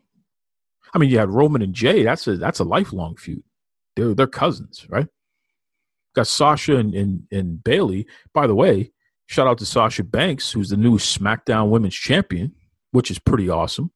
I 0.92 0.98
mean, 0.98 1.10
you 1.10 1.18
had 1.18 1.30
Roman 1.30 1.62
and 1.62 1.74
Jay. 1.74 2.02
That's 2.02 2.26
a 2.26 2.36
that's 2.36 2.58
a 2.58 2.64
lifelong 2.64 3.16
feud. 3.16 3.42
They're 3.96 4.14
they're 4.14 4.26
cousins, 4.26 4.86
right? 4.88 5.06
Got 6.14 6.26
Sasha 6.26 6.76
and, 6.76 6.92
and, 6.94 7.22
and 7.30 7.62
Bayley. 7.62 8.06
By 8.34 8.48
the 8.48 8.54
way, 8.54 8.90
shout 9.26 9.46
out 9.46 9.58
to 9.58 9.66
Sasha 9.66 10.02
Banks, 10.02 10.50
who's 10.50 10.70
the 10.70 10.76
new 10.76 10.98
SmackDown 10.98 11.68
Women's 11.70 11.94
Champion, 11.94 12.52
which 12.90 13.12
is 13.12 13.20
pretty 13.20 13.48
awesome. 13.48 13.92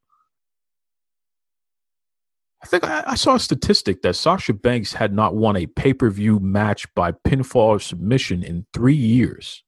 I 2.62 2.66
think 2.66 2.84
I, 2.84 3.02
I 3.08 3.14
saw 3.16 3.34
a 3.34 3.40
statistic 3.40 4.02
that 4.02 4.14
Sasha 4.14 4.54
Banks 4.54 4.92
had 4.94 5.12
not 5.12 5.34
won 5.34 5.56
a 5.56 5.66
pay 5.66 5.92
per 5.92 6.08
view 6.08 6.38
match 6.38 6.86
by 6.94 7.12
pinfall 7.12 7.56
or 7.56 7.80
submission 7.80 8.42
in 8.42 8.64
three 8.72 8.94
years. 8.94 9.64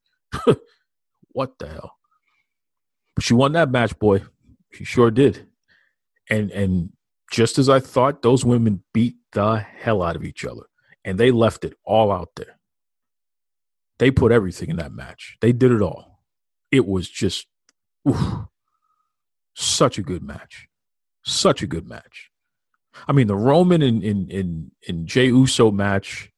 what 1.32 1.58
the 1.58 1.68
hell? 1.68 1.95
But 3.16 3.24
she 3.24 3.34
won 3.34 3.52
that 3.52 3.70
match, 3.70 3.98
boy. 3.98 4.22
She 4.72 4.84
sure 4.84 5.10
did. 5.10 5.48
And 6.30 6.52
and 6.52 6.92
just 7.32 7.58
as 7.58 7.68
I 7.68 7.80
thought, 7.80 8.22
those 8.22 8.44
women 8.44 8.84
beat 8.92 9.16
the 9.32 9.56
hell 9.56 10.02
out 10.02 10.14
of 10.14 10.24
each 10.24 10.44
other. 10.44 10.66
And 11.04 11.18
they 11.18 11.30
left 11.32 11.64
it 11.64 11.74
all 11.84 12.12
out 12.12 12.30
there. 12.36 12.58
They 13.98 14.10
put 14.10 14.32
everything 14.32 14.70
in 14.70 14.76
that 14.76 14.92
match. 14.92 15.38
They 15.40 15.52
did 15.52 15.72
it 15.72 15.82
all. 15.82 16.20
It 16.70 16.86
was 16.86 17.08
just 17.08 17.46
oof, 18.08 18.46
such 19.54 19.98
a 19.98 20.02
good 20.02 20.22
match. 20.22 20.68
Such 21.24 21.62
a 21.62 21.66
good 21.66 21.88
match. 21.88 22.30
I 23.08 23.12
mean, 23.12 23.26
the 23.26 23.36
Roman 23.36 23.82
and 23.82 24.02
in 24.02 24.28
in 24.30 24.70
in 24.82 25.06
Jey 25.06 25.26
Uso 25.26 25.70
match, 25.70 26.30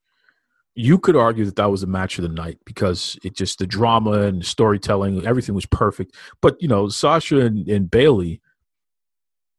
you 0.79 0.97
could 0.97 1.17
argue 1.17 1.45
that 1.45 1.57
that 1.57 1.73
was 1.73 1.81
the 1.81 1.89
match 1.89 2.19
of 2.19 2.23
the 2.23 2.29
night 2.29 2.57
because 2.65 3.19
it 3.25 3.35
just 3.35 3.59
the 3.59 3.67
drama 3.67 4.23
and 4.23 4.43
the 4.43 4.45
storytelling, 4.47 5.27
everything 5.27 5.57
was 5.57 5.67
perfect. 5.67 6.15
But 6.41 6.57
you 6.63 6.69
know, 6.69 6.89
Sasha 6.89 7.41
and, 7.41 7.69
and 7.69 7.91
Bayley, 7.91 8.41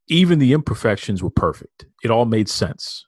even 0.07 0.39
the 0.39 0.53
imperfections 0.53 1.21
were 1.21 1.29
perfect. 1.29 1.85
It 2.05 2.09
all 2.09 2.23
made 2.23 2.47
sense. 2.47 3.05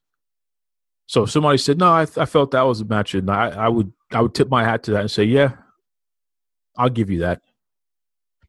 So 1.07 1.23
if 1.23 1.31
somebody 1.31 1.57
said, 1.57 1.77
"No, 1.79 1.87
I, 1.87 2.01
I 2.17 2.25
felt 2.25 2.51
that 2.51 2.63
was 2.63 2.81
a 2.81 2.85
match," 2.85 3.13
and 3.13 3.29
I, 3.29 3.47
I 3.47 3.69
would 3.69 3.93
I 4.11 4.19
would 4.19 4.35
tip 4.35 4.49
my 4.49 4.65
hat 4.65 4.83
to 4.83 4.91
that 4.91 5.01
and 5.01 5.11
say, 5.11 5.23
"Yeah, 5.23 5.53
I'll 6.75 6.89
give 6.89 7.09
you 7.09 7.19
that," 7.19 7.41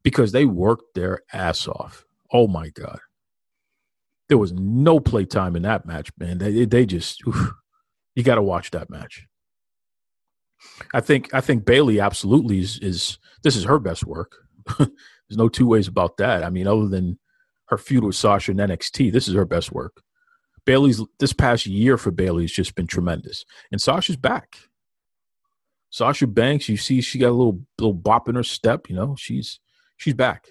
because 0.02 0.32
they 0.32 0.44
worked 0.44 0.94
their 0.96 1.20
ass 1.32 1.68
off. 1.68 2.04
Oh 2.32 2.48
my 2.48 2.68
god, 2.70 2.98
there 4.28 4.38
was 4.38 4.52
no 4.52 4.98
playtime 4.98 5.54
in 5.54 5.62
that 5.62 5.86
match, 5.86 6.10
man. 6.18 6.38
They 6.38 6.64
they 6.64 6.84
just 6.84 7.24
oof, 7.28 7.52
you 8.16 8.24
got 8.24 8.34
to 8.36 8.42
watch 8.42 8.72
that 8.72 8.90
match. 8.90 9.28
I 10.94 11.00
think 11.00 11.32
I 11.34 11.40
think 11.40 11.64
Bayley 11.64 12.00
absolutely 12.00 12.60
is, 12.60 12.78
is 12.78 13.18
this 13.42 13.56
is 13.56 13.64
her 13.64 13.78
best 13.78 14.04
work. 14.04 14.36
There's 14.78 14.90
no 15.38 15.48
two 15.48 15.66
ways 15.66 15.88
about 15.88 16.16
that. 16.18 16.44
I 16.44 16.50
mean, 16.50 16.66
other 16.66 16.88
than 16.88 17.18
her 17.66 17.78
feud 17.78 18.04
with 18.04 18.16
Sasha 18.16 18.50
in 18.52 18.58
NXT, 18.58 19.12
this 19.12 19.28
is 19.28 19.34
her 19.34 19.44
best 19.44 19.72
work. 19.72 20.02
Bayley's 20.64 21.02
this 21.18 21.32
past 21.32 21.66
year 21.66 21.96
for 21.96 22.10
Bayley 22.10 22.44
has 22.44 22.52
just 22.52 22.74
been 22.74 22.86
tremendous, 22.86 23.44
and 23.70 23.80
Sasha's 23.80 24.16
back. 24.16 24.56
Sasha 25.90 26.26
Banks, 26.26 26.68
you 26.68 26.76
see, 26.78 27.00
she 27.00 27.18
got 27.18 27.30
a 27.30 27.32
little 27.32 27.60
little 27.78 27.94
bop 27.94 28.28
in 28.28 28.34
her 28.34 28.42
step. 28.42 28.88
You 28.88 28.96
know, 28.96 29.16
she's 29.16 29.60
she's 29.96 30.14
back. 30.14 30.48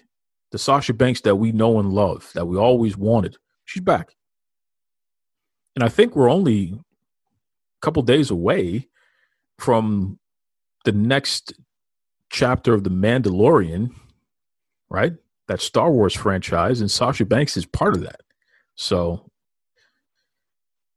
The 0.50 0.58
Sasha 0.58 0.92
Banks 0.92 1.22
that 1.22 1.36
we 1.36 1.52
know 1.52 1.78
and 1.80 1.92
love, 1.92 2.30
that 2.34 2.46
we 2.46 2.56
always 2.56 2.96
wanted, 2.96 3.36
she's 3.64 3.82
back. 3.82 4.14
And 5.74 5.82
I 5.82 5.88
think 5.88 6.14
we're 6.14 6.30
only 6.30 6.74
a 6.74 7.80
couple 7.80 8.02
days 8.02 8.30
away 8.30 8.88
from 9.62 10.18
the 10.84 10.92
next 10.92 11.52
chapter 12.30 12.74
of 12.74 12.82
the 12.82 12.90
Mandalorian, 12.90 13.90
right? 14.90 15.12
That 15.46 15.60
Star 15.60 15.90
Wars 15.92 16.14
franchise, 16.14 16.80
and 16.80 16.90
Sasha 16.90 17.24
Banks 17.24 17.56
is 17.56 17.64
part 17.64 17.94
of 17.94 18.02
that. 18.02 18.20
So 18.74 19.30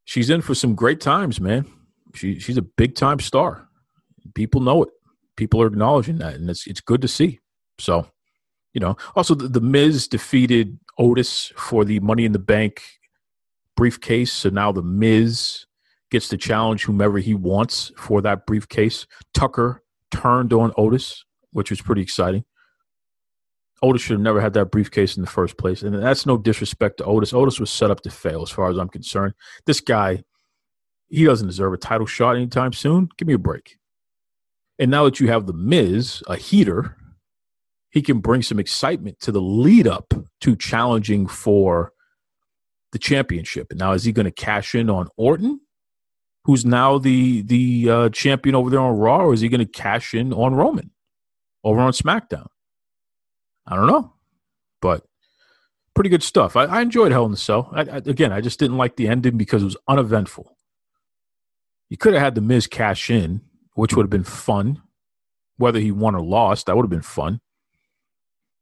she's 0.04 0.30
in 0.30 0.40
for 0.40 0.54
some 0.54 0.74
great 0.74 1.00
times, 1.00 1.40
man. 1.40 1.66
She 2.14 2.38
she's 2.40 2.56
a 2.56 2.62
big 2.62 2.96
time 2.96 3.20
star. 3.20 3.68
People 4.34 4.60
know 4.60 4.82
it. 4.82 4.88
People 5.36 5.62
are 5.62 5.66
acknowledging 5.66 6.18
that, 6.18 6.34
and 6.34 6.50
it's 6.50 6.66
it's 6.66 6.80
good 6.80 7.02
to 7.02 7.08
see. 7.08 7.38
So, 7.78 8.08
you 8.72 8.80
know, 8.80 8.96
also 9.14 9.34
the, 9.34 9.48
the 9.48 9.60
Miz 9.60 10.08
defeated 10.08 10.78
Otis 10.98 11.52
for 11.56 11.84
the 11.84 12.00
Money 12.00 12.24
in 12.24 12.32
the 12.32 12.38
Bank 12.38 12.82
briefcase. 13.76 14.32
So 14.32 14.48
now 14.48 14.72
the 14.72 14.82
Miz 14.82 15.65
gets 16.10 16.28
to 16.28 16.36
challenge 16.36 16.84
whomever 16.84 17.18
he 17.18 17.34
wants 17.34 17.92
for 17.96 18.20
that 18.22 18.46
briefcase. 18.46 19.06
Tucker 19.34 19.82
turned 20.10 20.52
on 20.52 20.72
Otis, 20.76 21.24
which 21.52 21.70
was 21.70 21.80
pretty 21.80 22.02
exciting. 22.02 22.44
Otis 23.82 24.02
should 24.02 24.14
have 24.14 24.20
never 24.20 24.40
had 24.40 24.54
that 24.54 24.70
briefcase 24.70 25.16
in 25.16 25.22
the 25.22 25.30
first 25.30 25.58
place. 25.58 25.82
And 25.82 25.94
that's 25.94 26.24
no 26.24 26.38
disrespect 26.38 26.98
to 26.98 27.04
Otis. 27.04 27.34
Otis 27.34 27.60
was 27.60 27.70
set 27.70 27.90
up 27.90 28.00
to 28.02 28.10
fail, 28.10 28.42
as 28.42 28.50
far 28.50 28.70
as 28.70 28.78
I'm 28.78 28.88
concerned. 28.88 29.34
This 29.66 29.80
guy, 29.80 30.22
he 31.08 31.24
doesn't 31.24 31.46
deserve 31.46 31.74
a 31.74 31.78
title 31.78 32.06
shot 32.06 32.36
anytime 32.36 32.72
soon. 32.72 33.08
Give 33.18 33.28
me 33.28 33.34
a 33.34 33.38
break. 33.38 33.78
And 34.78 34.90
now 34.90 35.04
that 35.04 35.20
you 35.20 35.28
have 35.28 35.46
The 35.46 35.52
Miz, 35.52 36.22
a 36.26 36.36
heater, 36.36 36.96
he 37.90 38.02
can 38.02 38.20
bring 38.20 38.42
some 38.42 38.58
excitement 38.58 39.20
to 39.20 39.32
the 39.32 39.40
lead 39.40 39.86
up 39.86 40.12
to 40.40 40.56
challenging 40.56 41.26
for 41.26 41.92
the 42.92 42.98
championship. 42.98 43.68
And 43.70 43.78
now, 43.78 43.92
is 43.92 44.04
he 44.04 44.12
going 44.12 44.24
to 44.24 44.30
cash 44.30 44.74
in 44.74 44.88
on 44.90 45.08
Orton, 45.16 45.60
who's 46.46 46.64
now 46.64 46.96
the 46.96 47.42
the 47.42 47.90
uh, 47.90 48.08
champion 48.10 48.54
over 48.54 48.70
there 48.70 48.80
on 48.80 48.96
Raw, 48.96 49.24
or 49.24 49.34
is 49.34 49.40
he 49.40 49.48
going 49.48 49.58
to 49.58 49.66
cash 49.66 50.14
in 50.14 50.32
on 50.32 50.54
Roman 50.54 50.92
over 51.64 51.80
on 51.80 51.92
SmackDown? 51.92 52.46
I 53.66 53.74
don't 53.74 53.88
know, 53.88 54.12
but 54.80 55.04
pretty 55.94 56.08
good 56.08 56.22
stuff. 56.22 56.54
I, 56.54 56.66
I 56.66 56.82
enjoyed 56.82 57.10
Hell 57.10 57.24
in 57.24 57.32
the 57.32 57.36
Cell. 57.36 57.68
I, 57.72 57.80
I, 57.80 57.96
again, 57.96 58.30
I 58.30 58.40
just 58.40 58.60
didn't 58.60 58.76
like 58.76 58.94
the 58.94 59.08
ending 59.08 59.36
because 59.36 59.62
it 59.62 59.66
was 59.66 59.76
uneventful. 59.88 60.56
You 61.88 61.96
could 61.96 62.14
have 62.14 62.22
had 62.22 62.36
the 62.36 62.40
Miz 62.40 62.68
cash 62.68 63.10
in, 63.10 63.40
which 63.74 63.94
would 63.94 64.04
have 64.04 64.10
been 64.10 64.22
fun. 64.22 64.80
Whether 65.56 65.80
he 65.80 65.90
won 65.90 66.14
or 66.14 66.22
lost, 66.22 66.66
that 66.66 66.76
would 66.76 66.84
have 66.84 66.90
been 66.90 67.02
fun. 67.02 67.40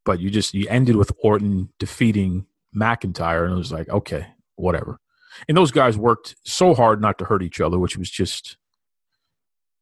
But 0.07 0.21
you 0.21 0.31
just 0.31 0.55
you 0.55 0.67
ended 0.71 0.97
with 0.97 1.13
Orton 1.23 1.69
defeating 1.79 2.47
McIntyre, 2.75 3.45
and 3.45 3.53
it 3.53 3.59
was 3.59 3.73
like, 3.73 3.91
okay, 3.91 4.29
whatever. 4.57 5.01
And 5.49 5.57
those 5.57 5.71
guys 5.71 5.97
worked 5.97 6.37
so 6.45 6.75
hard 6.75 7.01
not 7.01 7.19
to 7.19 7.25
hurt 7.25 7.43
each 7.43 7.61
other, 7.61 7.79
which 7.79 7.97
was 7.97 8.11
just 8.11 8.57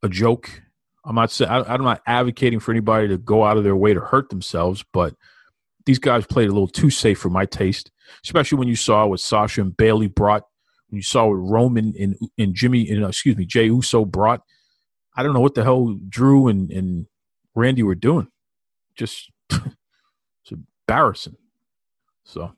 a 0.02 0.08
joke. 0.08 0.62
I'm 1.04 1.16
not 1.16 1.30
saying 1.30 1.50
I'm 1.50 1.82
not 1.82 2.02
advocating 2.06 2.60
for 2.60 2.70
anybody 2.70 3.08
to 3.08 3.18
go 3.18 3.44
out 3.44 3.56
of 3.56 3.64
their 3.64 3.76
way 3.76 3.92
to 3.92 4.00
hurt 4.00 4.30
themselves, 4.30 4.84
but 4.92 5.14
these 5.84 5.98
guys 5.98 6.26
played 6.26 6.48
a 6.48 6.52
little 6.52 6.68
too 6.68 6.90
safe 6.90 7.18
for 7.18 7.30
my 7.30 7.44
taste. 7.44 7.90
Especially 8.24 8.58
when 8.58 8.68
you 8.68 8.76
saw 8.76 9.06
what 9.06 9.20
Sasha 9.20 9.62
and 9.62 9.76
Bayley 9.76 10.06
brought, 10.06 10.44
when 10.88 10.96
you 10.96 11.02
saw 11.02 11.26
what 11.26 11.34
Roman 11.34 11.94
and 11.98 12.16
and 12.38 12.54
Jimmy 12.54 12.88
and 12.88 13.04
uh, 13.04 13.08
excuse 13.08 13.36
me 13.36 13.46
Jey 13.46 13.66
Uso 13.66 14.04
brought. 14.04 14.42
I 15.16 15.22
don't 15.22 15.34
know 15.34 15.40
what 15.40 15.54
the 15.54 15.64
hell 15.64 15.98
Drew 16.08 16.48
and 16.48 16.70
and 16.70 17.06
Randy 17.54 17.82
were 17.82 17.94
doing. 17.94 18.28
Just 18.94 19.30
it's 19.50 20.52
embarrassing. 20.52 21.36
So, 22.24 22.54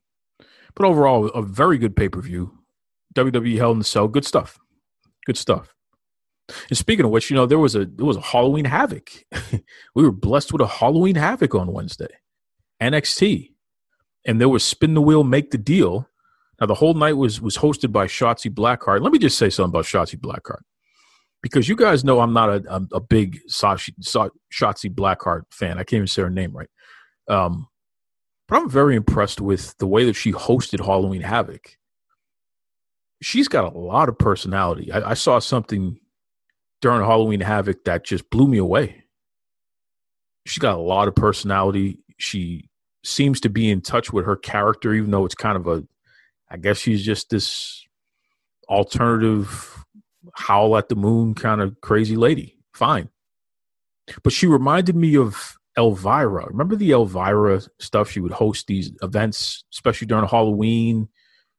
but 0.74 0.86
overall, 0.86 1.26
a 1.28 1.42
very 1.42 1.78
good 1.78 1.96
pay 1.96 2.08
per 2.08 2.20
view. 2.20 2.58
WWE 3.14 3.56
Hell 3.56 3.72
in 3.72 3.78
the 3.78 3.84
Cell, 3.84 4.08
good 4.08 4.24
stuff. 4.24 4.58
Good 5.26 5.36
stuff. 5.36 5.74
And 6.68 6.76
speaking 6.76 7.04
of 7.04 7.10
which, 7.10 7.30
you 7.30 7.36
know, 7.36 7.46
there 7.46 7.58
was 7.58 7.74
a 7.74 7.86
there 7.86 8.04
was 8.04 8.16
a 8.16 8.22
Halloween 8.22 8.66
Havoc. 8.66 9.10
we 9.94 10.02
were 10.02 10.12
blessed 10.12 10.52
with 10.52 10.60
a 10.60 10.66
Halloween 10.66 11.14
Havoc 11.14 11.54
on 11.54 11.72
Wednesday. 11.72 12.08
NXT. 12.82 13.52
And 14.26 14.40
there 14.40 14.48
was 14.48 14.64
Spin 14.64 14.94
the 14.94 15.02
Wheel, 15.02 15.24
Make 15.24 15.50
the 15.50 15.58
Deal. 15.58 16.08
Now 16.60 16.66
the 16.66 16.74
whole 16.74 16.94
night 16.94 17.14
was 17.14 17.40
was 17.40 17.56
hosted 17.56 17.92
by 17.92 18.06
Shotzi 18.06 18.52
Blackheart. 18.52 19.00
Let 19.00 19.12
me 19.12 19.18
just 19.18 19.38
say 19.38 19.50
something 19.50 19.70
about 19.70 19.86
Shotzi 19.86 20.18
Blackheart. 20.18 20.62
Because 21.42 21.68
you 21.68 21.76
guys 21.76 22.04
know 22.04 22.20
I'm 22.20 22.32
not 22.32 22.48
a, 22.48 22.62
a, 22.74 22.96
a 22.96 23.00
big 23.00 23.38
Shotzi 23.50 23.92
Blackheart 24.52 25.42
fan. 25.50 25.72
I 25.72 25.84
can't 25.84 25.94
even 25.94 26.06
say 26.06 26.22
her 26.22 26.30
name 26.30 26.56
right. 26.56 26.70
Um, 27.28 27.68
but 28.48 28.56
I'm 28.56 28.70
very 28.70 28.96
impressed 28.96 29.40
with 29.40 29.76
the 29.78 29.86
way 29.86 30.04
that 30.04 30.14
she 30.14 30.32
hosted 30.32 30.84
Halloween 30.84 31.22
Havoc. 31.22 31.76
She's 33.24 33.48
got 33.48 33.64
a 33.64 33.78
lot 33.78 34.10
of 34.10 34.18
personality. 34.18 34.92
I, 34.92 35.12
I 35.12 35.14
saw 35.14 35.38
something 35.38 35.98
during 36.82 37.00
Halloween 37.00 37.40
Havoc 37.40 37.84
that 37.84 38.04
just 38.04 38.28
blew 38.28 38.46
me 38.46 38.58
away. 38.58 39.02
She's 40.44 40.58
got 40.58 40.76
a 40.76 40.82
lot 40.82 41.08
of 41.08 41.14
personality. 41.14 42.00
She 42.18 42.68
seems 43.02 43.40
to 43.40 43.48
be 43.48 43.70
in 43.70 43.80
touch 43.80 44.12
with 44.12 44.26
her 44.26 44.36
character, 44.36 44.92
even 44.92 45.10
though 45.10 45.24
it's 45.24 45.34
kind 45.34 45.56
of 45.56 45.66
a, 45.66 45.84
I 46.50 46.58
guess 46.58 46.76
she's 46.76 47.02
just 47.02 47.30
this 47.30 47.82
alternative 48.68 49.82
howl 50.34 50.76
at 50.76 50.90
the 50.90 50.94
moon 50.94 51.32
kind 51.32 51.62
of 51.62 51.80
crazy 51.80 52.16
lady. 52.16 52.58
Fine. 52.74 53.08
But 54.22 54.34
she 54.34 54.46
reminded 54.46 54.96
me 54.96 55.16
of 55.16 55.56
Elvira. 55.78 56.48
Remember 56.48 56.76
the 56.76 56.90
Elvira 56.90 57.62
stuff? 57.78 58.10
She 58.10 58.20
would 58.20 58.32
host 58.32 58.66
these 58.66 58.92
events, 59.00 59.64
especially 59.72 60.08
during 60.08 60.28
Halloween, 60.28 61.08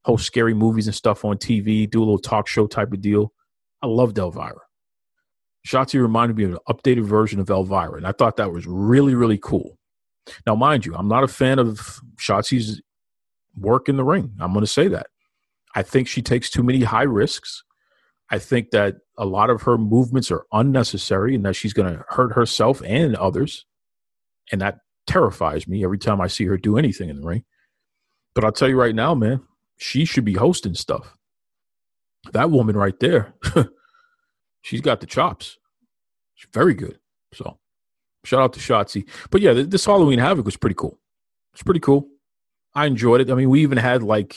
host 0.06 0.26
scary 0.26 0.53
movies 0.53 0.86
and 0.86 0.95
stuff 0.95 1.26
on 1.26 1.36
TV, 1.38 1.89
do 1.89 1.99
a 1.99 2.06
little 2.06 2.20
talk 2.20 2.47
show 2.47 2.68
type 2.68 2.93
of 2.93 3.01
deal. 3.01 3.34
I 3.82 3.88
loved 3.88 4.20
Elvira. 4.20 4.62
Shotzi 5.68 5.99
reminded 5.99 6.38
me 6.38 6.43
of 6.43 6.51
an 6.51 6.60
updated 6.70 7.06
version 7.06 7.39
of 7.39 7.49
Elvira, 7.49 7.95
and 7.95 8.06
I 8.06 8.12
thought 8.12 8.38
that 8.38 8.51
was 8.51 8.68
really, 8.68 9.16
really 9.16 9.39
cool. 9.41 9.80
Now, 10.45 10.53
mind 10.56 10.86
you, 10.86 10.95
I'm 10.95 11.08
not 11.08 11.24
a 11.24 11.28
fan 11.28 11.58
of 11.58 11.99
Shotzi's 12.18 12.82
work 13.58 13.89
in 13.89 13.97
the 13.97 14.03
ring. 14.03 14.36
I'm 14.39 14.53
going 14.53 14.64
to 14.64 14.72
say 14.72 14.88
that. 14.89 15.08
I 15.74 15.82
think 15.82 16.08
she 16.08 16.22
takes 16.22 16.51
too 16.51 16.62
many 16.62 16.84
high 16.84 17.03
risks. 17.03 17.64
I 18.30 18.38
think 18.38 18.72
that 18.72 18.97
a 19.18 19.26
lot 19.26 19.49
of 19.49 19.64
her 19.64 19.78
movements 19.78 20.30
are 20.30 20.45
unnecessary 20.51 21.34
and 21.34 21.45
that 21.45 21.56
she's 21.56 21.74
going 21.74 21.91
to 21.91 22.06
hurt 22.10 22.34
herself 22.34 22.82
and 22.86 23.16
others. 23.16 23.66
And 24.51 24.62
that 24.62 24.78
terrifies 25.08 25.68
me 25.68 25.84
every 25.84 25.97
time 25.97 26.22
I 26.22 26.28
see 26.28 26.45
her 26.45 26.58
do 26.58 26.78
anything 26.78 27.10
in 27.10 27.22
the 27.22 27.28
ring. 27.28 27.43
But 28.36 28.43
I'll 28.43 28.51
tell 28.51 28.70
you 28.70 28.80
right 28.80 28.95
now, 28.95 29.16
man, 29.16 29.41
she 29.78 30.05
should 30.05 30.26
be 30.26 30.34
hosting 30.34 30.73
stuff. 30.73 31.17
That 32.34 32.51
woman 32.51 32.76
right 32.76 32.99
there, 32.99 33.34
she's 34.61 34.82
got 34.82 34.99
the 34.99 35.05
chops. 35.05 35.57
She's 36.34 36.49
very 36.53 36.73
good. 36.73 36.99
So 37.34 37.59
shout 38.23 38.41
out 38.41 38.53
to 38.53 38.59
Shotzi. 38.59 39.07
But 39.30 39.41
yeah, 39.41 39.53
this 39.53 39.86
Halloween 39.86 40.19
Havoc 40.19 40.45
was 40.45 40.57
pretty 40.57 40.76
cool. 40.76 40.99
It's 41.53 41.63
pretty 41.63 41.80
cool. 41.80 42.07
I 42.73 42.86
enjoyed 42.86 43.21
it. 43.21 43.32
I 43.32 43.36
mean, 43.36 43.49
we 43.49 43.61
even 43.61 43.78
had 43.78 44.03
like 44.03 44.36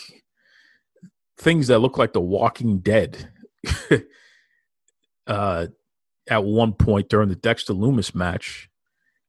things 1.37 1.69
that 1.69 1.81
look 1.81 1.99
like 1.99 2.13
The 2.13 2.21
Walking 2.21 2.79
Dead 2.79 3.31
uh, 5.27 5.67
at 6.29 6.45
one 6.45 6.73
point 6.73 7.09
during 7.09 7.29
the 7.29 7.35
Dexter 7.35 7.73
Lumis 7.73 8.15
match, 8.15 8.69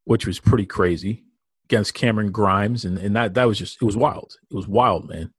which 0.03 0.27
was 0.27 0.39
pretty 0.39 0.65
crazy 0.65 1.23
against 1.65 1.93
Cameron 1.93 2.31
Grimes, 2.31 2.85
and 2.85 2.97
and 2.97 3.15
that 3.15 3.33
that 3.35 3.45
was 3.45 3.57
just 3.57 3.81
it 3.81 3.85
was 3.85 3.97
wild. 3.97 4.37
It 4.51 4.55
was 4.55 4.67
wild, 4.67 5.07
man. 5.07 5.33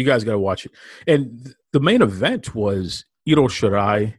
You 0.00 0.06
guys 0.06 0.24
got 0.24 0.32
to 0.32 0.38
watch 0.38 0.64
it. 0.64 0.72
And 1.06 1.54
the 1.72 1.80
main 1.80 2.00
event 2.00 2.54
was 2.54 3.04
Io 3.28 3.34
Shirai 3.48 4.14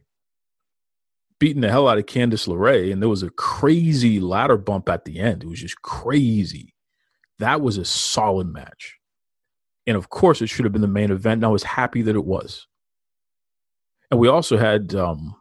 beating 1.40 1.62
the 1.62 1.70
hell 1.70 1.88
out 1.88 1.98
of 1.98 2.06
Candice 2.06 2.46
LeRae, 2.46 2.92
and 2.92 3.02
there 3.02 3.08
was 3.08 3.24
a 3.24 3.30
crazy 3.30 4.20
ladder 4.20 4.56
bump 4.56 4.88
at 4.88 5.04
the 5.04 5.18
end. 5.18 5.42
It 5.42 5.48
was 5.48 5.60
just 5.60 5.82
crazy. 5.82 6.76
That 7.40 7.60
was 7.60 7.78
a 7.78 7.84
solid 7.84 8.46
match. 8.46 8.98
And 9.84 9.96
of 9.96 10.08
course, 10.08 10.40
it 10.40 10.46
should 10.46 10.64
have 10.64 10.72
been 10.72 10.82
the 10.82 10.86
main 10.86 11.10
event. 11.10 11.38
And 11.38 11.44
I 11.44 11.48
was 11.48 11.64
happy 11.64 12.02
that 12.02 12.14
it 12.14 12.24
was. 12.24 12.68
And 14.12 14.20
we 14.20 14.28
also 14.28 14.56
had 14.56 14.94
um, 14.94 15.34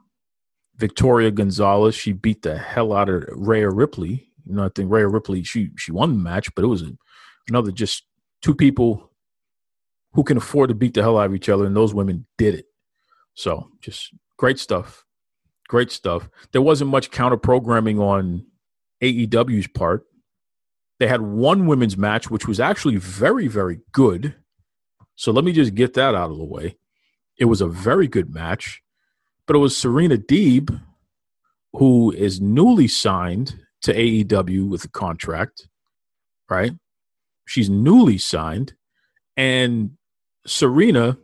Victoria 0.76 1.30
Gonzalez. 1.30 1.94
She 1.94 2.14
beat 2.14 2.42
the 2.42 2.58
hell 2.58 2.94
out 2.94 3.08
of 3.08 3.24
Rhea 3.30 3.70
Ripley. 3.70 4.32
You 4.48 4.56
know, 4.56 4.66
I 4.66 4.70
think 4.74 4.92
Rhea 4.92 5.08
Ripley 5.08 5.44
she 5.44 5.70
she 5.78 5.92
won 5.92 6.14
the 6.14 6.18
match, 6.18 6.50
but 6.56 6.64
it 6.64 6.68
was 6.68 6.84
another 7.48 7.72
just 7.72 8.06
two 8.42 8.56
people 8.56 9.11
who 10.14 10.24
can 10.24 10.38
afford 10.38 10.70
to 10.70 10.76
beat 10.76 10.94
the 10.94 11.02
hell 11.02 11.18
out 11.18 11.28
of 11.28 11.36
each 11.36 11.50
other, 11.50 11.66
and 11.66 11.76
those 11.76 11.94
women 11.94 12.26
did 12.38 12.56
it. 12.56 12.66
So 13.34 13.70
just 13.80 14.14
great 14.38 14.60
stuff, 14.60 15.06
great 15.68 15.92
stuff. 15.92 16.30
There 16.52 16.62
wasn't 16.62 16.92
much 16.92 17.12
counter 17.12 17.38
programming 17.38 18.00
on 18.00 18.46
AEW's 19.02 19.68
part. 19.68 20.06
They 21.00 21.08
had 21.08 21.22
one 21.22 21.66
women's 21.66 21.98
match, 21.98 22.30
which 22.30 22.48
was 22.48 22.60
actually 22.60 22.98
very, 22.98 23.48
very 23.48 23.80
good. 23.92 24.36
So 25.16 25.32
let 25.32 25.44
me 25.44 25.52
just 25.52 25.76
get 25.76 25.94
that 25.96 26.14
out 26.14 26.30
of 26.30 26.38
the 26.38 26.44
way. 26.44 26.78
It 27.38 27.46
was 27.46 27.62
a 27.62 27.68
very 27.68 28.08
good 28.08 28.34
match, 28.34 28.82
but 29.48 29.56
it 29.56 29.60
was 29.60 29.76
Serena 29.76 30.18
Deeb, 30.18 30.80
who 31.74 32.12
is 32.12 32.42
newly 32.42 32.88
signed 32.88 33.56
to 33.82 33.94
AEW 33.94 34.70
with 34.70 34.84
a 34.84 34.90
contract, 34.90 35.68
right? 36.50 36.74
She's 37.46 37.70
newly 37.70 38.18
signed, 38.18 38.74
and 39.36 39.98
Serena, 40.46 41.18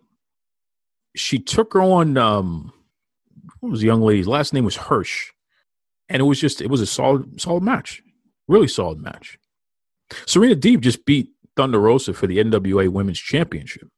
she 1.15 1.39
took 1.39 1.73
her 1.73 1.81
on. 1.81 2.17
Um, 2.17 2.73
what 3.59 3.71
was 3.71 3.81
the 3.81 3.87
young 3.87 4.01
lady's 4.01 4.27
last 4.27 4.53
name 4.53 4.65
was 4.65 4.75
Hirsch, 4.75 5.31
and 6.09 6.19
it 6.19 6.25
was 6.25 6.39
just 6.39 6.61
it 6.61 6.69
was 6.69 6.81
a 6.81 6.85
solid 6.85 7.41
solid 7.41 7.63
match, 7.63 8.01
really 8.47 8.67
solid 8.67 8.99
match. 8.99 9.39
Serena 10.25 10.55
Deeb 10.55 10.81
just 10.81 11.05
beat 11.05 11.31
Thunder 11.55 11.79
Rosa 11.79 12.13
for 12.13 12.27
the 12.27 12.37
NWA 12.37 12.89
Women's 12.89 13.19
Championship. 13.19 13.89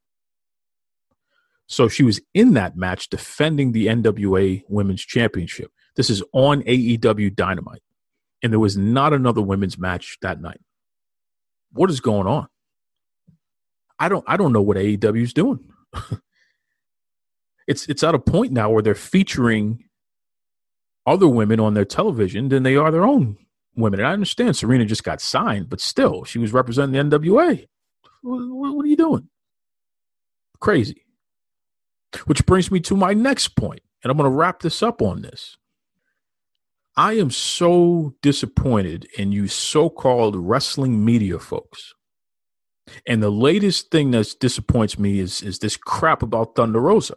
So 1.68 1.88
she 1.88 2.02
was 2.02 2.20
in 2.34 2.56
that 2.56 2.76
match 2.76 3.10
defending 3.10 3.74
the 3.74 3.88
NWA 3.88 4.64
Women's 4.68 5.06
Championship. 5.06 5.72
This 5.96 6.10
is 6.10 6.24
on 6.34 6.64
AEW 6.64 7.36
Dynamite. 7.36 7.84
And 8.42 8.52
there 8.52 8.60
was 8.60 8.76
not 8.76 9.14
another 9.14 9.42
women's 9.42 9.78
match 9.78 10.18
that 10.22 10.42
night. 10.42 10.62
What 11.72 11.92
is 11.92 12.00
going 12.00 12.26
on? 12.26 12.48
I 14.00 14.10
don't 14.10 14.24
I 14.28 14.38
don't 14.38 14.54
know 14.54 14.62
what 14.62 14.78
AEW 14.78 15.24
is 15.24 15.34
doing. 15.34 15.60
it's 17.68 17.88
it's 17.88 18.04
at 18.04 18.16
a 18.16 18.20
point 18.20 18.52
now 18.52 18.70
where 18.70 18.82
they're 18.82 18.96
featuring 18.96 19.84
other 21.06 21.28
women 21.28 21.60
on 21.60 21.74
their 21.74 21.86
television 21.86 22.50
than 22.50 22.64
they 22.64 22.76
are 22.76 22.92
their 22.92 23.04
own 23.04 23.38
women. 23.76 24.00
And 24.00 24.08
I 24.08 24.14
understand 24.14 24.56
Serena 24.56 24.86
just 24.86 25.04
got 25.04 25.22
signed, 25.22 25.70
but 25.70 25.82
still, 25.82 26.24
she 26.24 26.40
was 26.40 26.54
representing 26.54 27.10
the 27.10 27.18
NWA. 27.18 27.68
What, 28.22 28.74
what 28.76 28.86
are 28.86 28.88
you 28.88 28.98
doing? 28.98 29.30
Crazy. 30.60 31.06
Which 32.26 32.46
brings 32.46 32.72
me 32.72 32.80
to 32.82 32.96
my 32.96 33.14
next 33.14 33.50
point, 33.50 33.82
and 34.04 34.12
I'm 34.12 34.18
going 34.18 34.30
to 34.30 34.36
wrap 34.36 34.62
this 34.62 34.84
up 34.84 35.02
on 35.02 35.22
this. 35.22 35.58
I 36.98 37.14
am 37.14 37.32
so 37.32 38.16
disappointed 38.22 39.08
in 39.18 39.32
you 39.32 39.48
so 39.48 39.90
called 39.90 40.36
wrestling 40.36 41.06
media 41.06 41.40
folks. 41.40 41.94
And 43.08 43.22
the 43.22 43.30
latest 43.30 43.92
thing 43.92 44.12
that 44.12 44.36
disappoints 44.40 45.00
me 45.00 45.20
is, 45.20 45.42
is 45.42 45.60
this 45.60 45.78
crap 45.78 46.24
about 46.24 46.56
Thunder 46.56 46.80
Rosa. 46.80 47.16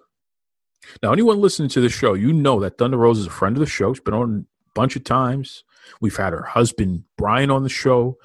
Now, 1.03 1.13
anyone 1.13 1.41
listening 1.41 1.69
to 1.71 1.81
the 1.81 1.89
show, 1.89 2.15
you 2.15 2.33
know 2.33 2.61
that 2.61 2.79
Thunder 2.79 2.97
Rosa 2.97 3.21
is 3.21 3.27
a 3.27 3.31
friend 3.31 3.57
of 3.57 3.61
the 3.61 3.67
show. 3.67 3.93
She's 3.95 4.03
been 4.03 4.15
on 4.15 4.47
a 4.67 4.71
bunch 4.75 4.97
of 4.97 5.05
times. 5.05 5.65
We've 6.01 6.17
had 6.17 6.33
her 6.33 6.43
husband, 6.43 7.05
Brian, 7.17 7.51
on 7.51 7.63
the 7.63 7.69
show 7.69 8.19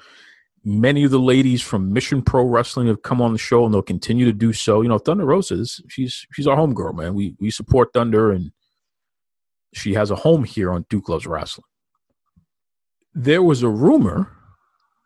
many 0.68 1.04
of 1.04 1.10
the 1.10 1.18
ladies 1.18 1.62
from 1.62 1.92
Mission 1.92 2.22
Pro 2.22 2.44
Wrestling 2.44 2.88
have 2.88 3.02
come 3.02 3.22
on 3.22 3.32
the 3.32 3.38
show, 3.38 3.64
and 3.64 3.72
they'll 3.72 3.82
continue 3.82 4.26
to 4.26 4.32
do 4.32 4.52
so. 4.52 4.82
You 4.82 4.88
know, 4.88 4.98
Thunder 4.98 5.24
Roses, 5.24 5.80
she's 5.88 6.26
she's 6.32 6.46
our 6.46 6.56
homegirl, 6.56 6.94
man. 6.94 7.14
We 7.14 7.34
we 7.40 7.50
support 7.50 7.92
Thunder, 7.92 8.30
and 8.30 8.52
she 9.72 9.94
has 9.94 10.10
a 10.10 10.16
home 10.16 10.44
here 10.44 10.70
on 10.70 10.84
Duke 10.88 11.08
Loves 11.08 11.26
Wrestling. 11.26 11.64
There 13.14 13.42
was 13.42 13.62
a 13.62 13.68
rumor 13.68 14.30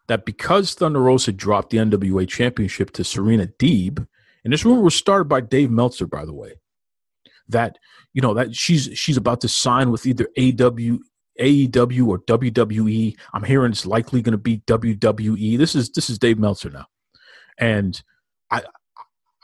that 0.08 0.24
because 0.24 0.74
Thunder 0.74 1.00
Rosa 1.00 1.32
dropped 1.32 1.70
the 1.70 1.78
NWA 1.78 2.28
Championship 2.28 2.90
to 2.92 3.04
Serena 3.04 3.46
Deeb, 3.46 4.06
and 4.44 4.52
this 4.52 4.64
rumor 4.64 4.82
was 4.82 4.94
started 4.94 5.24
by 5.24 5.40
Dave 5.40 5.70
Meltzer, 5.70 6.06
by 6.06 6.24
the 6.24 6.34
way, 6.34 6.54
that 7.48 7.78
you 8.12 8.20
know 8.20 8.34
that 8.34 8.54
she's 8.54 8.90
she's 8.94 9.16
about 9.16 9.40
to 9.42 9.48
sign 9.48 9.90
with 9.90 10.06
either 10.06 10.28
AW 10.36 10.98
AEW 11.40 12.06
or 12.06 12.18
WWE. 12.20 13.16
I'm 13.32 13.44
hearing 13.44 13.72
it's 13.72 13.86
likely 13.86 14.22
going 14.22 14.32
to 14.32 14.38
be 14.38 14.58
WWE. 14.58 15.58
This 15.58 15.74
is 15.74 15.90
this 15.90 16.10
is 16.10 16.18
Dave 16.18 16.38
Meltzer 16.38 16.70
now, 16.70 16.86
and 17.58 18.02
I 18.50 18.62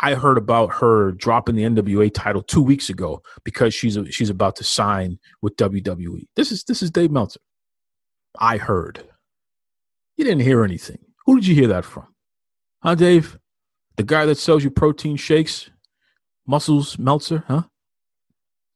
I 0.00 0.14
heard 0.14 0.38
about 0.38 0.74
her 0.74 1.12
dropping 1.12 1.56
the 1.56 1.64
NWA 1.64 2.12
title 2.12 2.42
two 2.42 2.62
weeks 2.62 2.88
ago 2.88 3.22
because 3.44 3.74
she's 3.74 3.98
she's 4.10 4.30
about 4.30 4.56
to 4.56 4.64
sign 4.64 5.18
with 5.42 5.56
WWE. 5.56 6.26
This 6.36 6.52
is 6.52 6.64
this 6.64 6.82
is 6.82 6.90
Dave 6.90 7.10
Meltzer. 7.10 7.40
I 8.38 8.58
heard. 8.58 9.04
You 10.18 10.24
didn't 10.24 10.42
hear 10.42 10.64
anything. 10.64 10.98
Who 11.26 11.36
did 11.36 11.46
you 11.46 11.54
hear 11.54 11.68
that 11.68 11.84
from? 11.84 12.08
Huh, 12.82 12.96
Dave? 12.96 13.38
The 13.96 14.02
guy 14.02 14.26
that 14.26 14.36
sells 14.36 14.64
you 14.64 14.70
protein 14.70 15.16
shakes, 15.16 15.70
muscles, 16.44 16.98
Meltzer, 16.98 17.44
huh? 17.46 17.62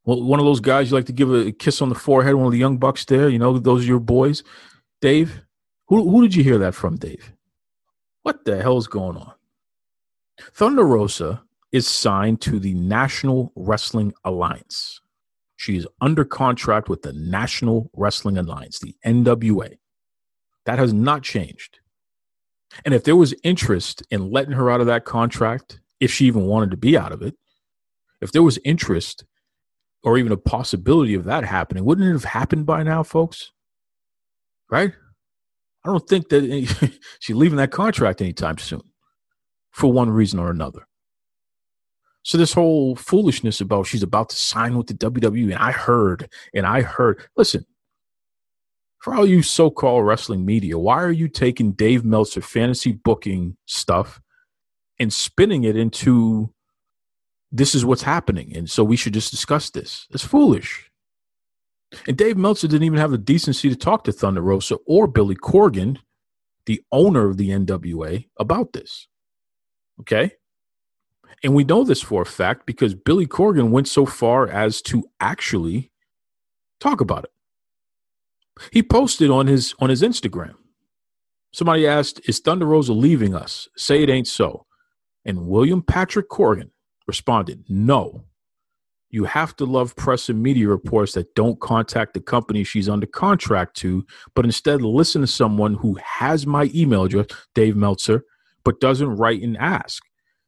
Well, 0.05 0.23
one 0.23 0.39
of 0.39 0.47
those 0.47 0.61
guys 0.61 0.91
you 0.91 0.97
like 0.97 1.07
to 1.07 1.13
give 1.13 1.35
a 1.35 1.51
kiss 1.51 1.83
on 1.83 1.89
the 1.89 1.97
forehead, 1.97 2.37
one 2.37 2.47
of 2.47 2.53
the 2.53 2.59
young 2.59 2.79
bucks 2.79 3.05
there, 3.05 3.29
you 3.29 3.41
know, 3.41 3.59
those 3.59 3.83
are 3.83 3.89
your 3.89 3.99
boys. 3.99 4.45
Dave, 5.01 5.43
who, 5.89 6.09
who 6.09 6.23
did 6.23 6.37
you 6.37 6.45
hear 6.45 6.59
that 6.59 6.77
from, 6.77 6.97
Dave? 6.97 7.33
What 8.23 8.45
the 8.45 8.63
hell 8.63 8.79
is 8.79 8.87
going 8.87 9.17
on? 9.17 9.33
Thunder 10.55 10.85
Rosa 10.85 11.43
is 11.73 11.89
signed 11.89 12.41
to 12.43 12.61
the 12.61 12.75
National 12.75 13.53
Wrestling 13.57 14.15
Alliance. 14.25 15.01
She 15.57 15.77
is 15.77 15.89
under 16.01 16.25
contract 16.25 16.89
with 16.89 17.03
the 17.03 17.13
National 17.13 17.91
Wrestling 17.95 18.39
Alliance, 18.39 18.79
the 18.79 18.95
NWA. 19.05 19.77
That 20.67 20.79
has 20.79 20.93
not 20.93 21.23
changed. 21.23 21.81
And 22.85 22.95
if 22.95 23.05
there 23.05 23.17
was 23.17 23.35
interest 23.43 24.03
in 24.11 24.31
letting 24.31 24.53
her 24.53 24.71
out 24.71 24.81
of 24.81 24.87
that 24.87 25.05
contract, 25.05 25.81
if 26.01 26.11
she 26.11 26.27
even 26.27 26.47
wanted 26.47 26.71
to 26.71 26.77
be 26.77 26.97
out 26.97 27.13
of 27.13 27.23
it, 27.23 27.37
if 28.21 28.33
there 28.33 28.43
was 28.43 28.59
interest 28.65 29.25
or 30.05 30.17
even 30.19 30.33
a 30.33 30.37
possibility 30.37 31.15
of 31.15 31.25
that 31.25 31.45
happening, 31.45 31.85
wouldn't 31.85 32.09
it 32.09 32.13
have 32.13 32.25
happened 32.25 32.67
by 32.67 32.83
now, 32.83 33.03
folks? 33.03 33.53
Right? 34.71 34.93
I 35.85 35.89
don't 35.89 36.09
think 36.09 36.29
that 36.31 36.93
she's 37.21 37.37
leaving 37.37 37.59
that 37.59 37.73
contract 37.73 38.21
anytime 38.21 38.59
soon 38.59 38.83
for 39.71 39.93
one 39.93 40.11
reason 40.11 40.39
or 40.39 40.51
another. 40.51 40.87
So 42.25 42.39
this 42.39 42.53
whole 42.53 42.95
foolishness 42.95 43.61
about 43.61 43.87
she's 43.87 44.03
about 44.03 44.29
to 44.31 44.37
sign 44.37 44.77
with 44.77 44.87
the 44.87 44.95
WWE, 44.95 45.45
and 45.45 45.55
I 45.55 45.73
heard, 45.73 46.31
and 46.55 46.67
I 46.67 46.83
heard. 46.83 47.21
Listen, 47.37 47.67
for 49.03 49.17
all 49.17 49.27
you 49.27 49.43
so-called 49.43 50.07
wrestling 50.07 50.47
media, 50.47 50.79
why 50.79 51.03
are 51.03 51.11
you 51.11 51.27
taking 51.27 51.73
Dave 51.73 52.05
Meltzer 52.05 52.41
fantasy 52.41 52.93
booking 52.93 53.57
stuff 53.67 54.21
and 55.01 55.13
spinning 55.13 55.65
it 55.65 55.77
into 55.77 56.55
this 57.51 57.75
is 57.75 57.85
what's 57.85 58.03
happening, 58.03 58.57
and 58.57 58.71
so 58.71 58.85
we 58.85 58.95
should 58.95 59.13
just 59.13 59.33
discuss 59.33 59.71
this? 59.71 60.07
It's 60.13 60.25
foolish. 60.25 60.89
And 62.07 62.17
Dave 62.17 62.37
Meltzer 62.37 62.69
didn't 62.69 62.85
even 62.85 63.01
have 63.01 63.11
the 63.11 63.19
decency 63.19 63.69
to 63.69 63.75
talk 63.75 64.05
to 64.05 64.13
Thunder 64.13 64.41
Rosa 64.41 64.77
or 64.87 65.09
Billy 65.09 65.35
Corgan, 65.35 65.99
the 66.67 66.81
owner 66.93 67.29
of 67.29 67.39
the 67.39 67.49
NWA, 67.51 68.29
about 68.39 68.73
this. 68.73 69.09
Okay. 69.99 70.31
And 71.43 71.57
we 71.57 71.65
know 71.65 71.83
this 71.83 72.01
for 72.01 72.23
a 72.23 72.27
fact 72.27 72.67
because 72.67 72.95
Billy 72.95 73.27
Corgan 73.27 73.71
went 73.71 73.89
so 73.89 74.07
far 74.07 74.47
as 74.47 74.81
to 74.83 75.03
actually 75.19 75.91
talk 76.79 77.01
about 77.01 77.25
it. 77.25 77.33
He 78.71 78.83
posted 78.83 79.31
on 79.31 79.47
his 79.47 79.75
on 79.79 79.91
his 79.91 80.03
Instagram. 80.03 80.55
Somebody 81.53 81.87
asked, 81.87 82.21
"Is 82.29 82.41
Thunder 82.41 82.67
Rosa 82.67 82.93
leaving 82.93 83.35
us?" 83.35 83.69
Say 83.77 84.03
it 84.03 84.11
ain't 84.11 84.29
so. 84.29 84.67
And 85.25 85.47
William 85.47 85.83
Patrick 85.83 86.29
Corgan 86.29 86.71
responded, 87.07 87.65
"No. 87.69 88.25
You 89.11 89.25
have 89.25 89.55
to 89.57 89.67
love 89.67 89.95
press 89.95 90.31
and 90.31 90.43
media 90.43 90.69
reports 90.69 91.13
that 91.13 91.35
don't 91.35 91.61
contact 91.61 92.15
the 92.15 92.21
company 92.21 92.65
she's 92.65 92.89
under 92.89 93.07
contract 93.07 93.77
to, 93.77 94.07
but 94.35 94.47
instead 94.47 94.81
listen 94.81 95.21
to 95.21 95.27
someone 95.27 95.75
who 95.75 95.99
has 96.03 96.47
my 96.47 96.71
email 96.75 97.05
address, 97.05 97.27
Dave 97.55 97.77
Meltzer, 97.77 98.25
but 98.65 98.81
doesn't 98.81 99.17
write 99.17 99.43
and 99.43 99.57
ask. 99.59 100.03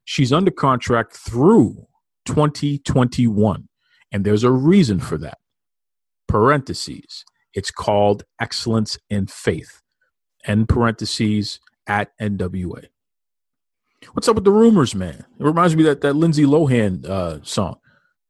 She's 0.05 0.33
under 0.33 0.51
contract 0.51 1.15
through 1.15 1.87
2021, 2.25 3.69
and 4.11 4.25
there's 4.25 4.45
a 4.45 4.51
reason 4.51 4.99
for 4.99 5.19
that. 5.19 5.39
Parentheses. 6.27 7.25
It's 7.55 7.71
called 7.71 8.25
excellence 8.41 8.99
in 9.09 9.27
faith. 9.27 9.81
End 10.45 10.69
parentheses 10.69 11.61
at 11.87 12.17
NWA. 12.19 12.87
What's 14.13 14.29
up 14.29 14.35
with 14.35 14.45
the 14.45 14.53
rumors, 14.53 14.95
man? 14.95 15.25
It 15.39 15.45
reminds 15.45 15.75
me 15.75 15.83
of 15.83 15.87
that 15.87 16.01
that 16.03 16.15
Lindsay 16.15 16.45
Lohan 16.45 17.09
uh, 17.09 17.43
song. 17.43 17.77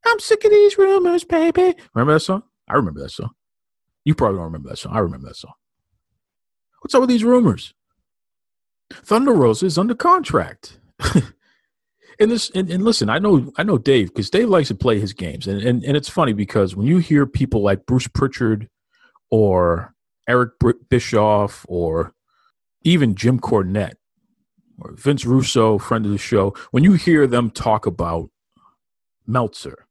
I'm 0.06 0.20
sick 0.20 0.44
of 0.44 0.50
these 0.50 0.78
rumors, 0.78 1.24
baby. 1.24 1.74
Remember 1.94 2.12
that 2.12 2.20
song? 2.20 2.42
I 2.68 2.74
remember 2.74 3.00
that 3.00 3.10
song. 3.10 3.30
You 4.04 4.14
probably 4.14 4.36
don't 4.36 4.44
remember 4.44 4.68
that 4.68 4.76
song. 4.76 4.94
I 4.94 4.98
remember 5.00 5.28
that 5.28 5.36
song. 5.36 5.54
What's 6.80 6.94
up 6.94 7.00
with 7.00 7.08
these 7.08 7.24
rumors? 7.24 7.72
Thunder 8.92 9.32
Rosa 9.32 9.66
is 9.66 9.78
under 9.78 9.94
contract. 9.94 10.78
and 12.20 12.30
this 12.30 12.50
and, 12.50 12.70
and, 12.70 12.84
listen, 12.84 13.08
I 13.08 13.18
know 13.18 13.50
I 13.56 13.62
know 13.62 13.78
Dave 13.78 14.08
because 14.08 14.30
Dave 14.30 14.48
likes 14.48 14.68
to 14.68 14.74
play 14.74 15.00
his 15.00 15.12
games, 15.12 15.46
and, 15.46 15.60
and 15.62 15.82
and 15.82 15.96
it's 15.96 16.10
funny 16.10 16.34
because 16.34 16.76
when 16.76 16.86
you 16.86 16.98
hear 16.98 17.26
people 17.26 17.62
like 17.62 17.86
Bruce 17.86 18.06
Pritchard 18.06 18.68
or 19.34 19.92
Eric 20.28 20.52
Bischoff 20.88 21.66
or 21.68 22.14
even 22.84 23.16
Jim 23.16 23.40
Cornette 23.40 23.96
or 24.78 24.92
Vince 24.92 25.24
Russo, 25.24 25.76
friend 25.76 26.06
of 26.06 26.12
the 26.12 26.18
show, 26.18 26.54
when 26.70 26.84
you 26.84 26.92
hear 26.92 27.26
them 27.26 27.50
talk 27.50 27.84
about 27.84 28.30
Meltzer 29.26 29.88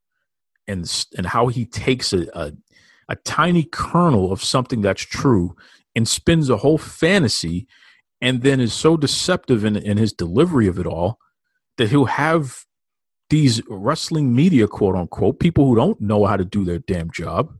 and 0.66 0.89
and 1.18 1.28
how 1.28 1.48
he 1.48 1.66
takes 1.66 2.14
a, 2.14 2.26
a 2.34 2.54
a 3.10 3.18
tiny 3.18 3.66
kernel 3.66 4.32
of 4.32 4.41
something 4.41 4.82
that's 4.82 5.02
true 5.02 5.58
and 5.94 6.08
spins 6.08 6.50
a 6.50 6.58
whole 6.58 6.78
fantasy 6.78 7.68
and 8.22 8.44
then 8.44 8.62
is 8.62 8.74
so 8.74 8.96
deceptive 8.96 9.66
in, 9.66 9.76
in 9.76 9.98
his 9.98 10.14
delivery 10.14 10.68
of 10.68 10.80
it 10.80 10.88
all 10.88 11.20
that 11.78 11.89
he'll 11.89 12.06
have 12.06 12.64
these 13.30 13.62
wrestling 13.68 14.34
media, 14.34 14.68
quote 14.68 14.96
unquote, 14.96 15.39
people 15.39 15.66
who 15.66 15.76
don't 15.76 16.00
know 16.00 16.26
how 16.26 16.38
to 16.38 16.46
do 16.46 16.64
their 16.64 16.80
damn 16.80 17.12
job. 17.12 17.54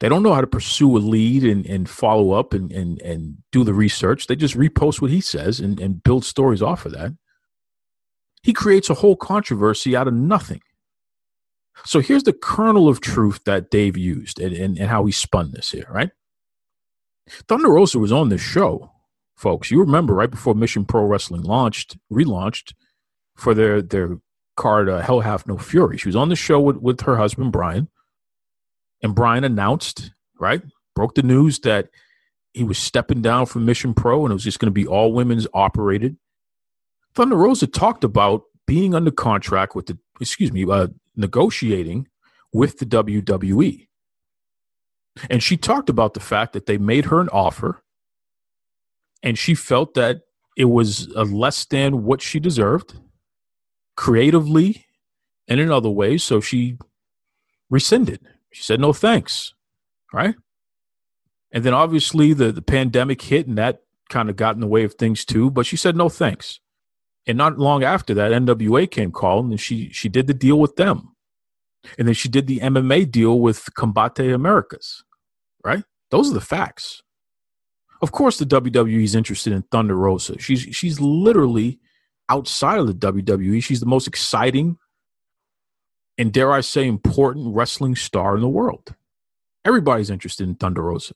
They 0.00 0.08
don't 0.08 0.22
know 0.22 0.34
how 0.34 0.42
to 0.42 0.46
pursue 0.46 0.96
a 0.96 0.98
lead 0.98 1.42
and, 1.44 1.64
and 1.66 1.88
follow 1.88 2.32
up 2.32 2.52
and, 2.52 2.70
and, 2.70 3.00
and 3.00 3.38
do 3.50 3.64
the 3.64 3.72
research. 3.72 4.26
They 4.26 4.36
just 4.36 4.56
repost 4.56 5.00
what 5.00 5.10
he 5.10 5.20
says 5.20 5.58
and, 5.58 5.80
and 5.80 6.02
build 6.02 6.24
stories 6.24 6.62
off 6.62 6.84
of 6.84 6.92
that. 6.92 7.16
He 8.42 8.52
creates 8.52 8.90
a 8.90 8.94
whole 8.94 9.16
controversy 9.16 9.96
out 9.96 10.06
of 10.06 10.14
nothing. 10.14 10.60
So 11.84 12.00
here's 12.00 12.24
the 12.24 12.32
kernel 12.32 12.88
of 12.88 13.00
truth 13.00 13.44
that 13.44 13.70
Dave 13.70 13.96
used 13.96 14.38
and, 14.38 14.54
and, 14.54 14.78
and 14.78 14.88
how 14.90 15.04
he 15.06 15.12
spun 15.12 15.52
this 15.52 15.70
here, 15.70 15.86
right? 15.90 16.10
Thunder 17.48 17.70
Rosa 17.70 17.98
was 17.98 18.12
on 18.12 18.28
this 18.28 18.40
show 18.40 18.92
folks. 19.36 19.70
You 19.70 19.80
remember 19.80 20.14
right 20.14 20.30
before 20.30 20.54
Mission 20.54 20.84
Pro 20.84 21.04
Wrestling 21.04 21.42
launched, 21.42 21.96
relaunched 22.10 22.72
for 23.34 23.54
their 23.54 23.82
their 23.82 24.18
card 24.56 24.88
uh, 24.88 25.00
Hell 25.00 25.20
Hath 25.20 25.46
No 25.46 25.58
Fury. 25.58 25.98
She 25.98 26.08
was 26.08 26.16
on 26.16 26.30
the 26.30 26.36
show 26.36 26.58
with, 26.58 26.76
with 26.78 27.02
her 27.02 27.16
husband 27.16 27.52
Brian, 27.52 27.88
and 29.02 29.14
Brian 29.14 29.44
announced, 29.44 30.12
right, 30.38 30.62
broke 30.94 31.14
the 31.14 31.22
news 31.22 31.60
that 31.60 31.88
he 32.52 32.64
was 32.64 32.78
stepping 32.78 33.20
down 33.20 33.46
from 33.46 33.64
Mission 33.64 33.94
Pro 33.94 34.24
and 34.24 34.32
it 34.32 34.34
was 34.34 34.44
just 34.44 34.58
going 34.58 34.66
to 34.66 34.72
be 34.72 34.86
all 34.86 35.12
women's 35.12 35.46
operated. 35.52 36.16
Thunder 37.14 37.36
Rosa 37.36 37.66
talked 37.66 38.04
about 38.04 38.42
being 38.66 38.94
under 38.94 39.10
contract 39.10 39.74
with 39.74 39.86
the, 39.86 39.98
excuse 40.20 40.52
me, 40.52 40.64
uh, 40.68 40.88
negotiating 41.14 42.08
with 42.52 42.78
the 42.78 42.86
WWE. 42.86 43.86
And 45.30 45.42
she 45.42 45.56
talked 45.56 45.88
about 45.88 46.14
the 46.14 46.20
fact 46.20 46.52
that 46.52 46.66
they 46.66 46.78
made 46.78 47.06
her 47.06 47.20
an 47.20 47.28
offer 47.30 47.82
and 49.22 49.38
she 49.38 49.54
felt 49.54 49.94
that 49.94 50.22
it 50.56 50.66
was 50.66 51.08
a 51.14 51.24
less 51.24 51.64
than 51.66 52.04
what 52.04 52.22
she 52.22 52.40
deserved 52.40 52.94
creatively 53.96 54.86
and 55.48 55.60
in 55.60 55.70
other 55.70 55.90
ways. 55.90 56.22
So 56.24 56.40
she 56.40 56.78
rescinded. 57.70 58.20
She 58.56 58.62
said, 58.62 58.80
no 58.80 58.94
thanks. 58.94 59.52
Right. 60.14 60.34
And 61.52 61.62
then 61.62 61.74
obviously 61.74 62.32
the, 62.32 62.52
the 62.52 62.62
pandemic 62.62 63.20
hit 63.20 63.46
and 63.46 63.58
that 63.58 63.82
kind 64.08 64.30
of 64.30 64.36
got 64.36 64.54
in 64.54 64.62
the 64.62 64.66
way 64.66 64.82
of 64.84 64.94
things 64.94 65.26
too. 65.26 65.50
But 65.50 65.66
she 65.66 65.76
said, 65.76 65.94
no 65.94 66.08
thanks. 66.08 66.58
And 67.26 67.36
not 67.36 67.58
long 67.58 67.84
after 67.84 68.14
that, 68.14 68.32
NWA 68.32 68.90
came 68.90 69.12
calling 69.12 69.50
and 69.50 69.60
she, 69.60 69.90
she 69.90 70.08
did 70.08 70.26
the 70.26 70.32
deal 70.32 70.58
with 70.58 70.76
them. 70.76 71.14
And 71.98 72.08
then 72.08 72.14
she 72.14 72.30
did 72.30 72.46
the 72.46 72.60
MMA 72.60 73.10
deal 73.10 73.38
with 73.40 73.68
Combate 73.74 74.32
Americas. 74.34 75.04
Right. 75.62 75.84
Those 76.10 76.30
are 76.30 76.34
the 76.34 76.40
facts. 76.40 77.02
Of 78.00 78.12
course, 78.12 78.38
the 78.38 78.46
WWE 78.46 79.04
is 79.04 79.14
interested 79.14 79.52
in 79.52 79.62
Thunder 79.64 79.96
Rosa. 79.96 80.38
She's 80.38 80.60
she's 80.60 81.00
literally 81.00 81.78
outside 82.28 82.78
of 82.78 82.86
the 82.86 82.94
WWE. 82.94 83.62
She's 83.62 83.80
the 83.80 83.86
most 83.86 84.06
exciting 84.06 84.78
and 86.18 86.32
dare 86.32 86.52
I 86.52 86.60
say 86.60 86.86
important 86.86 87.54
wrestling 87.54 87.96
star 87.96 88.34
in 88.34 88.40
the 88.40 88.48
world. 88.48 88.94
Everybody's 89.64 90.10
interested 90.10 90.48
in 90.48 90.54
Thunder 90.54 90.82
Rosa. 90.82 91.14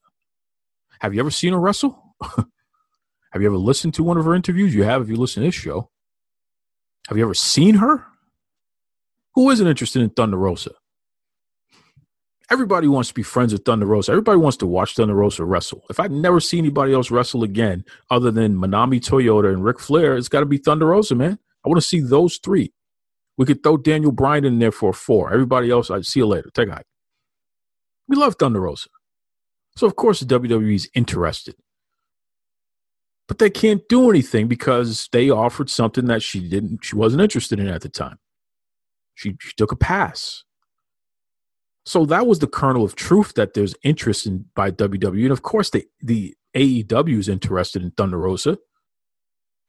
Have 1.01 1.15
you 1.15 1.21
ever 1.21 1.31
seen 1.31 1.53
her 1.53 1.61
wrestle? 1.61 2.15
have 2.37 3.41
you 3.41 3.47
ever 3.47 3.57
listened 3.57 3.95
to 3.95 4.03
one 4.03 4.17
of 4.17 4.25
her 4.25 4.35
interviews? 4.35 4.75
You 4.75 4.83
have 4.85 5.03
if 5.03 5.09
you 5.09 5.17
listen 5.17 5.43
to 5.43 5.49
this 5.49 5.55
show. 5.55 5.91
Have 7.09 7.17
you 7.17 7.25
ever 7.25 7.35
seen 7.35 7.77
her? 7.77 8.05
Who 9.35 9.51
isn't 9.51 9.67
interested 9.67 10.03
in 10.03 10.11
Thunder 10.11 10.37
Rosa? 10.37 10.73
everybody 12.51 12.89
wants 12.89 13.09
to 13.09 13.15
be 13.15 13.23
friends 13.23 13.53
with 13.53 13.65
Thunder 13.65 13.87
Rosa. 13.87 14.11
Everybody 14.13 14.39
wants 14.39 14.57
to 14.59 14.67
watch 14.67 14.95
Thunder 14.95 15.15
Rosa 15.15 15.45
wrestle. 15.45 15.85
If 15.89 16.01
I 16.01 16.09
never 16.09 16.41
see 16.41 16.59
anybody 16.59 16.93
else 16.93 17.11
wrestle 17.11 17.45
again 17.45 17.85
other 18.11 18.31
than 18.31 18.57
Manami 18.57 19.01
Toyota 19.01 19.53
and 19.53 19.65
Ric 19.65 19.79
Flair, 19.79 20.17
it's 20.17 20.29
got 20.29 20.41
to 20.41 20.47
be 20.47 20.59
Thunder 20.59 20.87
Rosa, 20.87 21.15
man. 21.15 21.39
I 21.65 21.69
want 21.69 21.81
to 21.81 21.87
see 21.87 22.01
those 22.01 22.39
three. 22.39 22.73
We 23.41 23.47
could 23.47 23.63
throw 23.63 23.79
Daniel 23.79 24.13
Bryan 24.13 24.45
in 24.45 24.59
there 24.59 24.71
for 24.71 24.91
a 24.91 24.93
four. 24.93 25.33
Everybody 25.33 25.71
else, 25.71 25.91
I 25.91 26.03
see 26.03 26.21
you 26.21 26.27
later. 26.27 26.51
Take 26.53 26.69
a 26.69 26.73
hike. 26.73 26.87
We 28.07 28.15
love 28.15 28.35
Thunder 28.35 28.61
Rosa. 28.61 28.91
So 29.77 29.87
of 29.87 29.97
course 29.97 30.21
the 30.21 30.39
WWE 30.39 30.75
is 30.75 30.91
interested. 30.93 31.55
But 33.27 33.39
they 33.39 33.49
can't 33.49 33.81
do 33.89 34.11
anything 34.11 34.47
because 34.47 35.09
they 35.11 35.31
offered 35.31 35.71
something 35.71 36.05
that 36.05 36.23
she 36.23 36.51
didn't 36.51 36.85
she 36.85 36.97
wasn't 36.97 37.23
interested 37.23 37.59
in 37.59 37.69
at 37.69 37.81
the 37.81 37.89
time. 37.89 38.19
She, 39.15 39.39
she 39.41 39.55
took 39.57 39.73
a 39.73 39.77
pass. 39.77 40.45
So 41.87 42.05
that 42.05 42.27
was 42.27 42.41
the 42.41 42.47
kernel 42.47 42.85
of 42.85 42.95
truth 42.95 43.33
that 43.37 43.55
there's 43.55 43.75
interest 43.83 44.27
in 44.27 44.45
by 44.55 44.71
WWE. 44.71 45.23
And 45.23 45.33
of 45.33 45.41
course, 45.41 45.71
the, 45.71 45.87
the 46.03 46.35
AEW 46.55 47.19
is 47.19 47.31
interested 47.31 47.83
in 47.83 47.93
Thunder 47.93 48.19
Rosa. 48.19 48.59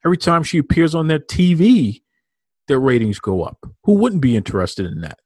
Every 0.03 0.17
time 0.17 0.43
she 0.43 0.57
appears 0.57 0.93
on 0.93 1.07
their 1.07 1.19
TV, 1.19 2.01
their 2.67 2.79
ratings 2.79 3.19
go 3.19 3.43
up. 3.43 3.65
Who 3.83 3.93
wouldn't 3.93 4.21
be 4.21 4.35
interested 4.35 4.85
in 4.85 5.01
that? 5.01 5.19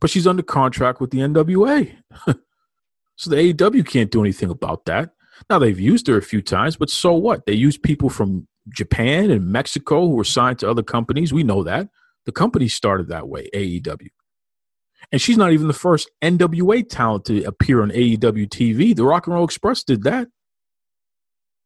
But 0.00 0.10
she's 0.10 0.26
under 0.26 0.42
contract 0.42 1.00
with 1.00 1.10
the 1.10 1.18
NWA. 1.18 1.96
so 3.16 3.30
the 3.30 3.36
AEW 3.36 3.86
can't 3.86 4.10
do 4.10 4.20
anything 4.20 4.50
about 4.50 4.84
that. 4.86 5.10
Now, 5.50 5.58
they've 5.58 5.78
used 5.78 6.06
her 6.06 6.16
a 6.16 6.22
few 6.22 6.42
times, 6.42 6.76
but 6.76 6.90
so 6.90 7.12
what? 7.12 7.46
They 7.46 7.54
use 7.54 7.76
people 7.76 8.08
from 8.08 8.46
Japan 8.68 9.30
and 9.30 9.46
Mexico 9.46 10.06
who 10.06 10.14
were 10.14 10.24
signed 10.24 10.58
to 10.60 10.70
other 10.70 10.82
companies. 10.82 11.32
We 11.32 11.42
know 11.42 11.62
that. 11.64 11.88
The 12.24 12.32
company 12.32 12.68
started 12.68 13.08
that 13.08 13.28
way, 13.28 13.48
AEW. 13.54 14.08
And 15.12 15.20
she's 15.20 15.36
not 15.36 15.52
even 15.52 15.68
the 15.68 15.74
first 15.74 16.10
NWA 16.22 16.88
talent 16.88 17.26
to 17.26 17.44
appear 17.44 17.82
on 17.82 17.90
AEW 17.90 18.48
TV. 18.48 18.96
The 18.96 19.04
Rock 19.04 19.26
and 19.26 19.34
Roll 19.34 19.44
Express 19.44 19.82
did 19.82 20.02
that. 20.04 20.28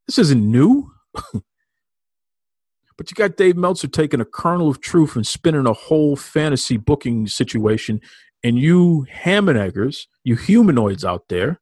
This 0.07 0.19
isn't 0.19 0.51
new. 0.51 0.91
But 2.99 3.11
you 3.11 3.15
got 3.15 3.37
Dave 3.37 3.57
Meltzer 3.57 3.87
taking 3.87 4.21
a 4.21 4.25
kernel 4.25 4.69
of 4.69 4.81
truth 4.81 5.15
and 5.15 5.27
spinning 5.27 5.67
a 5.67 5.73
whole 5.73 6.17
fantasy 6.17 6.77
booking 6.77 7.29
situation. 7.29 8.01
And 8.43 8.59
you 8.59 9.07
Hammeneggers, 9.23 10.07
you 10.25 10.35
humanoids 10.35 11.05
out 11.05 11.29
there, 11.29 11.61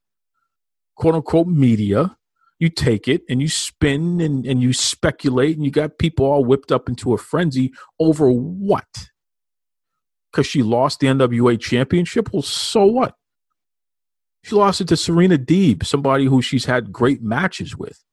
quote 0.96 1.14
unquote 1.14 1.46
media, 1.46 2.16
you 2.58 2.70
take 2.70 3.06
it 3.06 3.22
and 3.28 3.42
you 3.42 3.48
spin 3.48 4.18
and, 4.20 4.46
and 4.46 4.62
you 4.62 4.72
speculate 4.72 5.56
and 5.56 5.64
you 5.64 5.70
got 5.70 5.98
people 5.98 6.24
all 6.24 6.42
whipped 6.42 6.72
up 6.72 6.88
into 6.88 7.12
a 7.12 7.18
frenzy 7.18 7.70
over 8.00 8.30
what? 8.30 9.10
Because 10.32 10.46
she 10.46 10.62
lost 10.62 11.00
the 11.00 11.06
NWA 11.06 11.60
championship? 11.60 12.32
Well, 12.32 12.42
so 12.42 12.86
what? 12.86 13.14
She 14.42 14.54
lost 14.54 14.80
it 14.80 14.88
to 14.88 14.96
Serena 14.96 15.36
Deeb, 15.36 15.84
somebody 15.84 16.24
who 16.24 16.40
she's 16.40 16.64
had 16.64 16.92
great 16.92 17.22
matches 17.22 17.76
with 17.76 18.05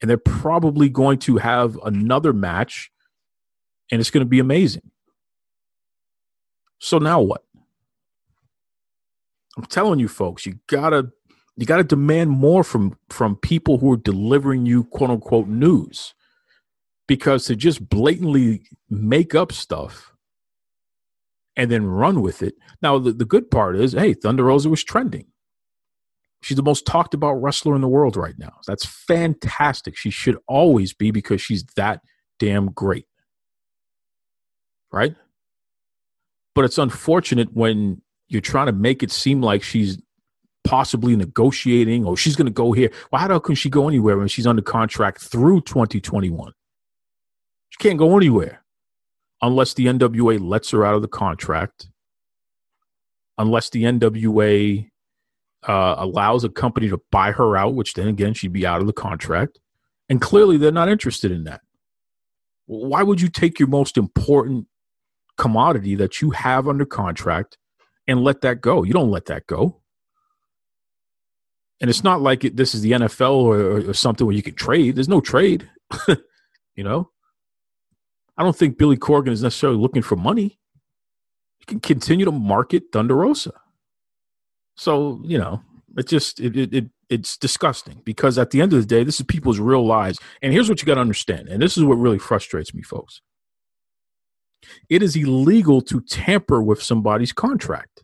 and 0.00 0.10
they're 0.10 0.18
probably 0.18 0.88
going 0.88 1.18
to 1.20 1.38
have 1.38 1.78
another 1.84 2.32
match 2.32 2.90
and 3.90 4.00
it's 4.00 4.10
going 4.10 4.24
to 4.24 4.28
be 4.28 4.38
amazing. 4.38 4.90
So 6.78 6.98
now 6.98 7.20
what? 7.20 7.44
I'm 9.56 9.64
telling 9.64 9.98
you 9.98 10.08
folks, 10.08 10.44
you 10.44 10.58
got 10.66 10.90
to 10.90 11.10
you 11.56 11.64
got 11.64 11.78
to 11.78 11.84
demand 11.84 12.30
more 12.30 12.62
from 12.62 12.98
from 13.08 13.36
people 13.36 13.78
who 13.78 13.90
are 13.92 13.96
delivering 13.96 14.66
you 14.66 14.84
quote 14.84 15.10
unquote 15.10 15.48
news. 15.48 16.14
Because 17.06 17.44
to 17.46 17.54
just 17.54 17.88
blatantly 17.88 18.62
make 18.90 19.34
up 19.34 19.52
stuff 19.52 20.12
and 21.56 21.70
then 21.70 21.86
run 21.86 22.20
with 22.20 22.42
it. 22.42 22.54
Now 22.82 22.98
the, 22.98 23.12
the 23.12 23.24
good 23.24 23.50
part 23.50 23.76
is, 23.76 23.92
hey, 23.92 24.12
Thunder 24.12 24.42
Rosa 24.44 24.68
was 24.68 24.82
trending. 24.82 25.26
She's 26.42 26.56
the 26.56 26.62
most 26.62 26.86
talked 26.86 27.14
about 27.14 27.34
wrestler 27.34 27.74
in 27.74 27.80
the 27.80 27.88
world 27.88 28.16
right 28.16 28.38
now. 28.38 28.60
That's 28.66 28.84
fantastic. 28.84 29.96
She 29.96 30.10
should 30.10 30.38
always 30.46 30.92
be 30.92 31.10
because 31.10 31.40
she's 31.40 31.64
that 31.76 32.02
damn 32.38 32.66
great. 32.70 33.06
Right? 34.92 35.16
But 36.54 36.64
it's 36.64 36.78
unfortunate 36.78 37.52
when 37.52 38.00
you're 38.28 38.40
trying 38.40 38.66
to 38.66 38.72
make 38.72 39.02
it 39.02 39.10
seem 39.10 39.40
like 39.40 39.62
she's 39.62 39.98
possibly 40.64 41.16
negotiating 41.16 42.04
or 42.04 42.16
she's 42.16 42.36
going 42.36 42.46
to 42.46 42.52
go 42.52 42.72
here. 42.72 42.90
Well, 43.10 43.20
how 43.20 43.38
can 43.38 43.54
she 43.54 43.70
go 43.70 43.88
anywhere 43.88 44.18
when 44.18 44.28
she's 44.28 44.46
under 44.46 44.62
contract 44.62 45.20
through 45.22 45.62
2021? 45.62 46.52
She 47.70 47.78
can't 47.78 47.98
go 47.98 48.16
anywhere 48.16 48.62
unless 49.42 49.74
the 49.74 49.86
NWA 49.86 50.40
lets 50.40 50.70
her 50.70 50.84
out 50.84 50.94
of 50.94 51.02
the 51.02 51.08
contract, 51.08 51.88
unless 53.38 53.70
the 53.70 53.84
NWA 53.84 54.90
uh, 55.66 55.96
allows 55.98 56.44
a 56.44 56.48
company 56.48 56.88
to 56.88 57.00
buy 57.10 57.32
her 57.32 57.56
out, 57.56 57.74
which 57.74 57.94
then 57.94 58.08
again 58.08 58.34
she'd 58.34 58.52
be 58.52 58.66
out 58.66 58.80
of 58.80 58.86
the 58.86 58.92
contract. 58.92 59.58
And 60.08 60.20
clearly 60.20 60.56
they're 60.56 60.70
not 60.70 60.88
interested 60.88 61.32
in 61.32 61.44
that. 61.44 61.60
Why 62.66 63.02
would 63.02 63.20
you 63.20 63.28
take 63.28 63.58
your 63.58 63.68
most 63.68 63.96
important 63.96 64.66
commodity 65.36 65.94
that 65.96 66.20
you 66.20 66.30
have 66.30 66.68
under 66.68 66.84
contract 66.84 67.58
and 68.06 68.22
let 68.22 68.40
that 68.42 68.60
go? 68.60 68.82
You 68.82 68.92
don't 68.92 69.10
let 69.10 69.26
that 69.26 69.46
go. 69.46 69.80
And 71.80 71.90
it's 71.90 72.04
not 72.04 72.22
like 72.22 72.44
it, 72.44 72.56
this 72.56 72.74
is 72.74 72.80
the 72.80 72.92
NFL 72.92 73.34
or, 73.34 73.90
or 73.90 73.94
something 73.94 74.26
where 74.26 74.36
you 74.36 74.42
can 74.42 74.54
trade. 74.54 74.96
There's 74.96 75.08
no 75.08 75.20
trade. 75.20 75.68
you 76.08 76.84
know, 76.84 77.10
I 78.38 78.42
don't 78.42 78.56
think 78.56 78.78
Billy 78.78 78.96
Corgan 78.96 79.30
is 79.30 79.42
necessarily 79.42 79.78
looking 79.78 80.02
for 80.02 80.16
money. 80.16 80.58
You 81.60 81.66
can 81.66 81.80
continue 81.80 82.24
to 82.24 82.32
market 82.32 82.84
Thunder 82.92 83.16
Rosa. 83.16 83.52
So 84.76 85.20
you 85.24 85.38
know, 85.38 85.62
it 85.96 86.06
just 86.06 86.40
it, 86.40 86.56
it, 86.56 86.72
it 86.72 86.84
it's 87.08 87.36
disgusting 87.36 88.00
because 88.04 88.38
at 88.38 88.50
the 88.50 88.60
end 88.60 88.72
of 88.72 88.80
the 88.80 88.86
day, 88.86 89.04
this 89.04 89.20
is 89.20 89.26
people's 89.26 89.58
real 89.58 89.86
lives. 89.86 90.18
And 90.42 90.52
here's 90.52 90.68
what 90.68 90.80
you 90.80 90.86
got 90.86 90.94
to 90.94 91.00
understand, 91.00 91.48
and 91.48 91.62
this 91.62 91.76
is 91.76 91.84
what 91.84 91.96
really 91.96 92.18
frustrates 92.18 92.74
me, 92.74 92.82
folks. 92.82 93.20
It 94.88 95.02
is 95.02 95.14
illegal 95.14 95.80
to 95.82 96.00
tamper 96.00 96.62
with 96.62 96.82
somebody's 96.82 97.32
contract. 97.32 98.02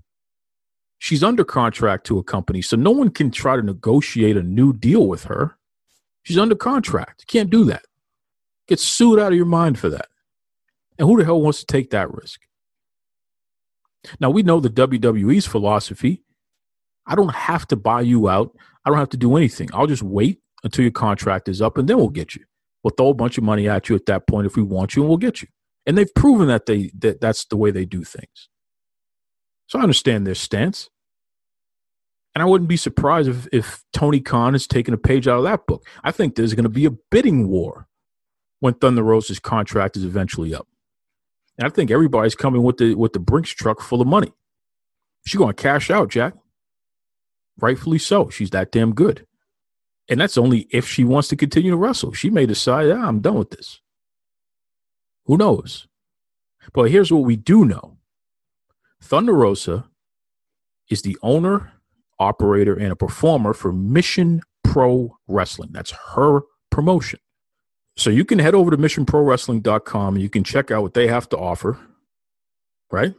She's 0.99 1.25
under 1.25 1.45
contract 1.45 2.07
to 2.07 2.19
a 2.19 2.23
company, 2.23 2.63
so 2.63 2.77
no 2.77 2.93
one 2.93 3.11
can 3.11 3.33
try 3.33 3.57
to 3.57 3.63
negotiate 3.63 4.37
a 4.37 4.43
new 4.43 4.73
deal 4.73 5.09
with 5.09 5.25
her. 5.25 5.57
She's 6.23 6.39
under 6.39 6.55
contract. 6.55 7.23
You 7.23 7.27
can't 7.27 7.51
do 7.51 7.65
that. 7.65 7.83
Get 8.69 8.79
sued 8.79 9.19
out 9.19 9.33
of 9.33 9.37
your 9.37 9.47
mind 9.47 9.79
for 9.79 9.89
that. 9.89 10.07
And 10.99 11.09
who 11.09 11.19
the 11.19 11.25
hell 11.25 11.41
wants 11.41 11.59
to 11.61 11.67
take 11.67 11.91
that 11.91 12.13
risk? 12.15 12.43
Now, 14.21 14.31
we 14.31 14.45
know 14.45 14.61
the 14.61 14.71
WWE's 14.71 15.47
philosophy 15.47 16.23
I 17.07 17.15
don't 17.15 17.35
have 17.35 17.67
to 17.69 17.77
buy 17.77 18.03
you 18.03 18.29
out. 18.29 18.57
I 18.85 18.91
don't 18.91 18.99
have 18.99 19.09
to 19.11 19.17
do 19.17 19.37
anything. 19.37 19.69
I'll 19.73 19.87
just 19.87 20.03
wait 20.03 20.41
until 20.65 20.83
your 20.83 20.93
contract 20.93 21.49
is 21.49 21.61
up 21.61 21.79
and 21.79 21.89
then 21.89 21.97
we'll 21.97 22.09
get 22.09 22.35
you. 22.35 22.45
We'll 22.83 22.93
throw 22.97 23.09
a 23.09 23.15
bunch 23.15 23.39
of 23.39 23.45
money 23.45 23.69
at 23.69 23.89
you 23.89 23.95
at 23.95 24.07
that 24.07 24.27
point 24.27 24.47
if 24.47 24.57
we 24.57 24.63
want 24.63 24.97
you 24.97 25.03
and 25.03 25.09
we'll 25.09 25.19
get 25.19 25.43
you. 25.43 25.49
And 25.87 25.99
they've 25.99 26.13
proven 26.15 26.49
that 26.49 26.67
they 26.67 26.91
that 26.99 27.21
that's 27.21 27.45
the 27.47 27.57
way 27.57 27.71
they 27.71 27.85
do 27.85 28.05
things. 28.05 28.49
So 29.67 29.79
I 29.79 29.83
understand 29.83 30.27
their 30.27 30.35
stance. 30.35 30.91
And 32.35 32.43
I 32.43 32.47
wouldn't 32.47 32.69
be 32.69 32.79
surprised 32.79 33.29
if, 33.29 33.47
if 33.53 33.85
Tony 33.93 34.21
Khan 34.21 34.55
is 34.55 34.67
taking 34.67 34.95
a 34.95 34.99
page 34.99 35.29
out 35.29 35.39
of 35.39 35.45
that 35.45 35.67
book. 35.67 35.85
I 36.03 36.13
think 36.13 36.35
there's 36.35 36.55
going 36.55 36.63
to 36.65 36.71
be 36.71 36.87
a 36.87 36.91
bidding 36.91 37.49
war 37.49 37.89
when 38.61 38.73
Thunder 38.75 39.03
Rosa's 39.03 39.39
contract 39.39 39.99
is 39.99 40.05
eventually 40.05 40.55
up. 40.55 40.67
And 41.59 41.67
I 41.67 41.71
think 41.71 41.91
everybody's 41.91 42.35
coming 42.35 42.63
with 42.63 42.79
the 42.79 42.95
with 42.95 43.13
the 43.13 43.19
Brinks 43.19 43.51
truck 43.51 43.81
full 43.81 44.01
of 44.01 44.07
money. 44.07 44.33
She's 45.27 45.39
going 45.39 45.55
to 45.55 45.63
cash 45.63 45.91
out, 45.91 46.09
Jack 46.09 46.35
rightfully 47.61 47.99
so. 47.99 48.29
She's 48.29 48.51
that 48.51 48.73
damn 48.73 48.95
good. 48.95 49.27
And 50.09 50.21
that's 50.21 50.37
only 50.37 50.67
if 50.71 50.87
she 50.87 51.05
wants 51.05 51.29
to 51.29 51.37
continue 51.37 51.71
to 51.71 51.77
wrestle. 51.77 52.13
She 52.13 52.31
may 52.31 52.47
decide, 52.47 52.91
ah, 52.91 53.07
I'm 53.07 53.21
done 53.21 53.37
with 53.37 53.51
this. 53.51 53.81
Who 55.27 55.37
knows? 55.37 55.87
But 56.73 56.91
here's 56.91 57.13
what 57.13 57.25
we 57.25 57.37
do 57.37 57.65
know 57.65 57.97
Thunder 59.01 59.33
Rosa 59.35 59.89
is 60.89 61.03
the 61.03 61.17
owner, 61.23 61.73
operator, 62.19 62.75
and 62.75 62.93
a 62.93 62.97
performer 62.97 63.53
for 63.53 63.73
Mission 63.73 64.43
Pro 64.63 65.17
Wrestling. 65.27 65.71
That's 65.73 65.93
her 66.15 66.43
promotion. 66.71 67.21
So 67.97 68.11
you 68.11 68.25
can 68.25 68.39
head 68.39 68.55
over 68.55 68.71
to 68.71 68.77
missionprowrestling.com 68.77 70.15
and 70.15 70.23
you 70.23 70.31
can 70.31 70.45
check 70.45 70.71
out 70.71 70.83
what 70.83 70.95
they 70.95 71.09
have 71.09 71.29
to 71.31 71.39
offer, 71.39 71.79
right? 72.91 73.15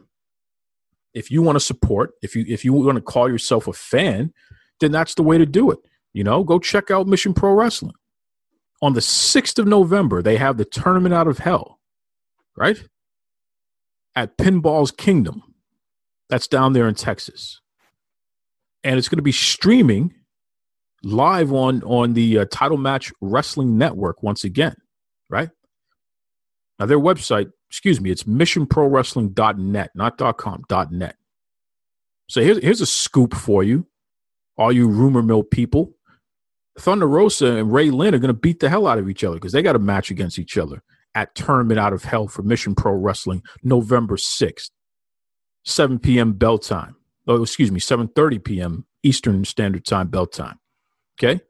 If 1.14 1.30
you 1.30 1.42
want 1.42 1.56
to 1.56 1.60
support, 1.60 2.12
if 2.22 2.34
you 2.34 2.44
if 2.48 2.64
you 2.64 2.72
want 2.72 2.96
to 2.96 3.02
call 3.02 3.28
yourself 3.28 3.68
a 3.68 3.72
fan, 3.72 4.32
then 4.80 4.92
that's 4.92 5.14
the 5.14 5.22
way 5.22 5.38
to 5.38 5.46
do 5.46 5.70
it. 5.70 5.78
You 6.12 6.24
know, 6.24 6.44
go 6.44 6.58
check 6.58 6.90
out 6.90 7.06
Mission 7.06 7.34
Pro 7.34 7.52
Wrestling. 7.52 7.94
On 8.82 8.92
the 8.92 9.00
6th 9.00 9.58
of 9.58 9.66
November, 9.66 10.20
they 10.20 10.36
have 10.36 10.58
the 10.58 10.64
Tournament 10.64 11.14
Out 11.14 11.26
of 11.26 11.38
Hell, 11.38 11.78
right? 12.56 12.82
At 14.14 14.36
Pinballz 14.36 14.96
Kingdom. 14.96 15.42
That's 16.28 16.48
down 16.48 16.72
there 16.72 16.88
in 16.88 16.94
Texas. 16.94 17.60
And 18.82 18.98
it's 18.98 19.08
going 19.08 19.18
to 19.18 19.22
be 19.22 19.32
streaming 19.32 20.14
live 21.02 21.52
on 21.52 21.82
on 21.84 22.14
the 22.14 22.40
uh, 22.40 22.46
Title 22.50 22.78
Match 22.78 23.12
Wrestling 23.20 23.78
Network 23.78 24.22
once 24.22 24.44
again, 24.44 24.74
right? 25.28 25.50
Now 26.78 26.86
their 26.86 26.98
website 26.98 27.50
excuse 27.74 28.00
me, 28.00 28.08
it's 28.08 28.22
missionprowrestling.net, 28.22 29.90
not 29.96 30.36
.com, 30.38 30.62
.net. 30.92 31.16
So 32.28 32.40
here's, 32.40 32.58
here's 32.58 32.80
a 32.80 32.86
scoop 32.86 33.34
for 33.34 33.64
you, 33.64 33.88
all 34.56 34.70
you 34.70 34.86
rumor 34.86 35.22
mill 35.24 35.42
people. 35.42 35.92
Thunder 36.78 37.08
Rosa 37.08 37.56
and 37.56 37.72
Ray 37.72 37.90
Lyn 37.90 38.14
are 38.14 38.20
going 38.20 38.28
to 38.28 38.32
beat 38.32 38.60
the 38.60 38.68
hell 38.68 38.86
out 38.86 38.98
of 38.98 39.10
each 39.10 39.24
other 39.24 39.34
because 39.34 39.50
they 39.50 39.60
got 39.60 39.74
a 39.74 39.80
match 39.80 40.12
against 40.12 40.38
each 40.38 40.56
other 40.56 40.84
at 41.16 41.34
Tournament 41.34 41.80
Out 41.80 41.92
of 41.92 42.04
Hell 42.04 42.28
for 42.28 42.42
Mission 42.42 42.76
Pro 42.76 42.92
Wrestling, 42.92 43.42
November 43.64 44.14
6th, 44.14 44.70
7 45.64 45.98
p.m. 45.98 46.34
bell 46.34 46.58
time. 46.58 46.94
Oh, 47.26 47.42
excuse 47.42 47.72
me, 47.72 47.80
7.30 47.80 48.44
p.m. 48.44 48.86
Eastern 49.02 49.44
Standard 49.44 49.84
Time 49.84 50.06
bell 50.06 50.26
time. 50.26 50.60
Okay? 51.18 51.40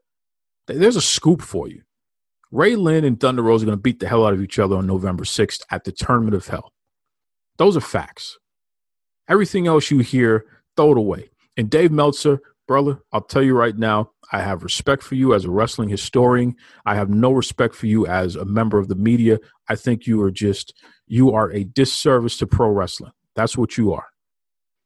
There's 0.65 0.95
a 0.95 1.01
scoop 1.01 1.43
for 1.43 1.67
you. 1.67 1.83
Ray 2.55 2.77
Lyn 2.77 3.03
and 3.03 3.19
Thunder 3.19 3.41
Rosa 3.41 3.65
are 3.65 3.67
going 3.67 3.77
to 3.77 3.81
beat 3.81 3.99
the 3.99 4.07
hell 4.07 4.25
out 4.25 4.31
of 4.31 4.41
each 4.41 4.59
other 4.59 4.77
on 4.77 4.87
November 4.87 5.25
6th 5.25 5.63
at 5.71 5.83
the 5.83 5.91
Tournament 5.91 6.35
of 6.35 6.47
Hell. 6.47 6.71
Those 7.57 7.75
are 7.75 7.81
facts. 7.81 8.37
Everything 9.27 9.67
else 9.67 9.91
you 9.91 9.99
hear, 9.99 10.45
throw 10.77 10.93
it 10.93 10.97
away. 10.97 11.29
And 11.57 11.69
Dave 11.69 11.91
Meltzer, 11.91 12.39
brother, 12.65 13.01
I'll 13.11 13.19
tell 13.19 13.43
you 13.43 13.57
right 13.57 13.75
now, 13.75 14.11
I 14.31 14.39
have 14.39 14.63
respect 14.63 15.03
for 15.03 15.15
you 15.15 15.33
as 15.33 15.43
a 15.43 15.51
wrestling 15.51 15.89
historian. 15.89 16.55
I 16.85 16.95
have 16.95 17.09
no 17.09 17.33
respect 17.33 17.75
for 17.75 17.87
you 17.87 18.07
as 18.07 18.37
a 18.37 18.45
member 18.45 18.79
of 18.79 18.87
the 18.87 18.95
media. 18.95 19.39
I 19.67 19.75
think 19.75 20.07
you 20.07 20.21
are 20.21 20.31
just, 20.31 20.73
you 21.07 21.33
are 21.33 21.51
a 21.51 21.65
disservice 21.65 22.37
to 22.37 22.47
pro 22.47 22.69
wrestling. 22.69 23.11
That's 23.35 23.57
what 23.57 23.77
you 23.77 23.91
are. 23.91 24.07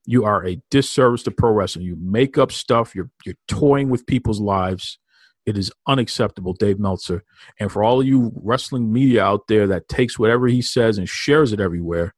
You 0.07 0.25
are 0.25 0.43
a 0.43 0.59
disservice 0.71 1.21
to 1.23 1.31
pro 1.31 1.51
wrestling. 1.51 1.85
You 1.85 1.97
make 2.01 2.35
up 2.35 2.51
stuff. 2.51 2.95
You're 2.95 3.11
you're 3.25 3.35
toying 3.47 3.89
with 3.89 4.07
people's 4.07 4.39
lives. 4.39 4.97
It 5.45 5.57
is 5.57 5.71
unacceptable, 5.87 6.53
Dave 6.53 6.79
Meltzer. 6.79 7.23
And 7.59 7.71
for 7.71 7.83
all 7.83 8.01
of 8.01 8.07
you 8.07 8.31
wrestling 8.35 8.91
media 8.91 9.23
out 9.23 9.47
there 9.47 9.67
that 9.67 9.87
takes 9.87 10.19
whatever 10.19 10.47
he 10.47 10.61
says 10.61 10.97
and 10.97 11.09
shares 11.09 11.53
it 11.53 11.59
everywhere, 11.59 12.13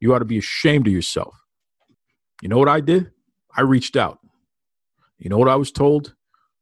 you 0.00 0.14
ought 0.14 0.20
to 0.20 0.24
be 0.24 0.38
ashamed 0.38 0.86
of 0.86 0.92
yourself. 0.92 1.34
You 2.42 2.48
know 2.48 2.58
what 2.58 2.68
I 2.68 2.80
did? 2.80 3.10
I 3.56 3.62
reached 3.62 3.96
out. 3.96 4.18
You 5.18 5.30
know 5.30 5.38
what 5.38 5.48
I 5.48 5.56
was 5.56 5.72
told? 5.72 6.14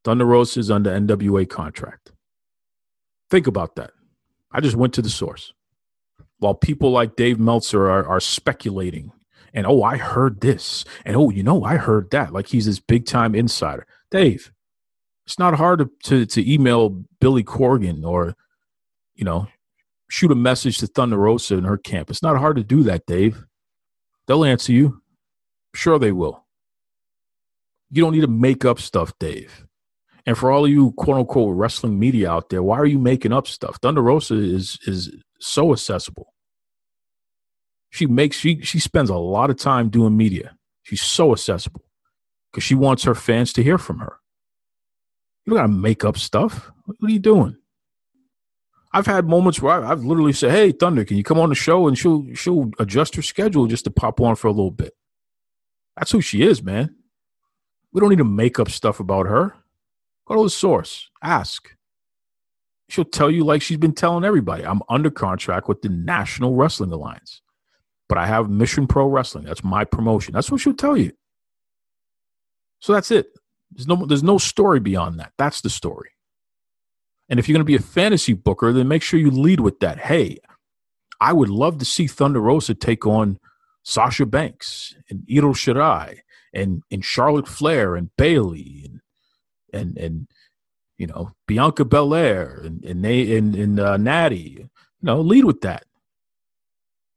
Thunder 0.04 0.24
Rosa 0.24 0.60
is 0.60 0.70
under 0.70 0.90
NWA 0.90 1.48
contract. 1.48 2.12
Think 3.30 3.46
about 3.46 3.74
that. 3.76 3.90
I 4.52 4.60
just 4.60 4.76
went 4.76 4.94
to 4.94 5.02
the 5.02 5.10
source. 5.10 5.52
While 6.38 6.54
people 6.54 6.90
like 6.90 7.16
Dave 7.16 7.40
Meltzer 7.40 7.90
are, 7.90 8.06
are 8.06 8.20
speculating 8.20 9.12
and, 9.54 9.66
oh, 9.66 9.82
I 9.84 9.96
heard 9.96 10.40
this. 10.40 10.84
And, 11.04 11.16
oh, 11.16 11.30
you 11.30 11.42
know, 11.44 11.62
I 11.62 11.76
heard 11.76 12.10
that. 12.10 12.32
Like 12.32 12.48
he's 12.48 12.66
this 12.66 12.80
big 12.80 13.06
time 13.06 13.34
insider. 13.34 13.86
Dave, 14.10 14.52
it's 15.26 15.38
not 15.38 15.54
hard 15.54 15.78
to, 15.80 15.90
to, 16.04 16.26
to 16.26 16.52
email 16.52 16.90
Billy 17.20 17.42
Corgan 17.42 18.04
or, 18.04 18.34
you 19.14 19.24
know, 19.24 19.48
shoot 20.08 20.30
a 20.30 20.36
message 20.36 20.78
to 20.78 20.86
Thunder 20.86 21.16
Rosa 21.16 21.56
in 21.56 21.64
her 21.64 21.78
camp. 21.78 22.10
It's 22.10 22.22
not 22.22 22.36
hard 22.36 22.56
to 22.56 22.64
do 22.64 22.82
that, 22.84 23.06
Dave. 23.06 23.44
They'll 24.26 24.44
answer 24.44 24.72
you. 24.72 25.02
Sure, 25.74 25.98
they 25.98 26.12
will. 26.12 26.44
You 27.90 28.02
don't 28.02 28.12
need 28.12 28.20
to 28.20 28.28
make 28.28 28.64
up 28.64 28.78
stuff, 28.78 29.18
Dave. 29.18 29.66
And 30.26 30.38
for 30.38 30.50
all 30.50 30.64
of 30.64 30.70
you 30.70 30.92
quote 30.92 31.18
unquote 31.18 31.56
wrestling 31.56 31.98
media 31.98 32.30
out 32.30 32.48
there, 32.48 32.62
why 32.62 32.78
are 32.78 32.86
you 32.86 32.98
making 32.98 33.32
up 33.32 33.46
stuff? 33.46 33.78
Thunder 33.80 34.02
Rosa 34.02 34.34
is 34.34 34.78
is 34.86 35.10
so 35.38 35.72
accessible. 35.72 36.32
She 37.90 38.06
makes 38.06 38.36
she 38.36 38.60
she 38.62 38.78
spends 38.78 39.10
a 39.10 39.16
lot 39.16 39.50
of 39.50 39.58
time 39.58 39.90
doing 39.90 40.16
media. 40.16 40.56
She's 40.82 41.02
so 41.02 41.32
accessible 41.32 41.84
because 42.50 42.64
she 42.64 42.74
wants 42.74 43.04
her 43.04 43.14
fans 43.14 43.52
to 43.54 43.62
hear 43.62 43.78
from 43.78 43.98
her. 43.98 44.18
You 45.46 45.54
gotta 45.54 45.68
make 45.68 46.04
up 46.04 46.16
stuff. 46.16 46.70
What 46.86 46.96
are 47.02 47.12
you 47.12 47.18
doing? 47.18 47.56
I've 48.92 49.06
had 49.06 49.26
moments 49.26 49.60
where 49.60 49.84
I've 49.84 50.04
literally 50.04 50.32
said, 50.32 50.52
"Hey, 50.52 50.70
Thunder, 50.70 51.04
can 51.04 51.16
you 51.16 51.24
come 51.24 51.38
on 51.38 51.48
the 51.48 51.54
show?" 51.54 51.88
And 51.88 51.98
she'll 51.98 52.32
she'll 52.34 52.70
adjust 52.78 53.16
her 53.16 53.22
schedule 53.22 53.66
just 53.66 53.84
to 53.84 53.90
pop 53.90 54.20
on 54.20 54.36
for 54.36 54.46
a 54.46 54.52
little 54.52 54.70
bit. 54.70 54.94
That's 55.96 56.12
who 56.12 56.20
she 56.20 56.42
is, 56.42 56.62
man. 56.62 56.94
We 57.92 58.00
don't 58.00 58.10
need 58.10 58.18
to 58.18 58.24
make 58.24 58.58
up 58.58 58.70
stuff 58.70 59.00
about 59.00 59.26
her. 59.26 59.54
Go 60.26 60.36
to 60.36 60.42
the 60.44 60.50
source. 60.50 61.10
Ask. 61.22 61.76
She'll 62.88 63.04
tell 63.04 63.30
you 63.30 63.44
like 63.44 63.62
she's 63.62 63.78
been 63.78 63.94
telling 63.94 64.24
everybody. 64.24 64.64
I'm 64.64 64.82
under 64.88 65.10
contract 65.10 65.68
with 65.68 65.82
the 65.82 65.88
National 65.88 66.54
Wrestling 66.54 66.92
Alliance, 66.92 67.40
but 68.08 68.18
I 68.18 68.26
have 68.26 68.48
Mission 68.50 68.86
Pro 68.86 69.06
Wrestling. 69.06 69.44
That's 69.44 69.64
my 69.64 69.84
promotion. 69.84 70.34
That's 70.34 70.50
what 70.50 70.60
she'll 70.60 70.74
tell 70.74 70.96
you. 70.96 71.12
So 72.80 72.92
that's 72.92 73.10
it. 73.10 73.26
There's 73.74 73.88
no 73.88 74.06
there's 74.06 74.22
no 74.22 74.38
story 74.38 74.80
beyond 74.80 75.18
that. 75.18 75.32
That's 75.36 75.60
the 75.60 75.70
story. 75.70 76.10
And 77.28 77.38
if 77.38 77.48
you're 77.48 77.54
going 77.54 77.60
to 77.60 77.64
be 77.64 77.76
a 77.76 77.80
fantasy 77.80 78.32
booker, 78.34 78.72
then 78.72 78.88
make 78.88 79.02
sure 79.02 79.18
you 79.18 79.30
lead 79.30 79.60
with 79.60 79.80
that. 79.80 79.98
Hey, 79.98 80.38
I 81.20 81.32
would 81.32 81.48
love 81.48 81.78
to 81.78 81.84
see 81.84 82.06
Thunder 82.06 82.40
Rosa 82.40 82.74
take 82.74 83.06
on 83.06 83.38
Sasha 83.82 84.26
Banks 84.26 84.94
and 85.08 85.26
Io 85.30 85.52
Shirai 85.52 86.18
and 86.52 86.82
and 86.90 87.04
Charlotte 87.04 87.48
Flair 87.48 87.96
and 87.96 88.10
Bayley 88.16 88.84
and 88.84 89.00
and 89.72 89.98
and 89.98 90.28
you 90.98 91.06
know 91.06 91.32
Bianca 91.46 91.84
Belair 91.84 92.60
and 92.64 92.84
and 92.84 93.04
and, 93.04 93.54
and 93.54 93.80
uh, 93.80 93.96
Natty. 93.96 94.56
You 94.58 94.68
know, 95.02 95.20
lead 95.20 95.44
with 95.44 95.60
that. 95.62 95.84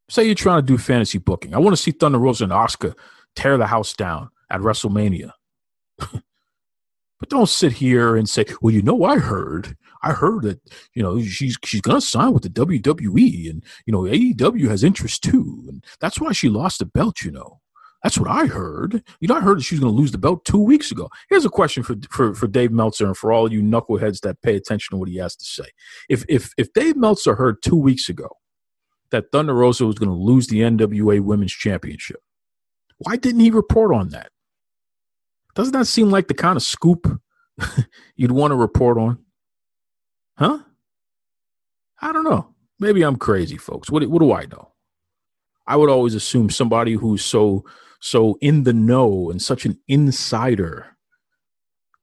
Say 0.10 0.26
you're 0.26 0.36
trying 0.36 0.60
to 0.60 0.66
do 0.66 0.78
fantasy 0.78 1.18
booking. 1.18 1.54
I 1.54 1.60
want 1.60 1.76
to 1.76 1.82
see 1.82 1.92
Thunder 1.92 2.18
Rosa 2.18 2.46
and 2.46 2.54
Asuka 2.54 2.96
tear 3.36 3.58
the 3.58 3.68
house 3.68 3.94
down 3.94 4.30
at 4.50 4.62
WrestleMania. 4.62 5.32
but 7.20 7.30
don't 7.30 7.50
sit 7.50 7.74
here 7.74 8.16
and 8.16 8.30
say, 8.30 8.46
"Well, 8.62 8.74
you 8.74 8.82
know, 8.82 9.04
I 9.04 9.18
heard, 9.18 9.76
I 10.04 10.14
heard 10.14 10.44
that 10.44 10.60
you 10.94 11.02
know 11.04 11.22
she's 11.22 11.58
she's 11.64 11.82
gonna 11.82 12.02
sign 12.02 12.34
with 12.34 12.44
the 12.44 12.50
WWE, 12.50 13.50
and 13.50 13.64
you 13.86 13.92
know 13.92 14.02
AEW 14.02 14.68
has 14.70 14.84
interest 14.84 15.24
too, 15.24 15.66
and 15.68 15.84
that's 16.00 16.20
why 16.20 16.32
she 16.32 16.50
lost 16.50 16.80
the 16.80 16.86
belt." 16.86 17.22
You 17.24 17.32
know, 17.32 17.60
that's 18.04 18.18
what 18.18 18.30
I 18.30 18.46
heard. 18.46 19.04
You 19.20 19.28
know, 19.28 19.36
I 19.36 19.42
heard 19.42 19.58
that 19.58 19.64
she 19.64 19.76
was 19.76 19.82
going 19.82 19.94
to 19.94 20.00
lose 20.00 20.12
the 20.12 20.18
belt 20.18 20.46
two 20.46 20.60
weeks 20.62 20.92
ago. 20.92 21.10
Here's 21.30 21.46
a 21.46 21.50
question 21.50 21.84
for, 21.84 21.96
for 22.10 22.34
for 22.34 22.48
Dave 22.48 22.72
Meltzer 22.72 23.06
and 23.08 23.18
for 23.18 23.32
all 23.32 23.52
you 23.52 23.62
knuckleheads 23.62 24.22
that 24.22 24.42
pay 24.42 24.56
attention 24.56 24.94
to 24.94 24.98
what 24.98 25.10
he 25.10 25.18
has 25.18 25.36
to 25.36 25.46
say. 25.46 25.66
If 26.10 26.24
if 26.30 26.52
if 26.58 26.72
Dave 26.74 26.96
Meltzer 26.96 27.36
heard 27.36 27.62
two 27.62 27.76
weeks 27.76 28.08
ago 28.10 28.30
that 29.10 29.32
Thunder 29.32 29.54
Rosa 29.54 29.86
was 29.86 29.98
going 29.98 30.10
to 30.10 30.16
lose 30.16 30.48
the 30.48 30.62
NWA 30.62 31.22
Women's 31.22 31.54
Championship, 31.54 32.22
why 33.00 33.16
didn't 33.16 33.42
he 33.42 33.52
report 33.52 33.94
on 33.94 34.10
that? 34.10 34.30
Doesn't 35.58 35.74
that 35.74 35.88
seem 35.88 36.12
like 36.12 36.28
the 36.28 36.36
kind 36.36 36.56
of 36.56 36.62
scoop 36.62 37.20
you'd 38.16 38.32
want 38.32 38.52
to 38.52 38.56
report 38.56 39.00
on? 39.00 39.18
Huh? 40.38 40.60
I 42.00 42.12
don't 42.12 42.26
know. 42.26 42.54
Maybe 42.80 43.02
I'm 43.02 43.16
crazy, 43.16 43.58
folks. 43.58 43.90
What 43.90 44.06
what 44.06 44.20
do 44.20 44.32
I 44.32 44.46
know? 44.46 44.74
I 45.66 45.76
would 45.76 45.90
always 45.90 46.14
assume 46.14 46.52
somebody 46.52 46.94
who's 46.94 47.26
so 47.26 47.66
so 48.00 48.38
in 48.40 48.66
the 48.66 48.74
know 48.74 49.32
and 49.32 49.42
such 49.42 49.66
an 49.66 49.80
insider 49.88 50.96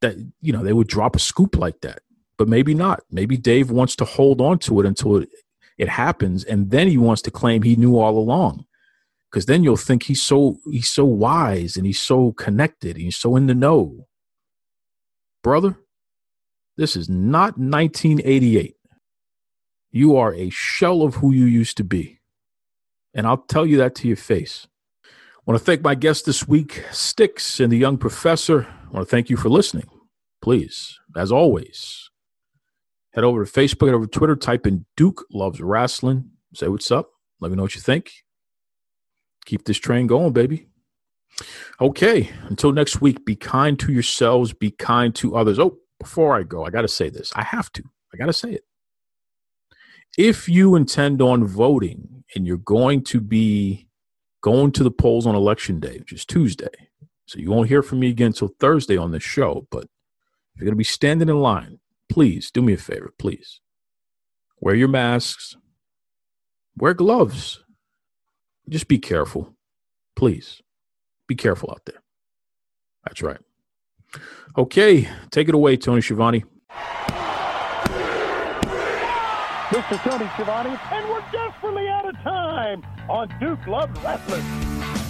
that 0.00 0.16
you 0.40 0.52
know 0.52 0.64
they 0.64 0.72
would 0.72 0.88
drop 0.88 1.14
a 1.14 1.20
scoop 1.20 1.56
like 1.56 1.80
that 1.82 2.00
but 2.36 2.48
maybe 2.48 2.74
not 2.74 3.04
maybe 3.12 3.36
dave 3.36 3.70
wants 3.70 3.94
to 3.94 4.04
hold 4.04 4.40
on 4.40 4.58
to 4.58 4.80
it 4.80 4.86
until 4.86 5.18
it, 5.18 5.28
it 5.78 5.88
happens 5.88 6.42
and 6.42 6.72
then 6.72 6.88
he 6.88 6.98
wants 6.98 7.22
to 7.22 7.30
claim 7.30 7.62
he 7.62 7.76
knew 7.76 7.96
all 7.96 8.18
along 8.18 8.66
because 9.34 9.46
then 9.46 9.64
you'll 9.64 9.76
think 9.76 10.04
he's 10.04 10.22
so 10.22 10.58
he's 10.70 10.88
so 10.88 11.04
wise 11.04 11.76
and 11.76 11.84
he's 11.84 11.98
so 11.98 12.30
connected 12.30 12.94
and 12.94 13.04
he's 13.04 13.16
so 13.16 13.34
in 13.34 13.48
the 13.48 13.54
know 13.54 14.06
brother 15.42 15.76
this 16.76 16.94
is 16.94 17.08
not 17.08 17.58
1988 17.58 18.76
you 19.90 20.16
are 20.16 20.32
a 20.34 20.50
shell 20.50 21.02
of 21.02 21.16
who 21.16 21.32
you 21.32 21.46
used 21.46 21.76
to 21.76 21.82
be 21.82 22.20
and 23.12 23.26
i'll 23.26 23.38
tell 23.38 23.66
you 23.66 23.76
that 23.76 23.96
to 23.96 24.06
your 24.06 24.16
face 24.16 24.68
I 25.02 25.50
want 25.50 25.60
to 25.60 25.64
thank 25.66 25.82
my 25.82 25.94
guest 25.94 26.24
this 26.24 26.48
week, 26.48 26.84
Sticks 26.90 27.60
and 27.60 27.70
the 27.70 27.76
Young 27.76 27.98
Professor. 27.98 28.66
I 28.66 28.90
want 28.96 29.06
to 29.06 29.10
thank 29.10 29.28
you 29.28 29.36
for 29.36 29.50
listening. 29.50 29.86
Please, 30.40 30.98
as 31.14 31.30
always, 31.30 32.08
head 33.12 33.24
over 33.24 33.44
to 33.44 33.52
Facebook, 33.52 33.88
head 33.88 33.94
over 33.94 34.06
to 34.06 34.18
Twitter, 34.18 34.36
type 34.36 34.66
in 34.66 34.86
Duke 34.96 35.22
Loves 35.30 35.60
Wrestling. 35.60 36.30
Say 36.54 36.68
what's 36.68 36.90
up. 36.90 37.10
Let 37.40 37.50
me 37.50 37.58
know 37.58 37.64
what 37.64 37.74
you 37.74 37.82
think. 37.82 38.10
Keep 39.44 39.64
this 39.64 39.78
train 39.78 40.06
going, 40.06 40.32
baby. 40.32 40.68
Okay, 41.80 42.30
until 42.44 42.72
next 42.72 43.00
week, 43.00 43.24
be 43.24 43.36
kind 43.36 43.78
to 43.80 43.92
yourselves, 43.92 44.52
be 44.52 44.70
kind 44.70 45.14
to 45.16 45.36
others. 45.36 45.58
Oh, 45.58 45.78
before 45.98 46.36
I 46.36 46.42
go, 46.42 46.64
I 46.64 46.70
got 46.70 46.82
to 46.82 46.88
say 46.88 47.08
this. 47.08 47.32
I 47.34 47.42
have 47.42 47.72
to. 47.72 47.82
I 48.12 48.16
got 48.16 48.26
to 48.26 48.32
say 48.32 48.52
it. 48.52 48.64
If 50.16 50.48
you 50.48 50.76
intend 50.76 51.20
on 51.20 51.44
voting 51.44 52.24
and 52.34 52.46
you're 52.46 52.56
going 52.56 53.02
to 53.04 53.20
be 53.20 53.88
going 54.44 54.70
to 54.70 54.84
the 54.84 54.90
polls 54.90 55.26
on 55.26 55.34
election 55.34 55.80
day, 55.80 55.96
which 55.98 56.12
is 56.12 56.26
Tuesday. 56.26 56.68
So 57.24 57.38
you 57.38 57.50
won't 57.50 57.68
hear 57.68 57.82
from 57.82 58.00
me 58.00 58.10
again 58.10 58.26
until 58.26 58.48
Thursday 58.60 58.94
on 58.94 59.10
this 59.10 59.22
show. 59.22 59.66
But 59.70 59.84
if 59.84 60.60
you're 60.60 60.66
going 60.66 60.74
to 60.74 60.76
be 60.76 60.84
standing 60.84 61.30
in 61.30 61.40
line, 61.40 61.78
please 62.10 62.50
do 62.50 62.60
me 62.60 62.74
a 62.74 62.76
favor, 62.76 63.14
please. 63.18 63.62
Wear 64.60 64.74
your 64.74 64.88
masks, 64.88 65.56
wear 66.76 66.92
gloves. 66.92 67.63
Just 68.68 68.88
be 68.88 68.98
careful. 68.98 69.54
Please 70.16 70.62
be 71.26 71.34
careful 71.34 71.70
out 71.70 71.84
there. 71.84 72.02
That's 73.04 73.22
right. 73.22 73.38
Okay, 74.56 75.08
take 75.30 75.48
it 75.48 75.54
away, 75.54 75.76
Tony 75.76 76.00
Schiavone. 76.00 76.44
Mr. 79.68 80.00
Tony 80.02 80.30
Schiavone, 80.34 80.78
and 80.92 81.08
we're 81.08 81.24
desperately 81.32 81.88
out 81.88 82.08
of 82.08 82.14
time 82.16 82.84
on 83.08 83.28
Duke 83.40 83.66
Love 83.66 83.90
Wrestling. 84.04 85.03